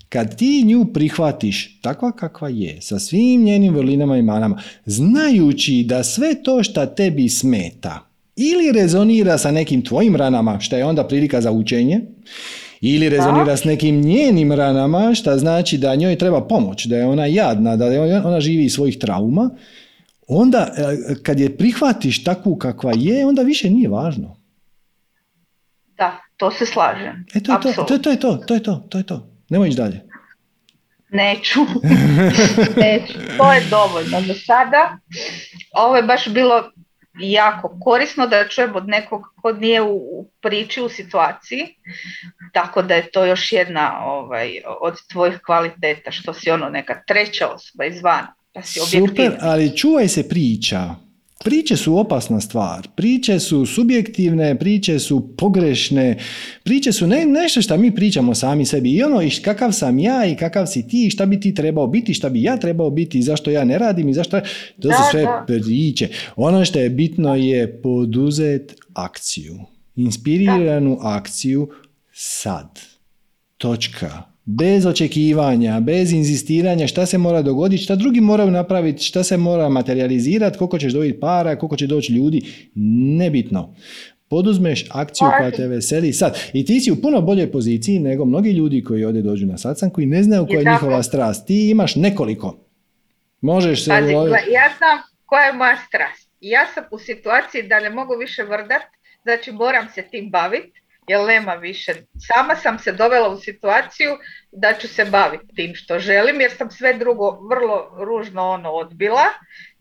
[0.10, 6.04] Kad ti nju prihvatiš takva kakva je, sa svim njenim vrlinama i manama, znajući da
[6.04, 11.42] sve to što tebi smeta ili rezonira sa nekim tvojim ranama, što je onda prilika
[11.42, 12.02] za učenje,
[12.82, 17.26] ili rezonira s nekim njenim ranama, što znači da njoj treba pomoć, da je ona
[17.26, 19.50] jadna, da je ona živi iz svojih trauma,
[20.28, 24.36] onda e, kad je prihvatiš takvu kakva je, onda više nije važno.
[25.98, 27.26] Da, to se slažem.
[27.34, 29.39] E to je to, to, je to, to je to, to je to.
[29.50, 30.02] Nemoj ići dalje.
[31.10, 31.60] Neću.
[32.84, 33.14] Neću.
[33.38, 34.98] To je dovoljno do sada.
[35.72, 36.72] Ovo je baš bilo
[37.20, 41.68] jako korisno da čujem od nekog ko nije u, u priči, u situaciji.
[42.54, 44.52] Tako da je to još jedna ovaj,
[44.82, 48.34] od tvojih kvaliteta, što si ono neka treća osoba izvana.
[48.54, 50.96] Da si Super, ali čuvaj se priča.
[51.44, 52.88] Priče su opasna stvar.
[52.96, 56.18] Priče su subjektivne, priče su pogrešne,
[56.64, 58.92] priče su ne, nešto što mi pričamo sami sebi.
[58.92, 61.88] I ono, i kakav sam ja i kakav si ti, i šta bi ti trebao
[61.88, 64.40] biti, šta bi ja trebao biti, i zašto ja ne radim i zašto...
[64.82, 66.10] To su sve priče.
[66.36, 69.60] Ono što je bitno je poduzet akciju.
[69.96, 71.70] Inspiriranu akciju
[72.14, 72.80] sad.
[73.58, 74.29] Točka.
[74.52, 79.70] Bez očekivanja, bez inzistiranja šta se mora dogoditi, šta drugi moraju napraviti, šta se mora
[79.70, 82.42] materializirati, koliko ćeš dobiti para, koliko će doći ljudi,
[83.18, 83.76] nebitno.
[84.30, 86.40] Poduzmeš akciju koja te veseli sad.
[86.54, 89.92] I ti si u puno boljoj poziciji nego mnogi ljudi koji ovdje dođu na satsang
[89.92, 91.48] koji ne znaju koja je njihova strast.
[91.48, 92.58] Ti imaš nekoliko.
[93.42, 93.90] Možeš se...
[93.90, 94.12] Pazi,
[94.54, 96.30] ja znam koja je moja strast.
[96.42, 98.82] Ja sam u situaciji da ne mogu više vrdat,
[99.24, 101.94] znači moram se tim baviti, jer nema više.
[102.28, 104.12] Sama sam se dovela u situaciju
[104.52, 109.26] da ću se baviti tim što želim, jer sam sve drugo vrlo ružno ono odbila,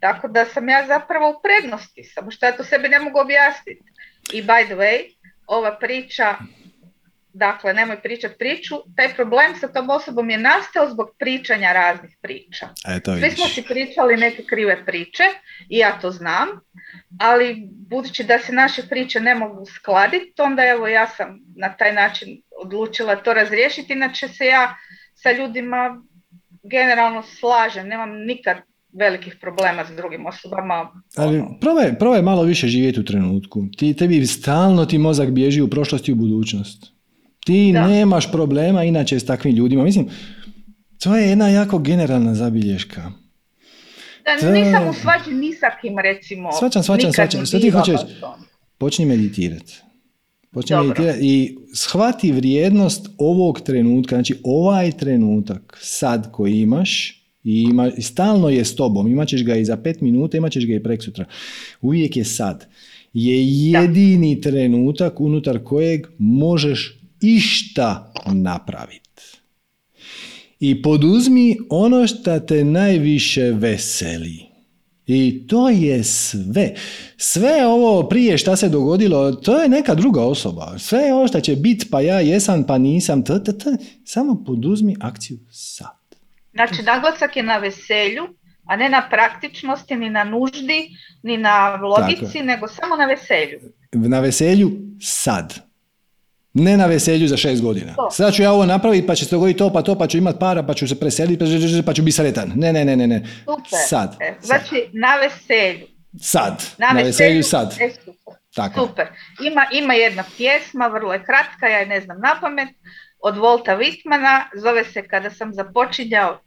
[0.01, 3.83] tako da sam ja zapravo u prednosti, samo što ja to sebi ne mogu objasniti.
[4.33, 5.15] I by the way,
[5.47, 6.35] ova priča
[7.33, 8.75] Dakle, nemoj pričati priču.
[8.97, 12.69] Taj problem sa tom osobom je nastao zbog pričanja raznih priča.
[12.89, 15.23] Eto, Svi smo si pričali neke krive priče
[15.69, 16.49] i ja to znam,
[17.21, 21.93] ali budući da se naše priče ne mogu skladiti, onda evo ja sam na taj
[21.93, 24.77] način odlučila to razriješiti, inače se ja
[25.15, 26.03] sa ljudima
[26.63, 28.57] generalno slažem, nemam nikad
[28.93, 31.03] velikih problema s drugim osobama.
[31.17, 33.65] Ali Ono, probaj, probaj malo više živjeti u trenutku.
[33.77, 36.98] Ti, tebi stalno ti mozak bježi u prošlost i u budućnost.
[37.49, 37.89] Ti Da.
[37.89, 39.85] nemaš problema inače s takvim ljudima.
[39.85, 40.09] Mislim,
[40.99, 43.13] to je jedna jako generalna zabilješka.
[44.25, 46.49] da to- nisam u svađi ni sa kim, recimo.
[46.63, 47.41] Nikad shvaćam.
[47.41, 48.01] ni Što ti hoćeš?
[48.79, 49.75] Počni meditirati.
[50.51, 50.89] Počni Dobro.
[50.89, 58.49] meditirati i shvati vrijednost ovog trenutka, znači ovaj trenutak sad koji imaš i, ima, stalno
[58.49, 61.25] je s tobom, imat ćeš ga i za pet minuta, imat ćeš ga i preksutra.
[61.81, 62.67] Uvijek je sad.
[63.13, 63.37] Je
[63.71, 69.09] jedini trenutak unutar kojeg možeš išta napraviti.
[70.61, 74.49] I poduzmi ono što te najviše veseli.
[75.07, 76.75] I to je sve.
[77.17, 80.79] Sve ovo prije šta se dogodilo, to je neka druga osoba.
[80.79, 83.65] Sve ovo što će biti, pa ja jesam, pa nisam, t, t, t,
[84.05, 85.99] samo poduzmi akciju sad.
[86.53, 88.23] Znači, naglasak je na veselju,
[88.65, 90.89] a ne na praktičnosti, ni na nuždi,
[91.23, 93.61] ni na logici, nego samo na veselju.
[93.93, 94.71] Na veselju
[95.01, 95.68] sad.
[96.59, 97.95] Ne na veselju za šest godina.
[97.95, 98.11] To.
[98.11, 100.37] Sad ću ja ovo napraviti, pa će se dogoditi to, pa to, pa ću imat
[100.41, 102.53] para, pa ću se preseliti, pa- pa ću biti sretan.
[102.57, 103.23] Ne, ne, ne, ne, ne.
[103.39, 103.79] Super.
[103.89, 104.17] Sad.
[104.21, 104.45] E, sad.
[104.47, 105.87] znači, na veselju.
[106.21, 106.63] Sad.
[106.79, 107.77] Na, Na veselju sad.
[107.81, 108.35] E, super.
[108.55, 108.87] Tako.
[108.87, 109.07] Super.
[109.45, 112.69] Ima, ima jedna pjesma, vrlo je kratka, ja je ne znam na pamet,
[113.21, 116.41] od Volta Whitmana, zove se Kada sam započinjao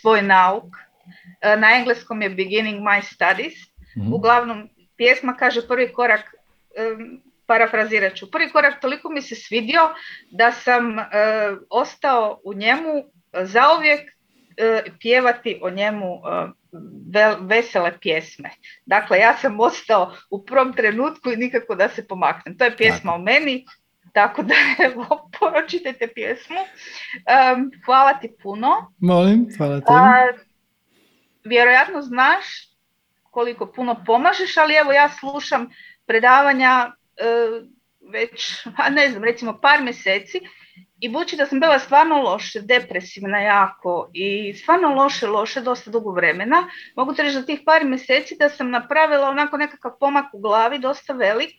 [0.00, 0.64] svoj nauk.
[1.40, 3.54] E, Na engleskom je Beginning My Studies.
[3.96, 4.12] Mhm.
[4.12, 6.20] Uglavnom, pjesma kaže prvi korak,
[7.46, 9.80] parafrazirat ću, prvi korak toliko mi se svidio
[10.30, 11.04] da sam e,
[11.70, 13.04] ostao u njemu
[13.42, 14.00] zauvijek
[14.56, 16.46] e, pjevati o njemu e,
[17.12, 18.50] vel- vesele pjesme.
[18.86, 22.58] Dakle, ja sam ostao u prvom trenutku i nikako da se pomaknem.
[22.58, 23.14] To je pjesma Tako.
[23.14, 23.64] o meni,
[24.12, 24.54] tako da
[24.84, 25.06] evo,
[25.38, 26.60] pročitajte pjesmu.
[27.84, 28.92] hvala ti puno.
[28.98, 29.86] Molim, hvala ti.
[31.44, 32.44] vjerojatno znaš
[33.34, 35.70] koliko puno pomažeš, ali evo ja slušam
[36.06, 37.03] predavanja e,
[38.12, 40.40] već, a ne znam, recimo par mjeseci.
[41.00, 46.12] I budući da sam bila stvarno loše, depresivna jako i stvarno loše, loše, dosta dugo
[46.12, 50.40] vremena, mogu ti reći za tih par mjeseci da sam napravila onako nekakav pomak u
[50.40, 51.52] glavi, dosta velik,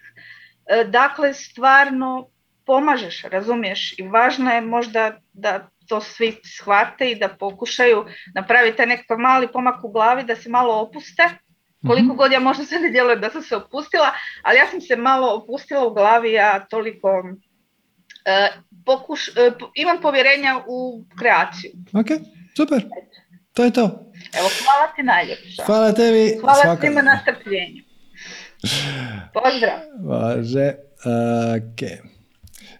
[0.69, 2.29] e, dakle stvarno
[2.65, 3.99] pomažeš, razumiješ?
[3.99, 8.05] I važno je možda da to svi shvate i da pokušaju
[8.35, 11.23] napraviti nekakav mali pomak u glavi, da se malo opuste,
[11.87, 12.17] koliko mhm.
[12.17, 15.35] god ja možda se ne djelujem da sam se opustila, ali ja sam se malo
[15.35, 17.09] opustila u glavi, ja toliko
[18.25, 18.49] e,
[18.85, 21.71] pokuš, e, imam povjerenja u kreaciju.
[21.93, 22.07] Ok,
[22.57, 22.85] super.
[23.53, 23.83] To je to.
[24.33, 25.63] Evo, hvala ti najljepša.
[25.65, 26.37] Hvala tebi.
[26.41, 26.81] Hvala Svaka...
[26.81, 27.83] svima na strpljenju.
[29.33, 29.79] Pozdrav.
[29.99, 30.73] Važe.
[31.57, 31.81] Ok.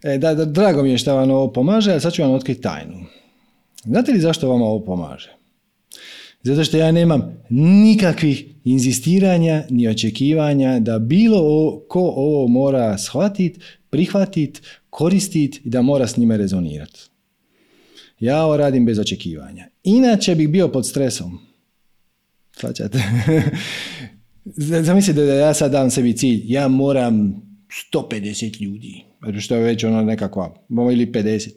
[0.03, 2.61] E, da, da, drago mi je što vam ovo pomaže, a sad ću vam otkriti
[2.61, 3.05] tajnu.
[3.83, 5.35] Znate li zašto vam ovo pomaže?
[6.45, 13.59] Zato što ja nemam nikakvih inzistiranja ni očekivanja da bilo ko ovo mora shvatiti,
[13.89, 16.99] prihvatiti, koristiti i da mora s njime rezonirati.
[18.19, 19.67] Ja ovo radim bez očekivanja.
[19.83, 21.39] Inače bih bio pod stresom.
[22.51, 23.03] Svaćate?
[24.87, 26.41] Zamislite da ja sad dam sebi cilj.
[26.45, 27.41] Ja moram
[27.93, 29.03] 150 ljudi.
[29.39, 30.55] Što je već ono nekakva,
[30.93, 31.49] ili 50.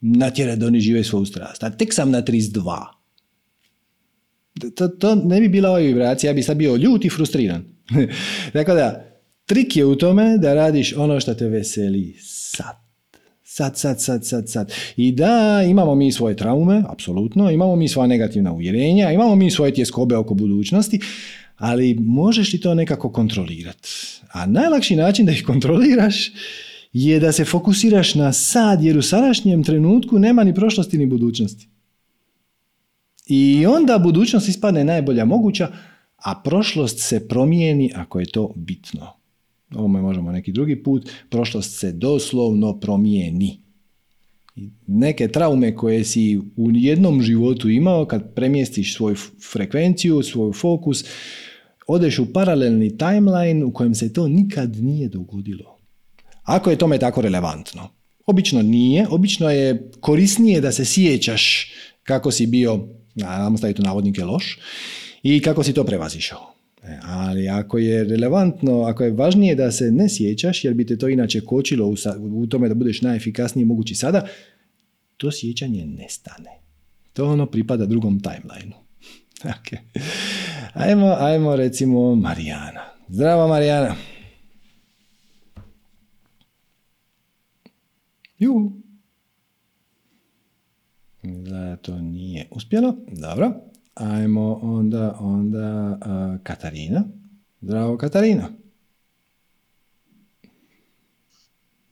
[0.00, 1.62] Natjera da oni žive svoju strast.
[1.62, 3.01] A tek sam na 32
[4.76, 7.64] to, to ne bi bila ova vibracija, ja bi sad bio ljut i frustriran.
[8.52, 9.04] Tako da,
[9.46, 12.82] trik je u tome da radiš ono što te veseli sad.
[13.44, 14.72] Sad, sad, sad, sad, sad.
[14.96, 19.74] I da, imamo mi svoje traume, apsolutno, imamo mi svoja negativna uvjerenja, imamo mi svoje
[19.74, 21.00] tjeskobe oko budućnosti,
[21.56, 23.88] ali možeš li to nekako kontrolirati?
[24.32, 26.30] A najlakši način da ih kontroliraš
[26.92, 31.68] je da se fokusiraš na sad, jer u sadašnjem trenutku nema ni prošlosti ni budućnosti.
[33.34, 35.68] I onda budućnost ispadne najbolja moguća,
[36.16, 39.06] a prošlost se promijeni ako je to bitno.
[39.74, 41.10] Ovo možemo neki drugi put.
[41.30, 43.60] Prošlost se doslovno promijeni.
[44.86, 49.16] Neke traume koje si u jednom životu imao, kad premjestiš svoju
[49.52, 51.04] frekvenciju, svoj fokus,
[51.86, 55.78] odeš u paralelni timeline u kojem se to nikad nije dogodilo.
[56.42, 57.88] Ako je tome tako relevantno.
[58.26, 61.72] Obično nije, obično je korisnije da se sjećaš
[62.02, 62.88] kako si bio
[63.26, 64.58] ajmo staviti u navodnike loš,
[65.22, 66.54] i kako si to prevazišao.
[66.82, 70.98] E, ali ako je relevantno, ako je važnije da se ne sjećaš, jer bi te
[70.98, 71.94] to inače kočilo u,
[72.32, 74.26] u tome da budeš najefikasniji mogući sada,
[75.16, 76.50] to sjećanje nestane.
[77.12, 78.78] To ono pripada drugom timelineu.
[79.56, 79.78] okay.
[80.72, 82.80] ajmo, ajmo recimo Marijana.
[83.08, 83.94] Zdravo Marijana.
[88.38, 88.81] Juhu.
[91.22, 92.96] Da to nije uspjelo.
[93.08, 93.52] Dobro.
[93.94, 95.98] Ajmo onda, onda
[96.42, 97.04] Katarina.
[97.60, 98.48] Zdravo Katarina.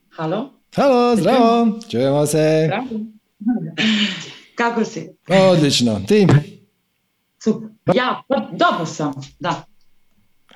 [0.08, 0.52] Halo?
[0.74, 1.80] Halo, zdravo.
[1.90, 2.64] Čujemo se.
[2.66, 3.04] Zdravo.
[4.54, 5.08] Kako si?
[5.52, 6.00] Odlično.
[6.08, 6.26] Ti?
[7.44, 7.70] Super.
[7.96, 9.64] Ja, pa, dobro sam, da.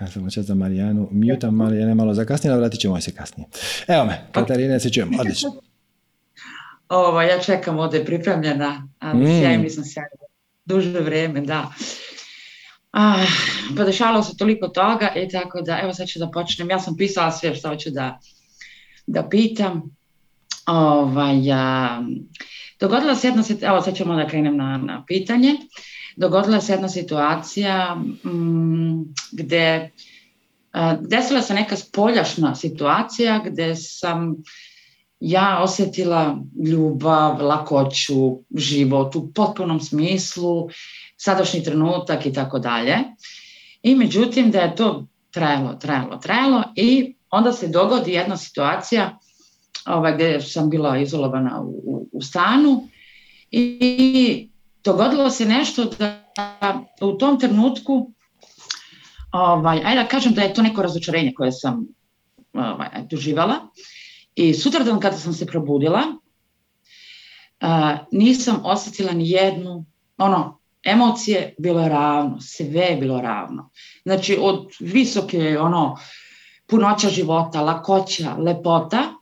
[0.01, 1.09] Ja sam čas za Marijanu.
[1.11, 3.49] Mjutam Marijane malo zakasnije, vratit ćemo se kasnije.
[3.89, 5.19] Evo me, Katarina, se čujemo.
[5.21, 5.53] Odlično.
[6.89, 9.41] Ovo, ja čekam ovdje pripremljena, ali mm.
[9.41, 10.11] sjajno nisam sjajno.
[10.65, 11.73] Duže vrijeme, da.
[12.93, 13.27] Ah,
[13.77, 16.71] pa dešavalo se toliko toga i tako da, evo sad ću da počnem.
[16.71, 18.19] Ja sam pisala sve što hoću da,
[19.07, 19.83] da pitam.
[20.67, 21.37] Ovaj,
[22.81, 25.57] dogodila se jedna situacija, evo sad ćemo da krenem na, na pitanje.
[26.17, 29.91] Dogodila se jedna situacija mm, gdje
[31.01, 34.37] desila se neka spoljašna situacija gdje sam
[35.27, 40.69] ja osjetila ljubav, lakoću, život u potpunom smislu,
[41.17, 42.97] sadašnji trenutak i tako dalje.
[43.83, 49.19] I međutim da je to trajalo, trajalo, trajalo i onda se dogodi jedna situacija
[49.87, 52.89] ovaj, gdje sam bila izolovana u, u stanu
[53.51, 54.49] i
[54.85, 56.21] dogodilo se nešto da
[57.01, 58.13] u tom trenutku
[59.33, 61.87] ovaj, ajde da kažem da je to neko razočarenje koje sam
[62.53, 63.55] ovaj, doživala
[64.35, 66.03] i sutradan kada sam se probudila,
[68.13, 69.85] nisam osjetila ni jednu,
[70.19, 73.71] ono, emocije bilo je ravno, sve je bilo ravno.
[74.03, 75.97] Znači od visoke, ono,
[76.67, 79.15] punoća života, lakoća, lepota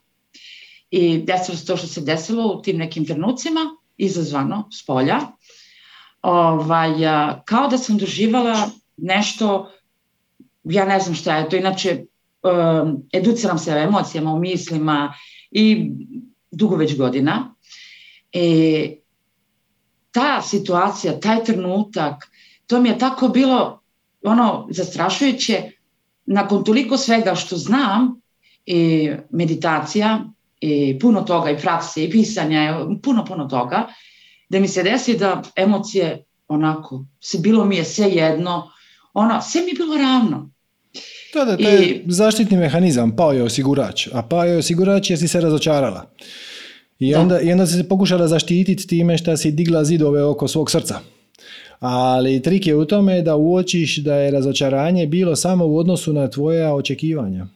[0.91, 3.59] i desilo se to što se desilo u tim nekim trenucima,
[3.97, 5.19] izazvano s polja,
[6.21, 6.91] ovaj,
[7.45, 9.71] kao da sam doživala nešto,
[10.63, 12.05] ja ne znam šta je to, inače
[12.43, 15.13] um, educiram se o emocijama, o mislima
[15.51, 15.91] i
[16.51, 17.55] dugo već godina.
[18.33, 18.95] E,
[20.11, 22.31] ta situacija, taj trenutak,
[22.67, 23.81] to mi je tako bilo
[24.23, 25.71] ono zastrašujuće
[26.25, 28.21] nakon toliko svega što znam
[28.65, 30.25] i meditacija
[30.61, 33.87] i puno toga i prakse i pisanja, puno, puno toga,
[34.49, 38.71] da mi se desi da emocije onako, se bilo mi je sve jedno,
[39.13, 40.52] ono, sve mi je bilo ravno.
[41.33, 45.27] To da, to je zaštitni mehanizam, pao je osigurač, a pao je osigurač jer si
[45.27, 46.05] se razočarala.
[46.99, 50.71] I onda, I onda si se pokušala zaštititi time što si digla zidove oko svog
[50.71, 50.99] srca.
[51.79, 56.29] Ali trik je u tome da uočiš da je razočaranje bilo samo u odnosu na
[56.29, 57.47] tvoja očekivanja.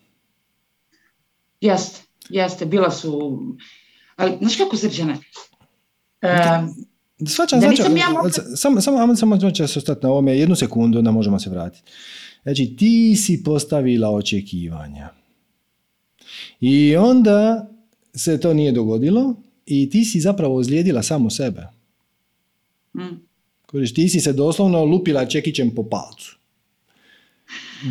[1.61, 3.39] Jeste, jeste, bila su...
[4.15, 5.17] Ali, znaš kako srđane?
[6.21, 6.29] Da.
[6.29, 6.67] Ja
[8.55, 11.91] Samo, samo, samo, se ostati na ovome jednu sekundu, onda možemo se vratiti.
[12.47, 15.09] Znači, ti si postavila očekivanja.
[16.61, 17.67] I onda
[18.15, 21.67] se to nije dogodilo i ti si zapravo ozlijedila samo sebe.
[22.95, 23.19] Mm.
[23.95, 26.37] ti si se doslovno lupila čekićem po palcu.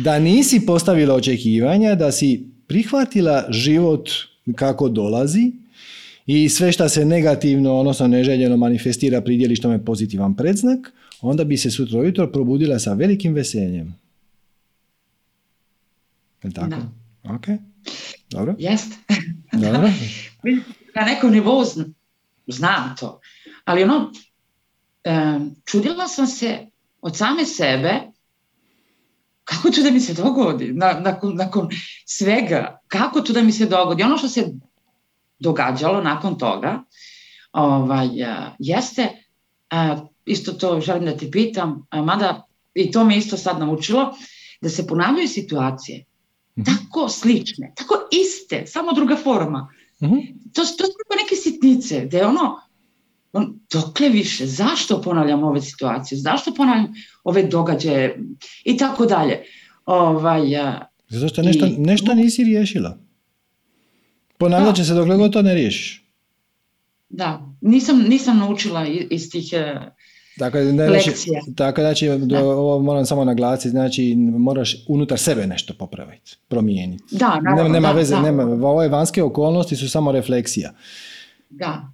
[0.03, 4.09] Da nisi postavila očekivanja, da si prihvatila život
[4.55, 5.51] kako dolazi
[6.25, 11.71] i sve što se negativno, odnosno neželjeno manifestira pridjeliš tome pozitivan predznak, onda bi se
[11.71, 14.06] sutra ujutro probudila sa velikim veseljem.
[16.43, 16.67] Je tako?
[16.67, 16.77] Da.
[17.35, 17.45] Ok.
[18.29, 18.55] Dobro.
[18.59, 18.93] Jest.
[19.63, 19.89] Dobro.
[20.95, 21.63] Na nekom nivou
[22.47, 23.19] znam to.
[23.65, 24.11] Ali ono,
[25.65, 26.67] čudila sam se
[27.01, 28.01] od same sebe
[29.43, 31.69] kako to da mi se dogodi nakon, nakon
[32.05, 34.03] svega, kako to da mi se dogodi.
[34.03, 34.53] Ono što se
[35.39, 36.83] događalo nakon toga
[37.51, 38.07] ovaj,
[38.59, 39.07] jeste,
[40.25, 44.17] isto to želim da ti pitam, mada i to me isto sad naučilo,
[44.61, 46.05] da se ponavljaju situacije.
[46.65, 49.69] Tako slične, tako iste, samo druga forma.
[50.53, 50.93] To, to su
[51.23, 52.59] neke sitnice, da je ono,
[53.33, 56.93] on, dokle više, zašto ponavljam ove situacije, zašto ponavljam
[57.23, 58.19] ove događaje
[58.63, 59.43] i tako dalje.
[59.85, 60.41] Ovaj,
[61.09, 62.97] Zato što nešto, nešto nisi riješila.
[64.37, 66.03] Ponavljat će se dokle god to ne riješiš.
[67.09, 69.91] Da, nisam, nisam naučila iz tih e,
[70.37, 71.11] Dakle, ne, znači,
[71.55, 77.03] tako znači, ovo moram samo naglasiti, znači moraš unutar sebe nešto popraviti, promijeniti.
[77.11, 80.71] Da, nema, nema veze, nema, ove vanjske okolnosti su samo refleksija.
[81.49, 81.91] Da.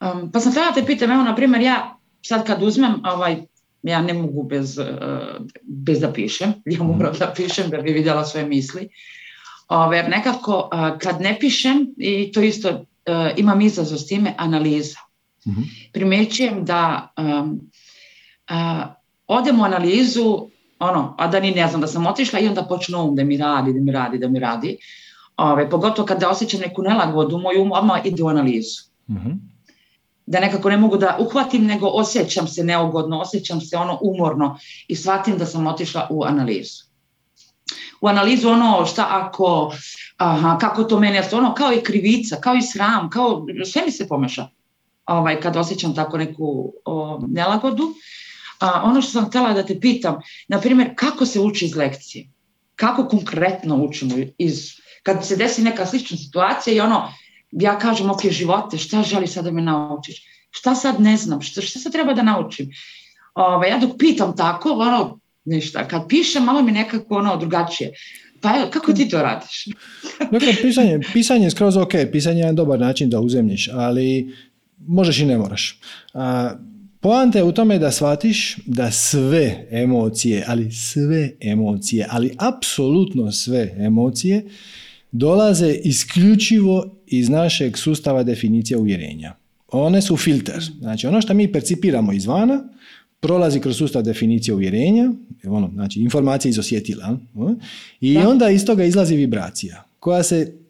[0.00, 3.36] Um, pa sam htjela te pitam, evo, na primjer, ja sad kad uzmem, ovaj,
[3.82, 4.86] ja ne mogu bez, uh,
[5.62, 7.18] bez da pišem, ja moram mhm.
[7.18, 8.88] da pišem da bi vidjela svoje misli.
[9.68, 12.84] Ove, nekako uh, kad ne pišem, i to isto uh,
[13.36, 14.98] imam izazov s time, analiza.
[15.48, 15.64] Mm-hmm.
[15.92, 17.70] Primjećujem da um,
[18.50, 18.86] uh,
[19.26, 20.48] odem u analizu,
[20.78, 23.36] ono, a da ni ne znam da sam otišla i onda počnu um da mi
[23.36, 24.78] radi, da mi radi, da mi radi.
[25.36, 28.82] Ove, pogotovo kada osjećam neku nelagodu, moj um odmah ide u analizu.
[29.08, 29.54] mm
[30.26, 34.58] Da nekako ne mogu da uhvatim, nego osjećam se neugodno, osjećam se ono umorno
[34.88, 36.84] i shvatim da sam otišla u analizu.
[38.00, 39.74] U analizu ono šta ako,
[40.16, 44.08] aha, kako to meni, ono kao i krivica, kao i sram, kao sve mi se
[44.08, 44.48] pomeša
[45.06, 47.94] ovaj, kad osjećam tako neku o, nelagodu.
[48.60, 50.16] A, ono što sam htjela da te pitam,
[50.48, 52.28] na primjer, kako se uči iz lekcije?
[52.76, 54.70] Kako konkretno učimo iz,
[55.02, 57.12] kad se desi neka slična situacija i ono,
[57.50, 60.22] ja kažem, ok, živote, šta želi sad da me naučiš?
[60.50, 62.70] Šta sad ne znam, šta, šta sad treba da naučim?
[63.34, 67.92] Ove, ovaj, ja dok pitam tako, ono, ništa, kad pišem, malo mi nekako ono drugačije.
[68.40, 69.64] Pa kako ti to radiš?
[70.32, 74.34] dakle, pisanje, pisanje je skroz ok, pisanje je dobar način da uzemljiš, ali
[74.86, 75.78] možeš i ne moraš.
[76.14, 76.54] A,
[77.04, 83.74] Poanta je u tome da shvatiš da sve emocije, ali sve emocije, ali apsolutno sve
[83.78, 84.44] emocije
[85.12, 89.34] dolaze isključivo iz našeg sustava definicija uvjerenja.
[89.68, 90.70] One su filter.
[90.78, 92.64] Znači ono što mi percipiramo izvana
[93.20, 95.12] prolazi kroz sustav definicije uvjerenja,
[95.44, 97.18] ono, znači informacija iz osjetila,
[98.00, 100.63] i onda iz toga izlazi vibracija koja se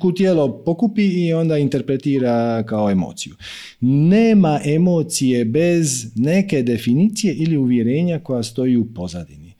[0.00, 3.34] ku tijelo pokupi i onda interpretira kao emociju.
[3.80, 9.52] Nema emocije bez neke definicije ili uvjerenja koja stoji u pozadini.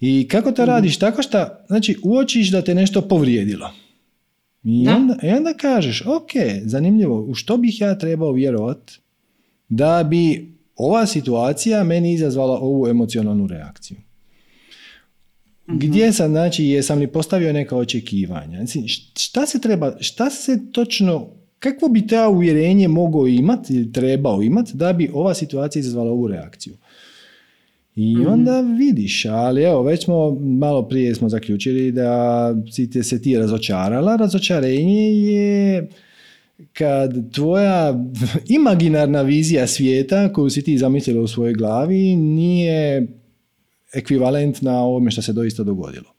[0.00, 0.98] I kako to radiš?
[0.98, 3.70] Tako što, znači, uočiš da te nešto povrijedilo.
[4.64, 6.30] I onda, I onda kažeš, ok,
[6.62, 8.92] zanimljivo, u što bih ja trebao vjerovat
[9.68, 13.96] da bi ova situacija meni izazvala ovu emocionalnu reakciju.
[15.68, 15.78] Mhm.
[15.78, 18.58] Gdje sam, znači, jesam li postavio neka očekivanja?
[19.18, 21.26] Šta se treba, šta se točno,
[21.58, 26.28] kakvo bi ta uvjerenje mogao imati ili trebao imati da bi ova situacija izazvala ovu
[26.28, 26.74] reakciju?
[27.96, 28.26] I Mhm.
[28.26, 33.38] onda vidiš, ali evo, već smo malo prije smo zaključili da si te se ti
[33.38, 34.16] razočarala.
[34.16, 35.88] Razočarenje je
[36.72, 38.04] kad tvoja
[38.58, 43.06] imaginarna vizija svijeta koju si ti zamislila u svojoj glavi nije
[43.96, 46.16] ekvivalentna ovome što se doista dogodilo.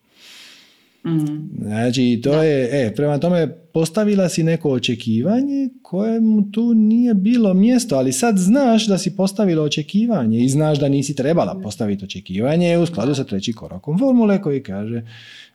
[1.05, 1.35] Mhm.
[1.61, 2.43] Znači, to Da.
[2.43, 8.37] je, e, prema tome postavila si neko očekivanje kojemu tu nije bilo mjesto, ali sad
[8.37, 13.23] znaš da si postavila očekivanje i znaš da nisi trebala postaviti očekivanje u skladu sa
[13.23, 15.03] trećim korakom formule koji kaže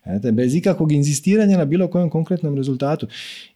[0.05, 3.07] Znate, bez ikakvog inzistiranja na bilo kojem konkretnom rezultatu.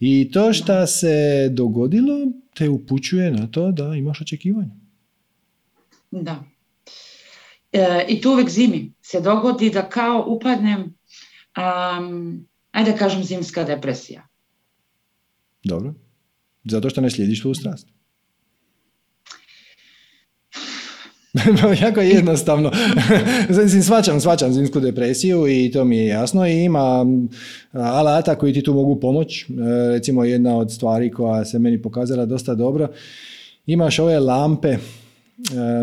[0.00, 2.14] I to što se dogodilo
[2.54, 4.70] te upućuje na to da imaš očekivanje.
[6.10, 6.44] Da.
[7.76, 13.64] E, I tu uvijek zimi se dogodi da kao upadnem, um, ajde da kažem zimska
[13.64, 14.28] depresija.
[15.64, 15.94] Dobro.
[16.64, 17.88] Zato što ne slijediš svoju strast.
[21.84, 22.72] jako je jednostavno.
[23.48, 27.06] Mislim, svačam, svačam zimsku depresiju i to mi je jasno i ima
[27.72, 29.46] alata koji ti tu mogu pomoći.
[29.50, 29.54] E,
[29.92, 32.88] Recimo jedna od stvari koja se meni pokazala dosta dobro.
[33.66, 34.76] Imaš ove lampe,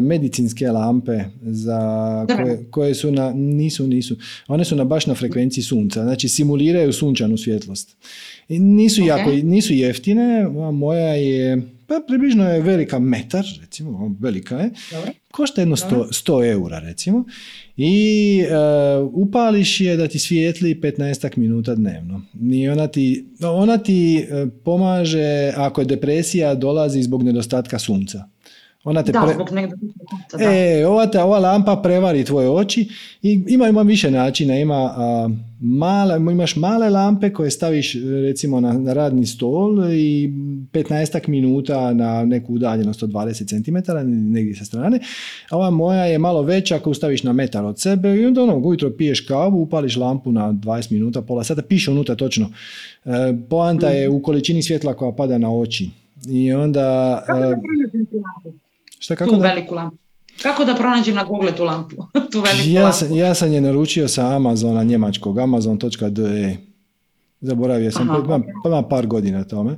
[0.01, 1.79] medicinske lampe za
[2.35, 4.15] koje, koje su na, nisu, nisu,
[4.47, 7.95] one su na baš na frekvenciji sunca, znači simuliraju sunčanu svjetlost.
[8.49, 9.07] I nisu, Ok.
[9.07, 15.11] jako, nisu jeftine, a moja je, pa približno je velika metar, recimo, velika je, Dobro.
[15.31, 17.25] košta jedno 100, 100 eura recimo
[17.77, 18.53] i e,
[19.13, 22.21] upališ je da ti svijetli 15 minuta dnevno.
[22.51, 28.32] I ona ti, ona ti e, pomaže ako je depresija dolazi zbog nedostatka sunca.
[28.83, 29.77] Ona te Da, pre- zbog negdje
[30.31, 30.43] da.
[30.43, 32.89] E, ova, te, ova lampa prevari tvoje oči
[33.21, 34.55] i ima, ima više načina.
[34.55, 35.29] Ima, a,
[35.59, 37.95] male, imaš male lampe koje staviš
[38.27, 40.29] recimo na, na radni stol i
[40.71, 43.77] 15 minuta na neku udaljenost od 20 cm
[44.33, 44.99] negdje sa strane.
[45.49, 48.57] A ova moja je malo veća ako staviš na metar od sebe i onda ono,
[48.57, 52.49] ujutro piješ kavu, upališ lampu na 20 minuta, pola sata, piše unutra točno.
[53.05, 53.09] E,
[53.49, 55.89] poanta je u količini svjetla koja pada na oči.
[56.27, 57.23] I onda...
[57.27, 57.55] Kako da
[59.03, 59.47] tu šta Tu kako da...
[59.47, 59.97] veliku lampu.
[60.41, 61.95] Kako da pronađem na Google tu lampu?
[62.31, 62.97] tu veliku Ja lampu.
[62.97, 66.57] sam, ja sam je naručio sa Amazona njemačkog, amazon.de.
[67.41, 68.23] Zaboravio sam, Aha,
[68.63, 69.77] pa, pa par godina tome.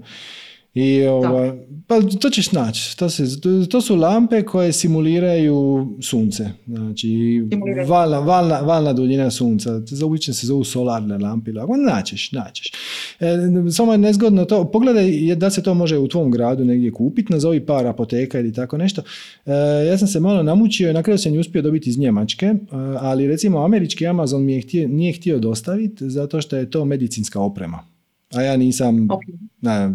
[0.75, 1.51] I ovaj,
[1.87, 2.97] pa to ćeš naći.
[2.97, 3.23] To, se,
[3.69, 6.49] to, su lampe koje simuliraju sunce.
[6.67, 7.41] Znači,
[7.87, 9.81] valna, valna, valna duljina sunca.
[10.05, 11.51] Obično se zovu solarne lampe.
[11.87, 12.71] Naćeš, naćeš.
[13.19, 13.37] E,
[13.71, 14.71] samo je nezgodno to.
[14.71, 17.33] Pogledaj je da se to može u tvom gradu negdje kupiti.
[17.33, 19.01] Nazovi par apoteka ili tako nešto.
[19.45, 19.51] E,
[19.87, 22.55] ja sam se malo namučio i na kraju sam ju uspio dobiti iz Njemačke, e,
[22.99, 27.39] ali recimo američki Amazon mi je htio, nije htio dostaviti zato što je to medicinska
[27.39, 27.94] oprema.
[28.33, 29.21] A ja nisam Ok.
[29.61, 29.85] ne,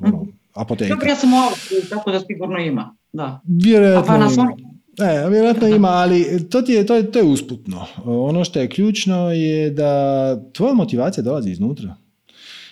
[0.00, 0.94] ono, apoteka.
[0.94, 2.96] Dobro, ja sam Austriji, tako da sigurno ima.
[3.12, 3.40] Da.
[3.44, 4.56] Vjerojatno A pa ima.
[5.00, 7.86] E, vjerojatno ima, ali to, ti je, to, je, to je usputno.
[8.04, 11.96] Ono što je ključno je da tvoja motivacija dolazi iznutra.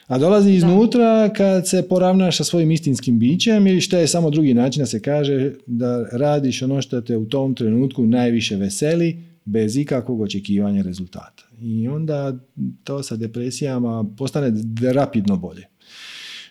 [0.06, 4.55] A dolazi iznutra kad se poravnaš sa svojim istinskim bićem ili što je samo drugi
[4.55, 9.76] način da se kaže da radiš ono što te u tom trenutku najviše veseli bez
[9.76, 11.43] ikakvog očekivanja rezultata.
[11.58, 12.34] I onda
[12.84, 14.52] to sa depresijama postane
[14.92, 15.66] rapidno bolje.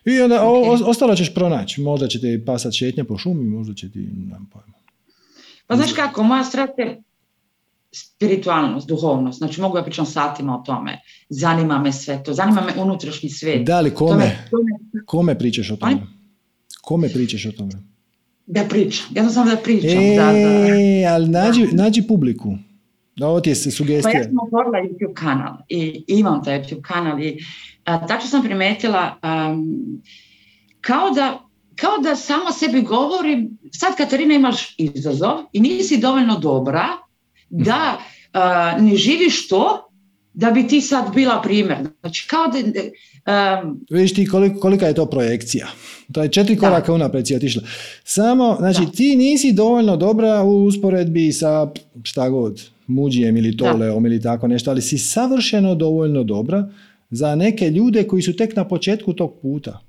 [0.05, 0.81] I onda o- Ok.
[0.81, 1.81] o- ostalo ćeš pronaći.
[1.81, 4.73] Možda će ti pasat šetnja po šumi, možda će ti, nemam pojma.
[5.67, 7.01] Pa znaš kako, moja strast je
[7.93, 9.37] spiritualnost, duhovnost.
[9.37, 10.99] Znači mogu ja pričam satima o tome.
[11.29, 12.33] Zanima me sve to.
[12.33, 13.65] Zanima me unutrašnji svijet.
[13.65, 15.97] Da li kome, me- to me- kome pričaš o tome?
[16.81, 17.71] Kome pričaš o tome?
[18.45, 19.05] Da pričam.
[19.11, 19.89] Jednostavno da pričam.
[20.15, 20.31] da, da.
[20.31, 22.55] E, ali nađi, nađi publiku.
[23.15, 24.17] Da, ovo ti je Pa sugestija.
[24.17, 27.37] ja sam otvorila YouTube kanal i imam taj YouTube kanal i
[27.85, 29.63] a, tako sam primetila am,
[30.81, 31.41] kao da
[31.75, 36.85] kao da samo sebi govorim, sad Katarina imaš izazov i nisi dovoljno dobra
[37.49, 37.97] da
[38.79, 39.89] ne živiš to
[40.33, 41.77] da bi ti sad bila primjer.
[42.01, 42.81] Znači kao da...
[43.33, 45.67] am, Vidiš ti koliko, kolika je to projekcija.
[46.11, 47.61] To je četiri koraka unaprijed si otišla.
[48.03, 48.91] Samo, znači Da.
[48.91, 51.67] ti nisi dovoljno dobra u usporedbi sa
[52.03, 56.69] šta god, muđijem ili toleom ili tako nešto, ali si savršeno dovoljno dobra
[57.09, 59.79] za neke ljude koji su tek na početku tog puta.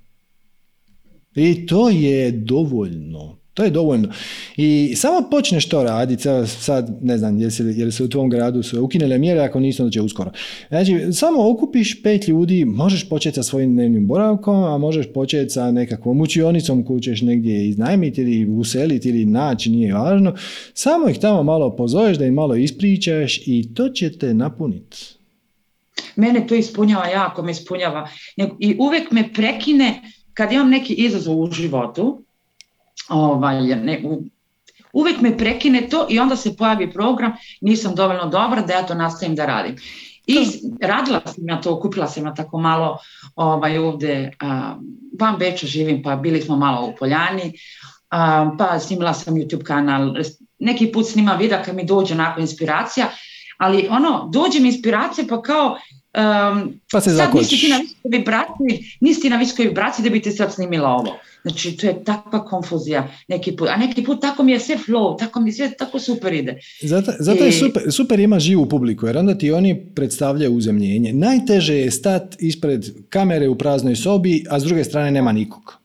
[1.35, 3.37] I to je dovoljno.
[3.57, 4.09] To je dovoljno.
[4.57, 8.85] I samo počneš to raditi, sad ne znam se, jel se u tvom gradu su
[8.85, 10.31] ukinele mjere, ako nisu onda će uskoro.
[10.69, 15.71] Znači, samo okupiš pet ljudi, možeš početi sa svojim dnevnim boravkom, a možeš početi sa
[15.71, 20.35] nekakvom učionicom koju ćeš negdje iznajmiti ili useliti ili naći, nije važno.
[20.75, 24.99] Samo ih tamo malo pozoveš da im malo ispričaš i to će te napuniti.
[26.17, 28.09] mene to ispunjava, jako me ispunjava.
[28.59, 30.03] I uvijek me prekine
[30.35, 32.26] kad imam neki izazov u životu,
[33.09, 34.23] ovaj, ne, u,
[34.93, 38.95] uvijek me prekine to i onda se pojavi program, nisam dovoljno dobra da ja to
[38.95, 39.77] nastavim da radim.
[40.27, 40.37] I
[40.81, 42.99] radila sam ja to, kupila sam ja tako malo
[43.37, 44.33] ovaj, ovdje,
[45.21, 47.53] van Beča živim, pa bili smo malo u Poljani,
[48.59, 50.15] pa snimila sam YouTube kanal,
[50.59, 53.07] neki put snima videa kad mi dođe nakon inspiracija,
[53.59, 55.79] ali ono, dođe mi inspiracija pa kao
[56.17, 60.11] Um, pa se sad nisi ti na viskoj vibraciji, nisi ti na viskoj vibraciji da
[60.11, 61.19] bi ti sad snimila ovo.
[61.43, 63.69] Znači, to je takva konfuzija neki put.
[63.69, 66.61] A neki put tako mi je sve flow, tako mi sve tako super ide.
[66.83, 71.13] Zato, zato je super, super ima živu publiku, jer onda ti oni predstavljaju uzemljenje.
[71.13, 75.79] Najteže je stat ispred kamere u praznoj sobi, a s druge strane nema nikog.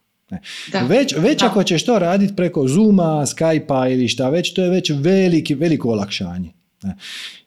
[0.72, 4.70] Da, već, već ako ćeš to raditi preko Zooma, Skype-a ili šta već, to je
[4.70, 6.52] već veliki, veliko olakšanje.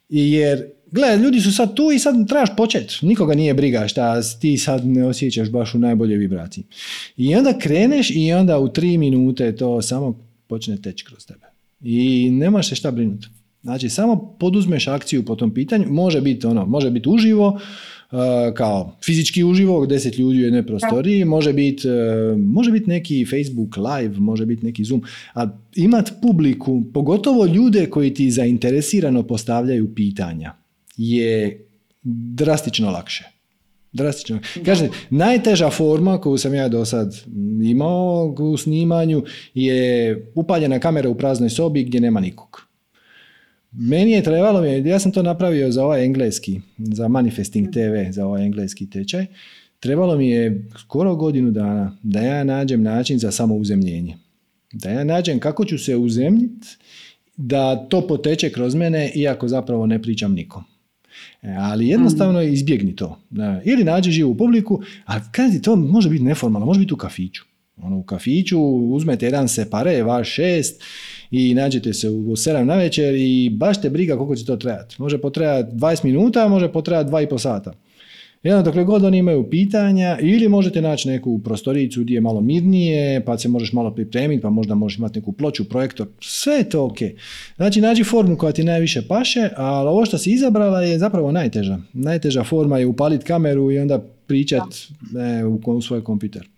[0.09, 3.07] Jer Gle, ljudi su sad tu i sad trebaš početi.
[3.07, 6.65] Nikoga nije briga šta ti sad ne osjećaš baš u najbolje vibraciji.
[7.16, 11.47] I onda kreneš i onda u tri minute to samo počne teći kroz tebe.
[11.83, 13.27] I nemaš se šta brinuti.
[13.62, 15.85] Znači, samo poduzmeš akciju po tom pitanju.
[15.89, 17.61] Može biti ono, može biti uživo,
[18.11, 23.27] Uh, kao fizički uživo, deset ljudi u jednoj prostoriji, može biti uh, može bit neki
[23.27, 25.03] Facebook live, može biti neki Zoom,
[25.35, 25.47] a
[25.77, 30.64] imat publiku, pogotovo ljude koji ti zainteresirano postavljaju pitanja
[30.97, 31.66] je
[32.35, 33.25] drastično lakše.
[33.93, 34.39] Drastično.
[34.65, 37.15] Kažem, najteža forma koju sam ja do sad
[37.62, 42.61] imao u snimanju je upaljena kamera u praznoj sobi gdje nema nikog.
[43.73, 48.45] Meni je trebalo, ja sam to napravio za ovaj engleski, za Manifesting TV, za ovaj
[48.45, 49.27] engleski tečaj.
[49.81, 54.16] Trebalo mi je skoro godinu dana da ja nađem način za samouzemljenje.
[54.73, 56.69] Da ja nađem kako ću se uzemljiti
[57.37, 60.65] da to poteče kroz mene iako zapravo ne pričam nikom.
[61.43, 62.53] E, ali jednostavno mm.
[62.53, 63.20] izbjegni to.
[63.65, 67.45] Ili nađi živu publiku, a kad to može biti neformalno, može biti u kafiću.
[67.77, 70.82] Ono, u kafiću uzmete jedan separe, vaš šest
[71.31, 74.97] i nađete se u 7 na večer i baš te briga koliko će to trajati.
[74.99, 77.73] Može potrajati 20 minuta, može potrajati 2,5 sata.
[78.45, 83.25] Jedan, dokle god oni imaju pitanja, ili možete naći neku prostoricu gdje je malo mirnije,
[83.25, 86.85] pa se možeš malo pripremiti, pa možda možeš imati neku ploču, projektor, sve je to
[86.85, 86.99] ok.
[87.57, 91.79] Znači, nađi formu koja ti najviše paše, ali ovo što si izabrala je zapravo najteža.
[91.93, 94.62] Najteža forma je upaliti kameru i onda pričat
[95.41, 96.53] e, u, u svoj kompjuter.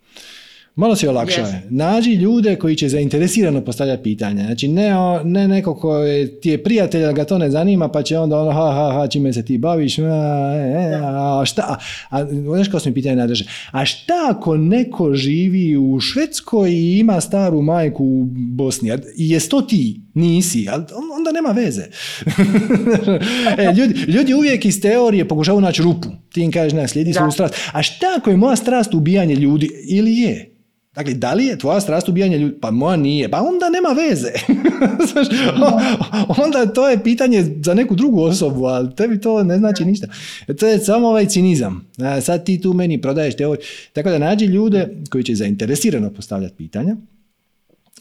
[0.77, 1.47] Malo si olakšava.
[1.47, 1.61] Yes.
[1.69, 4.45] Nađi ljude koji će zainteresirano postavljati pitanja.
[4.45, 4.91] Znači ne,
[5.23, 5.95] ne neko ko
[6.41, 9.07] ti je prijatelj, da ga to ne zanima, pa će onda ono, ha, ha, ha,
[9.07, 11.79] čime se ti baviš, a, e, e, a šta,
[12.09, 16.99] a, znaš kao su mi pitanje nadrže, a šta ako neko živi u Švedskoj i
[16.99, 20.01] ima staru majku u Bosni, je to ti?
[20.13, 20.83] Nisi, ali
[21.17, 21.83] onda nema veze.
[23.57, 26.09] e, ljudi, ljudi uvijek iz teorije pokušavaju naći rupu.
[26.33, 27.55] Ti im kažeš, ne, slijedi svoju strast.
[27.71, 29.69] A šta ako je moja strast ubijanje ljudi?
[29.87, 30.57] Ili je?
[30.97, 32.55] Dakle, da li je tvoja strast ubijanje ljudi?
[32.61, 33.29] Pa moja nije.
[33.29, 34.31] Pa onda nema veze.
[36.45, 40.07] onda to je pitanje za neku drugu osobu, ali tebi to ne znači ništa.
[40.59, 41.87] To je samo ovaj cinizam.
[42.21, 43.65] Sad ti tu meni prodaješ teoriju.
[43.93, 46.95] Tako da nađi ljude koji će zainteresirano postavljati pitanja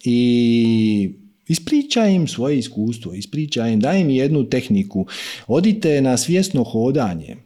[0.05, 1.11] i
[1.49, 5.07] Ispričaj im svoje iskustvo, ispričaj im, daj im jednu tehniku,
[5.47, 7.37] odite na svjesno hodanje,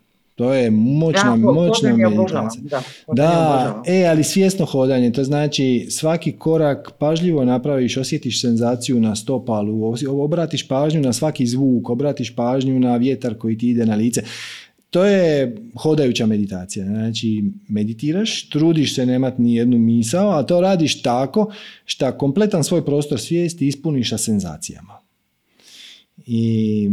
[0.41, 2.63] to je moćna, moćna meditacija.
[2.71, 9.17] Da, da e, ali svjesno hodanje, to znači svaki korak pažljivo napraviš, osjetiš senzaciju na
[9.17, 14.23] stopalu, obratiš pažnju na svaki zvuk, obratiš pažnju na vjetar koji ti ide na lice.
[14.91, 16.85] To je hodajuća meditacija.
[16.85, 21.53] Znači, meditiraš, trudiš se nemat ni jednu misao, a to radiš tako
[21.85, 24.99] što kompletan svoj prostor svijesti ispuniš sa senzacijama.
[26.27, 26.91] I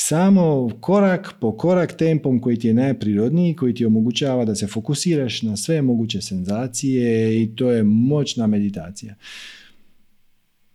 [0.00, 5.42] samo korak po korak tempom koji ti je najprirodniji, koji ti omogućava da se fokusiraš
[5.42, 9.14] na sve moguće senzacije i to je moćna meditacija.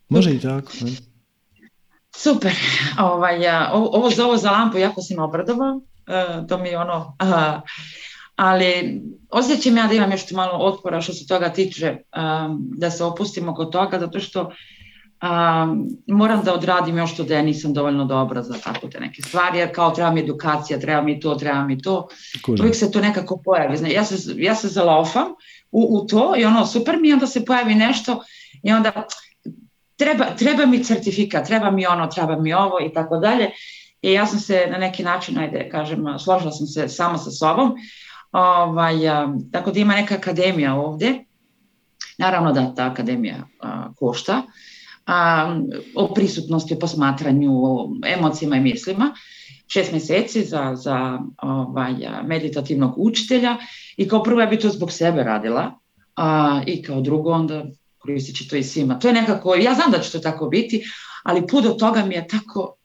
[0.10, 0.72] Može i tako.
[2.16, 2.52] Super.
[3.00, 3.36] Ovaj,
[3.74, 5.24] ovo, za ovo za lampu jako si me.
[5.24, 7.18] E, to mi je ono...
[8.36, 11.98] ali osjećam ja da imam još malo otpora što se toga tiče,
[12.78, 14.52] da se opustimo kod toga, zato što
[16.08, 19.58] moram da odradim još to da ja nisam dovoljno dobra za tako te neke stvari,
[19.58, 22.08] jer kao treba mi edukacija, treba mi to, treba mi to.
[22.48, 23.94] Uvijek se to nekako pojavi.
[23.94, 25.28] ja se, ja se zalofam
[25.72, 28.24] u, u to i ono super mi onda se pojavi nešto
[28.64, 29.08] i onda
[29.96, 33.50] treba, treba mi certifikat, treba mi ono, treba mi ovo i tako dalje.
[34.02, 37.76] I ja sam se na neki način, ajde kažem, složila sam se samo sa sobom.
[38.32, 38.96] Ovaj,
[39.52, 41.26] tako da ima neka akademija ovdje.
[42.18, 43.48] Naravno da ta akademija
[43.96, 44.42] košta
[45.06, 45.60] a,
[45.96, 49.14] o prisutnosti, o posmatranju, o emocijama i mislima.
[49.68, 53.58] Šest mjeseci za, za ovaj, meditativnog učitelja
[53.98, 55.80] i kao prvo ja bi to zbog sebe radila
[56.16, 57.66] a, i kao drugo onda
[57.98, 59.00] koristit će to i svima.
[59.00, 60.84] To je nekako, ja znam da će to tako biti,
[61.24, 62.78] ali put do toga mi je tako...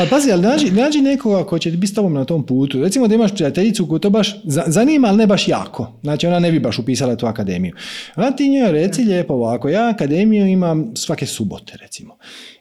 [0.00, 2.80] pa pazi, ali nađi, nađi nekoga ko će biti s tobom na tom putu.
[2.80, 5.92] Recimo da imaš prijateljicu koju to baš zanima, ali ne baš jako.
[6.02, 7.74] Znači ona ne bi baš upisala tu akademiju.
[8.14, 12.16] A ti njoj reci lijepo ovako, ja akademiju imam svake subote recimo.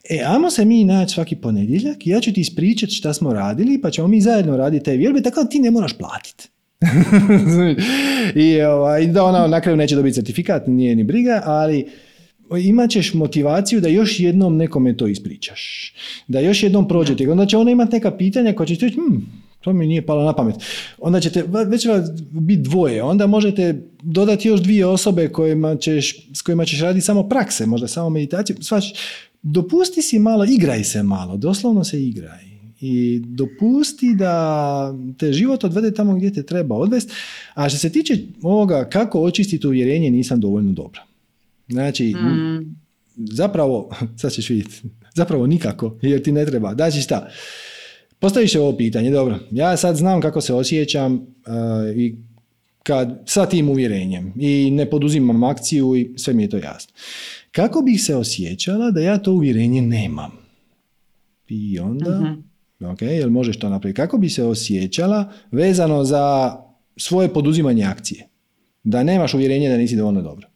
[0.10, 3.82] E, ajmo se mi naći svaki ponedjeljak i ja ću ti ispričati šta smo radili,
[3.82, 6.50] pa ćemo mi zajedno raditi te vjerbe, tako da ti ne moraš platiti.
[8.46, 11.86] I ovaj, da ona na kraju neće dobiti certifikat, nije ni briga, ali
[12.58, 15.94] imat ćeš motivaciju da još jednom nekome to ispričaš.
[16.28, 17.32] Da još jednom prođete.
[17.32, 19.16] Onda će ona imati neka pitanja koja će ti hm,
[19.62, 20.56] to mi nije palo na pamet.
[20.98, 21.88] Onda ćete, već
[22.32, 27.30] biti dvoje, onda možete dodati još dvije osobe kojima ćeš, s kojima ćeš raditi samo
[27.30, 28.56] prakse, možda samo meditaciju.
[28.62, 28.84] Svač,
[29.42, 32.50] dopusti si malo, igraj se malo, doslovno se igraj
[32.82, 37.14] i dopusti da te život odvede tamo gdje te treba odvesti.
[37.54, 41.09] A što se tiče ovoga kako očistiti uvjerenje nisam dovoljno dobra.
[41.70, 42.76] Znači, mm.
[43.16, 43.90] zapravo,
[44.22, 44.82] sad ćeš vidjeti,
[45.16, 46.74] zapravo nikako, jer ti ne treba.
[46.74, 47.30] Znači šta,
[48.20, 51.22] postaviš ovo pitanje, dobro, ja sad znam kako se osjećam uh,
[51.96, 52.16] i
[52.84, 56.94] kad, sa tim uvjerenjem i ne poduzimam akciju i sve mi je to jasno.
[57.52, 60.32] Kako bih se osjećala da ja to uvjerenje nemam?
[61.48, 62.50] I onda, uh
[62.88, 63.96] ok, jel možeš to napraviti?
[63.96, 66.56] Kako bi se osjećala vezano za
[66.98, 68.28] svoje poduzimanje akcije?
[68.84, 70.48] Da nemaš uvjerenje da nisi dovoljno dobro.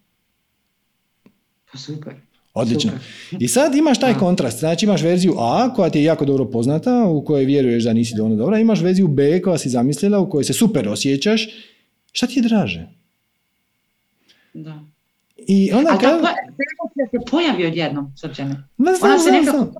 [1.74, 2.14] Pa super.
[2.54, 2.92] Odlično.
[3.40, 4.60] I sad imaš taj kontrast.
[4.60, 8.16] Znači imaš verziju A koja ti je jako dobro poznata, u kojoj vjeruješ da nisi
[8.16, 8.60] dovoljno dobra.
[8.60, 11.48] Imaš verziju B koja si zamislila, u kojoj se super osjećaš.
[12.12, 12.88] Šta ti je draže?
[14.54, 14.84] Da.
[15.38, 16.22] I onda A kad...
[17.12, 18.64] se pojavi odjednom, srđane.
[18.78, 19.74] Ona se nekako...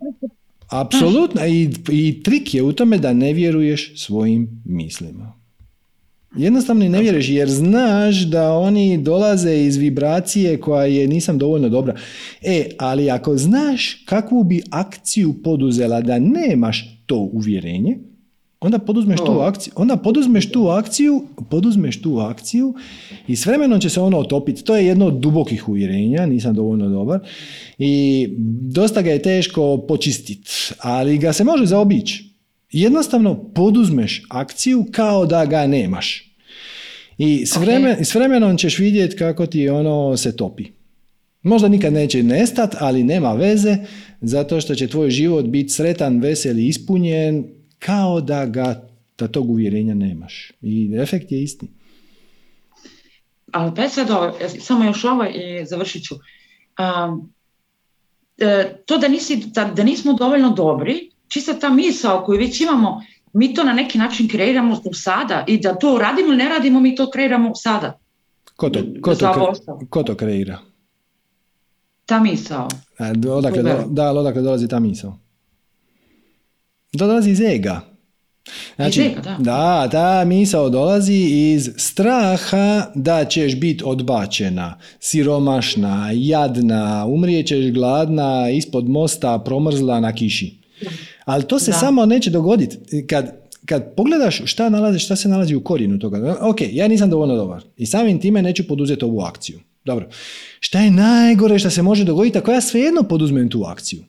[0.70, 1.46] Apsolutno.
[1.46, 5.43] I, I trik je u tome da ne vjeruješ svojim mislima.
[6.36, 11.96] Jednostavno ne vjeruješ jer znaš da oni dolaze iz vibracije koja je nisam dovoljno dobra.
[12.42, 17.98] E, ali ako znaš kakvu bi akciju poduzela da nemaš to uvjerenje,
[18.60, 22.74] onda poduzmeš tu akciju, onda poduzmeš tu akciju, poduzmeš tu akciju
[23.28, 24.64] i s vremenom će se ono otopiti.
[24.64, 27.20] To je jedno od dubokih uvjerenja, nisam dovoljno dobar
[27.78, 28.28] i
[28.62, 32.33] dosta ga je teško počistiti, ali ga se može zaobići.
[32.74, 36.30] Jednostavno poduzmeš akciju kao da ga nemaš.
[37.18, 37.58] I s,
[38.04, 40.66] s vremenom ćeš vidjeti kako ti ono se topi.
[41.42, 43.78] Možda nikad neće nestat, ali nema veze,
[44.22, 47.46] zato što će tvoj život biti sretan, vesel i ispunjen,
[47.80, 48.88] kao da ga,
[49.18, 50.52] da tog uvjerenja nemaš.
[50.62, 51.68] I efekt je isti.
[53.52, 54.08] Ali pa sad
[54.60, 56.16] samo još ovo i završit ću.
[56.16, 57.34] Um,
[58.86, 63.04] to da, nisi, da, da nismo dovoljno dobri, čista ta misao koju već imamo,
[63.34, 66.96] mi to na neki način kreiramo sada i da to radimo ili ne radimo, mi
[66.96, 68.00] to kreiramo sada.
[68.56, 69.54] Ko to, ko to,
[69.90, 70.60] ko to kreira?
[72.06, 72.68] Ta misao.
[73.30, 75.24] Odakle, da, odakle dolazi ta misao?
[76.94, 77.82] dolazi iz ega.
[78.76, 79.36] Znači, da.
[79.40, 88.90] da, ta misao dolazi iz straha da ćeš biti odbačena, siromašna, jadna, umrijećeš gladna, ispod
[88.90, 90.58] mosta, promrzla na kiši.
[91.26, 93.08] Ali to se samo neće dogoditi.
[93.08, 93.36] Kad,
[93.66, 97.64] kad pogledaš šta, nalazi, šta se nalazi u korijenu toga, ok, ja nisam dovoljno dobar
[97.78, 99.60] i samim time neću poduzeti ovu akciju.
[99.86, 100.10] Dobro,
[100.60, 104.04] šta je najgore što se može dogoditi ako ja svejedno poduzmem tu akciju?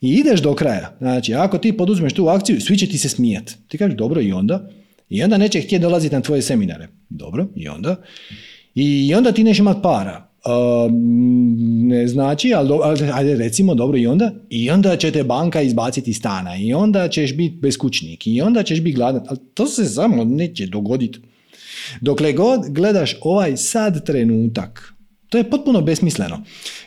[0.00, 0.96] I ideš do kraja.
[0.98, 3.54] Znači, ako ti poduzmeš tu akciju, svi će ti se smijati.
[3.68, 4.68] Ti kažeš, dobro, i onda?
[5.08, 6.88] I onda neće htjeti dolaziti na tvoje seminare.
[7.08, 7.96] Dobro, i onda?
[8.74, 10.28] I onda ti neće imati para.
[11.82, 12.70] Ne znači, ali,
[13.12, 14.32] ajde recimo, dobro, i onda?
[14.50, 16.56] I onda će te banka izbaciti iz stana.
[16.56, 18.26] I onda ćeš biti beskućnik.
[18.26, 19.22] I onda ćeš biti gladan.
[19.28, 21.20] Ali to se samo neće dogoditi.
[22.00, 24.93] Dokle god gledaš ovaj sad trenutak,
[25.34, 26.42] to je potpuno besmisleno.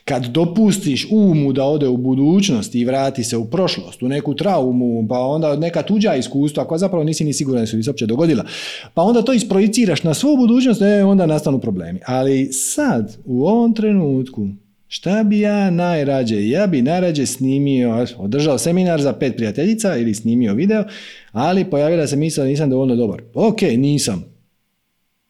[0.06, 5.08] Kad dopustiš umu da ode u budućnost i vrati se u prošlost, u neku traumu,
[5.10, 8.46] pa onda neka tuđa iskustva koja zapravo nisi ni siguran da su se uopće dogodila,
[8.94, 12.00] pa onda to isprojiciraš na svu budućnost, e, onda nastanu problemi.
[12.06, 14.48] Ali sad, u ovom trenutku,
[14.88, 16.50] šta bi ja najrađe?
[16.50, 20.84] Ja bi najrađe snimio, održao seminar za pet prijateljica ili snimio video,
[21.32, 23.22] ali pojavila se misla da nisam dovoljno dobar.
[23.34, 24.26] Ok, nisam.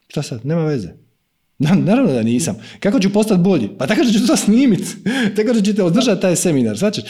[0.07, 0.45] Šta sad?
[0.45, 1.06] Nema veze.
[1.59, 2.55] Naravno da nisam.
[2.79, 3.69] Kako ću postati bolji?
[3.77, 4.87] Pa tako ću to snimiti.
[5.35, 6.77] Tako da ćete održati taj seminar.
[6.77, 7.01] Znači,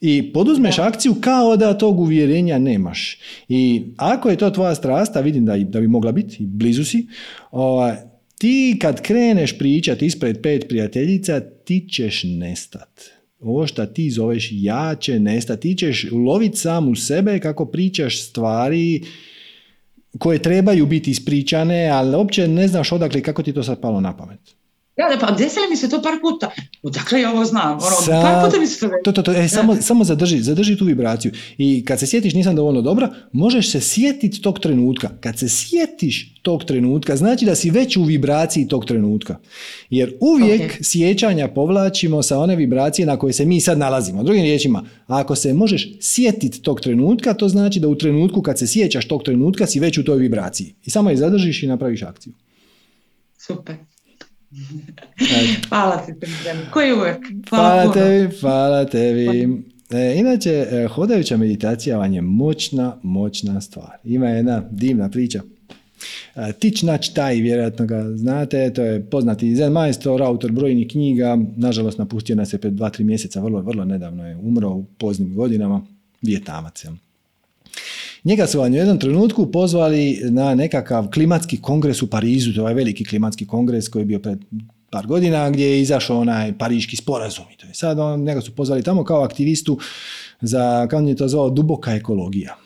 [0.00, 3.18] I poduzmeš akciju kao da tog uvjerenja nemaš.
[3.48, 7.06] I ako je to tvoja strast, a vidim da, da bi mogla biti, blizu si,
[7.50, 7.96] ovaj,
[8.38, 13.00] ti kad kreneš pričati ispred pet prijateljica, ti ćeš nestat.
[13.40, 15.60] Ovo što ti zoveš ja će nestat.
[15.60, 19.02] Ti ćeš loviti sam u sebe kako pričaš stvari
[20.18, 24.16] koje trebaju biti ispričane, ali uopće ne znaš odakle kako ti to sad palo na
[24.16, 24.57] pamet.
[24.98, 26.50] Da, da, pa desilo mi se to par puta.
[26.82, 27.72] Odakle ja ovo znam?
[27.72, 30.84] Ono, par puta mi se to To, to, to, e, samo, samo zadrži, zadrži tu
[30.84, 31.32] vibraciju.
[31.58, 35.10] I kad se sjetiš nisam dovoljno dobra, možeš se sjetiti tog trenutka.
[35.20, 39.36] Kad se sjetiš tog trenutka, znači da si već u vibraciji tog trenutka.
[39.90, 40.78] Jer uvijek Ok.
[40.82, 44.22] sjećanja povlačimo sa one vibracije na koje se mi sad nalazimo.
[44.22, 48.66] Drugim riječima, ako se možeš sjetiti tog trenutka, to znači da u trenutku kad se
[48.66, 50.74] sjećaš tog trenutka si već u toj vibraciji.
[50.84, 52.32] I samo je zadržiš i napraviš akciju.
[53.38, 53.76] Super.
[55.68, 56.12] Hvala ti.
[56.70, 57.26] Koji uvijek.
[57.48, 57.94] Hvala puno.
[57.94, 59.26] tebi, hvala tebi.
[59.90, 63.96] E, inače, e, hodajuća meditacija vam je moćna, moćna stvar.
[64.04, 65.42] Ima jedna divna priča.
[66.36, 71.38] E, Tič Nać Taj, vjerojatno ga znate, to je poznati zen majstor, autor brojnih knjiga,
[71.56, 75.34] nažalost napustio nas je pred dva, tri mjeseca, vrlo, vrlo nedavno je umro u poznim
[75.34, 75.82] godinama,
[76.22, 76.84] vijetnamac.
[78.24, 82.62] Njega su vam u jednom trenutku pozvali na nekakav klimatski kongres u Parizu, to je
[82.62, 84.38] ovaj veliki klimatski kongres koji je bio pred
[84.90, 87.44] par godina gdje je izašao onaj pariški sporazum.
[87.54, 89.78] I to je sad on, njega su pozvali tamo kao aktivistu
[90.40, 92.56] za, kako je to zvao, duboka ekologija.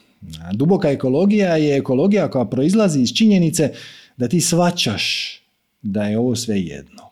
[0.42, 3.72] A Duboka ekologija je ekologija koja proizlazi iz činjenice
[4.16, 5.38] da ti svačaš
[5.82, 7.02] da je ovo sve jedno.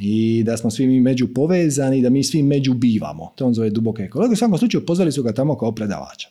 [0.00, 3.32] I da smo svi mi među povezani, da mi svi među bivamo.
[3.36, 4.32] To on zove duboka ekologija.
[4.32, 6.28] U svakom slučaju pozvali su ga tamo kao predavača.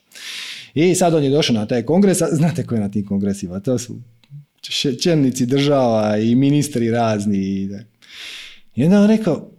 [0.74, 3.60] I sad on je došao na taj kongres, a znate ko je na tim kongresima?
[3.60, 4.00] To su
[4.60, 7.38] če- čelnici država i ministri razni.
[7.38, 7.78] I, da.
[8.76, 9.50] I onda on rekao,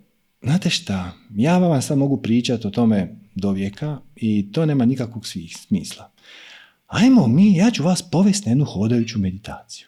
[0.43, 5.27] znate šta, ja vama sad mogu pričati o tome do vijeka i to nema nikakvog
[5.27, 6.11] svih smisla.
[6.87, 9.87] Ajmo mi, ja ću vas povesti na jednu hodajuću meditaciju.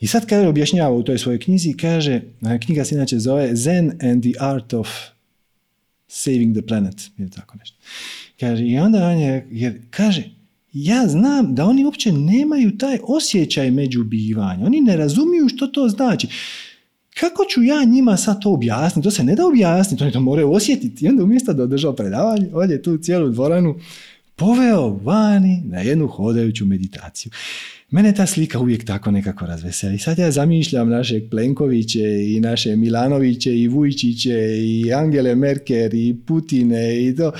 [0.00, 2.20] I sad kada objašnjava u toj svojoj knjizi, kaže,
[2.64, 4.88] knjiga se inače zove Zen and the Art of
[6.08, 7.76] Saving the Planet, ili tako nešto.
[8.40, 10.30] Kaže, i onda on je, jer kaže,
[10.72, 14.66] ja znam da oni uopće nemaju taj osjećaj međubivanja.
[14.66, 16.28] Oni ne razumiju što to znači.
[17.20, 19.04] Kako ću ja njima sad to objasniti?
[19.04, 21.04] To se ne da objasniti, oni to moraju osjetiti.
[21.04, 23.74] I onda umjesto da održao predavanje, on je tu cijelu dvoranu
[24.36, 27.32] poveo vani na jednu hodajuću meditaciju.
[27.90, 29.98] Mene ta slika uvijek tako nekako razveseli.
[29.98, 37.06] Sad ja zamišljam našeg Plenkoviće i naše Milanoviće i Vujčiće i Angele Merkel i Putine
[37.06, 37.32] i to.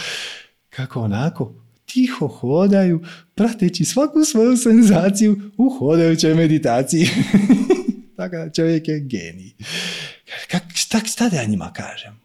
[0.70, 1.54] Kako onako
[1.86, 3.00] tiho hodaju,
[3.34, 7.06] prateći svaku svoju senzaciju u hodajućoj meditaciji.
[8.16, 9.52] Tako da čovjek je genij.
[10.50, 12.20] Kak, šta, šta da ja njima kažem?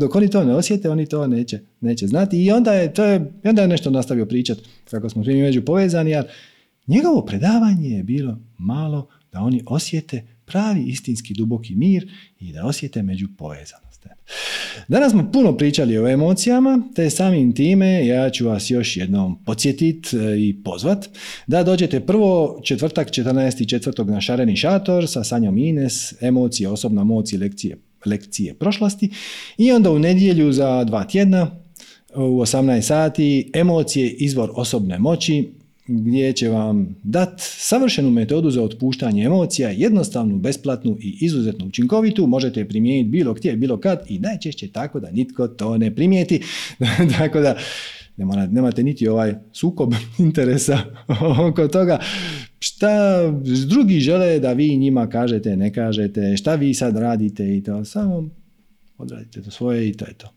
[0.00, 2.44] Dok oni to ne osjete, oni to neće, neće znati.
[2.44, 6.14] I onda je, to je, onda je nešto nastavio pričati kako smo svi među povezani,
[6.14, 6.26] ali
[6.86, 13.02] njegovo predavanje je bilo malo da oni osjete pravi istinski duboki mir i da osjete
[13.02, 13.28] među
[14.02, 14.20] povezanost.
[14.88, 20.16] Danas smo puno pričali o emocijama, te samim time ja ću vas još jednom podsjetiti
[20.38, 21.08] i pozvat
[21.46, 24.04] da dođete prvo četvrtak 14.4.
[24.04, 29.10] na Šareni šator sa Sanjom Ines, emocije, osobna moć i lekcije, lekcije prošlosti
[29.58, 31.50] i onda u nedjelju za dva tjedna
[32.14, 35.48] u 18 sati emocije, izvor osobne moći,
[35.90, 42.26] gdje će vam dat savršenu metodu za otpuštanje emocija, jednostavnu, besplatnu i izuzetno učinkovitu.
[42.26, 46.40] Možete je primijeniti bilo gdje, bilo kad i najčešće tako da nitko to ne primijeti.
[47.18, 47.56] tako da
[48.50, 50.78] nemate niti ovaj sukob interesa
[51.48, 51.98] oko toga
[52.58, 53.22] šta
[53.66, 57.84] drugi žele da vi njima kažete, ne kažete, šta vi sad radite i to.
[57.84, 58.28] Samo
[58.98, 60.28] odradite to svoje i to je to.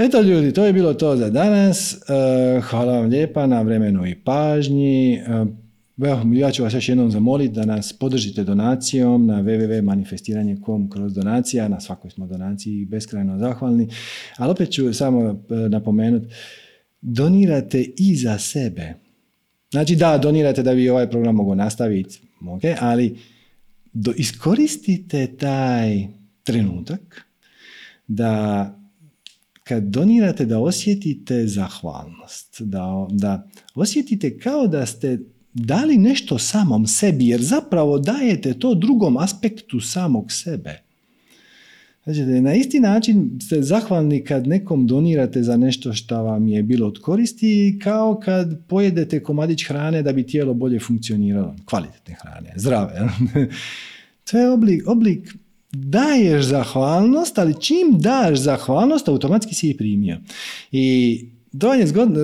[0.00, 1.92] Eto ljudi, to je bilo to za danas.
[1.94, 5.14] E, Hvala vam lijepa na vremenu i pažnji.
[5.14, 5.20] E,
[6.34, 11.68] ja ću vas još jednom zamoliti da nas podržite donacijom na www.manifestiranje.com kroz donacija.
[11.68, 13.88] Na svakoj smo donaciji beskrajno zahvalni.
[14.36, 16.26] Ali opet ću samo e, napomenuti,
[17.00, 18.94] donirate i za sebe.
[19.70, 23.18] Znači da, donirate da bi ovaj program mogao nastaviti, ok, ali
[23.92, 26.06] do, iskoristite taj
[26.42, 27.26] trenutak
[28.06, 28.79] da
[29.70, 35.18] kad donirate da osjetite zahvalnost, da, da osjetite kao da ste
[35.54, 40.82] dali nešto samom sebi, jer zapravo dajete to drugom aspektu samog sebe.
[42.04, 46.86] Znači, na isti način ste zahvalni kad nekom donirate za nešto što vam je bilo
[46.86, 51.56] od koristi, kao kad pojedete komadić hrane da bi tijelo bolje funkcioniralo.
[51.64, 53.08] Kvalitetne hrane, zdrave.
[54.30, 55.34] to je oblik, oblik
[55.72, 60.18] daješ zahvalnost, ali čim daš zahvalnost, automatski si je primio.
[60.72, 61.24] I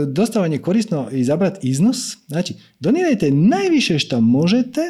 [0.06, 2.16] dosta vam je korisno izabrati iznos.
[2.26, 4.80] Znači, donirajte najviše što možete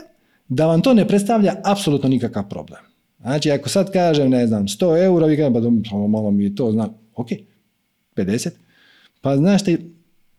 [0.48, 2.80] da vam to ne predstavlja apsolutno nikakav problem.
[3.20, 6.54] Znači, ako sad kažem, ne znam, 100 eura, vi kažem, pa samo malo mi je
[6.54, 7.28] to, znam, ok,
[8.16, 8.50] 50,
[9.20, 9.78] pa znaš ti,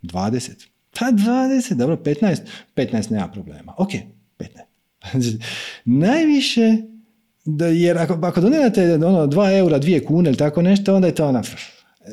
[0.03, 0.67] 20,
[0.99, 2.37] pa 20, dobro, 15,
[2.75, 3.89] 15 nema problema, ok,
[5.13, 5.39] 15.
[5.85, 6.77] Najviše
[7.47, 11.15] da, jer ako, ako donirate ono, 2 eura, 2 kune ili tako nešto, onda je
[11.15, 11.43] to ona,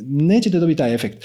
[0.02, 1.24] nećete dobiti taj efekt.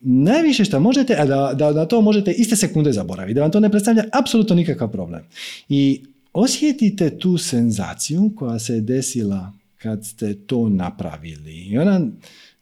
[0.00, 3.60] Najviše što možete, a da, da na to možete iste sekunde zaboraviti, da vam to
[3.60, 5.22] ne predstavlja apsolutno nikakav problem.
[5.68, 6.02] I
[6.32, 11.54] osjetite tu senzaciju koja se desila kad ste to napravili.
[11.54, 12.00] I ona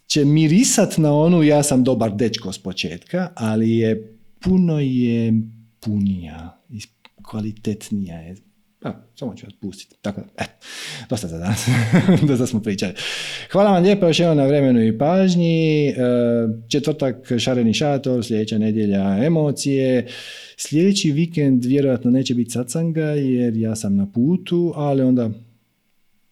[0.06, 5.32] će mirisat na onu ja sam dobar dečko s početka, ali je puno je
[5.80, 6.60] punija
[7.22, 8.36] kvalitetnija je.
[8.82, 9.97] A, samo ću vas pustiti.
[10.02, 10.52] Tako da, eto,
[11.11, 11.69] dosta za danas.
[12.28, 12.93] dosta smo pričali.
[13.52, 15.89] Hvala vam lijepo još evo na vremenu i pažnji.
[15.89, 15.94] E,
[16.69, 20.07] četvrtak šareni šator, sljedeća nedjelja emocije.
[20.57, 25.31] Sljedeći vikend vjerojatno neće biti sacanga jer ja sam na putu, ali onda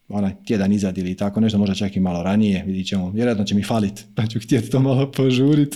[0.09, 3.55] onaj tjedan izad ili tako nešto, možda čak i malo ranije, vidit ćemo, vjerojatno će
[3.55, 5.75] mi falit, pa ću htjeti to malo požurit.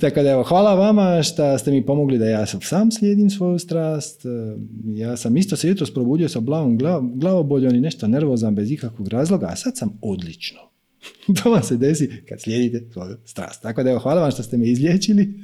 [0.00, 4.22] tako da evo, hvala vama što ste mi pomogli da ja sam slijedim svoju strast.
[4.86, 6.78] Ja sam isto se jutros probudio sa blavom
[7.14, 10.58] glavoboljom i nešto nervozan bez ikakvog razloga, a sad sam odlično.
[11.42, 13.62] to vam se desi kad slijedite svoju strast.
[13.62, 15.40] Tako da evo, hvala vam što ste me izliječili.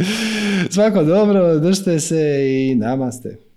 [0.71, 3.48] Svako dobro, držite se i namaste.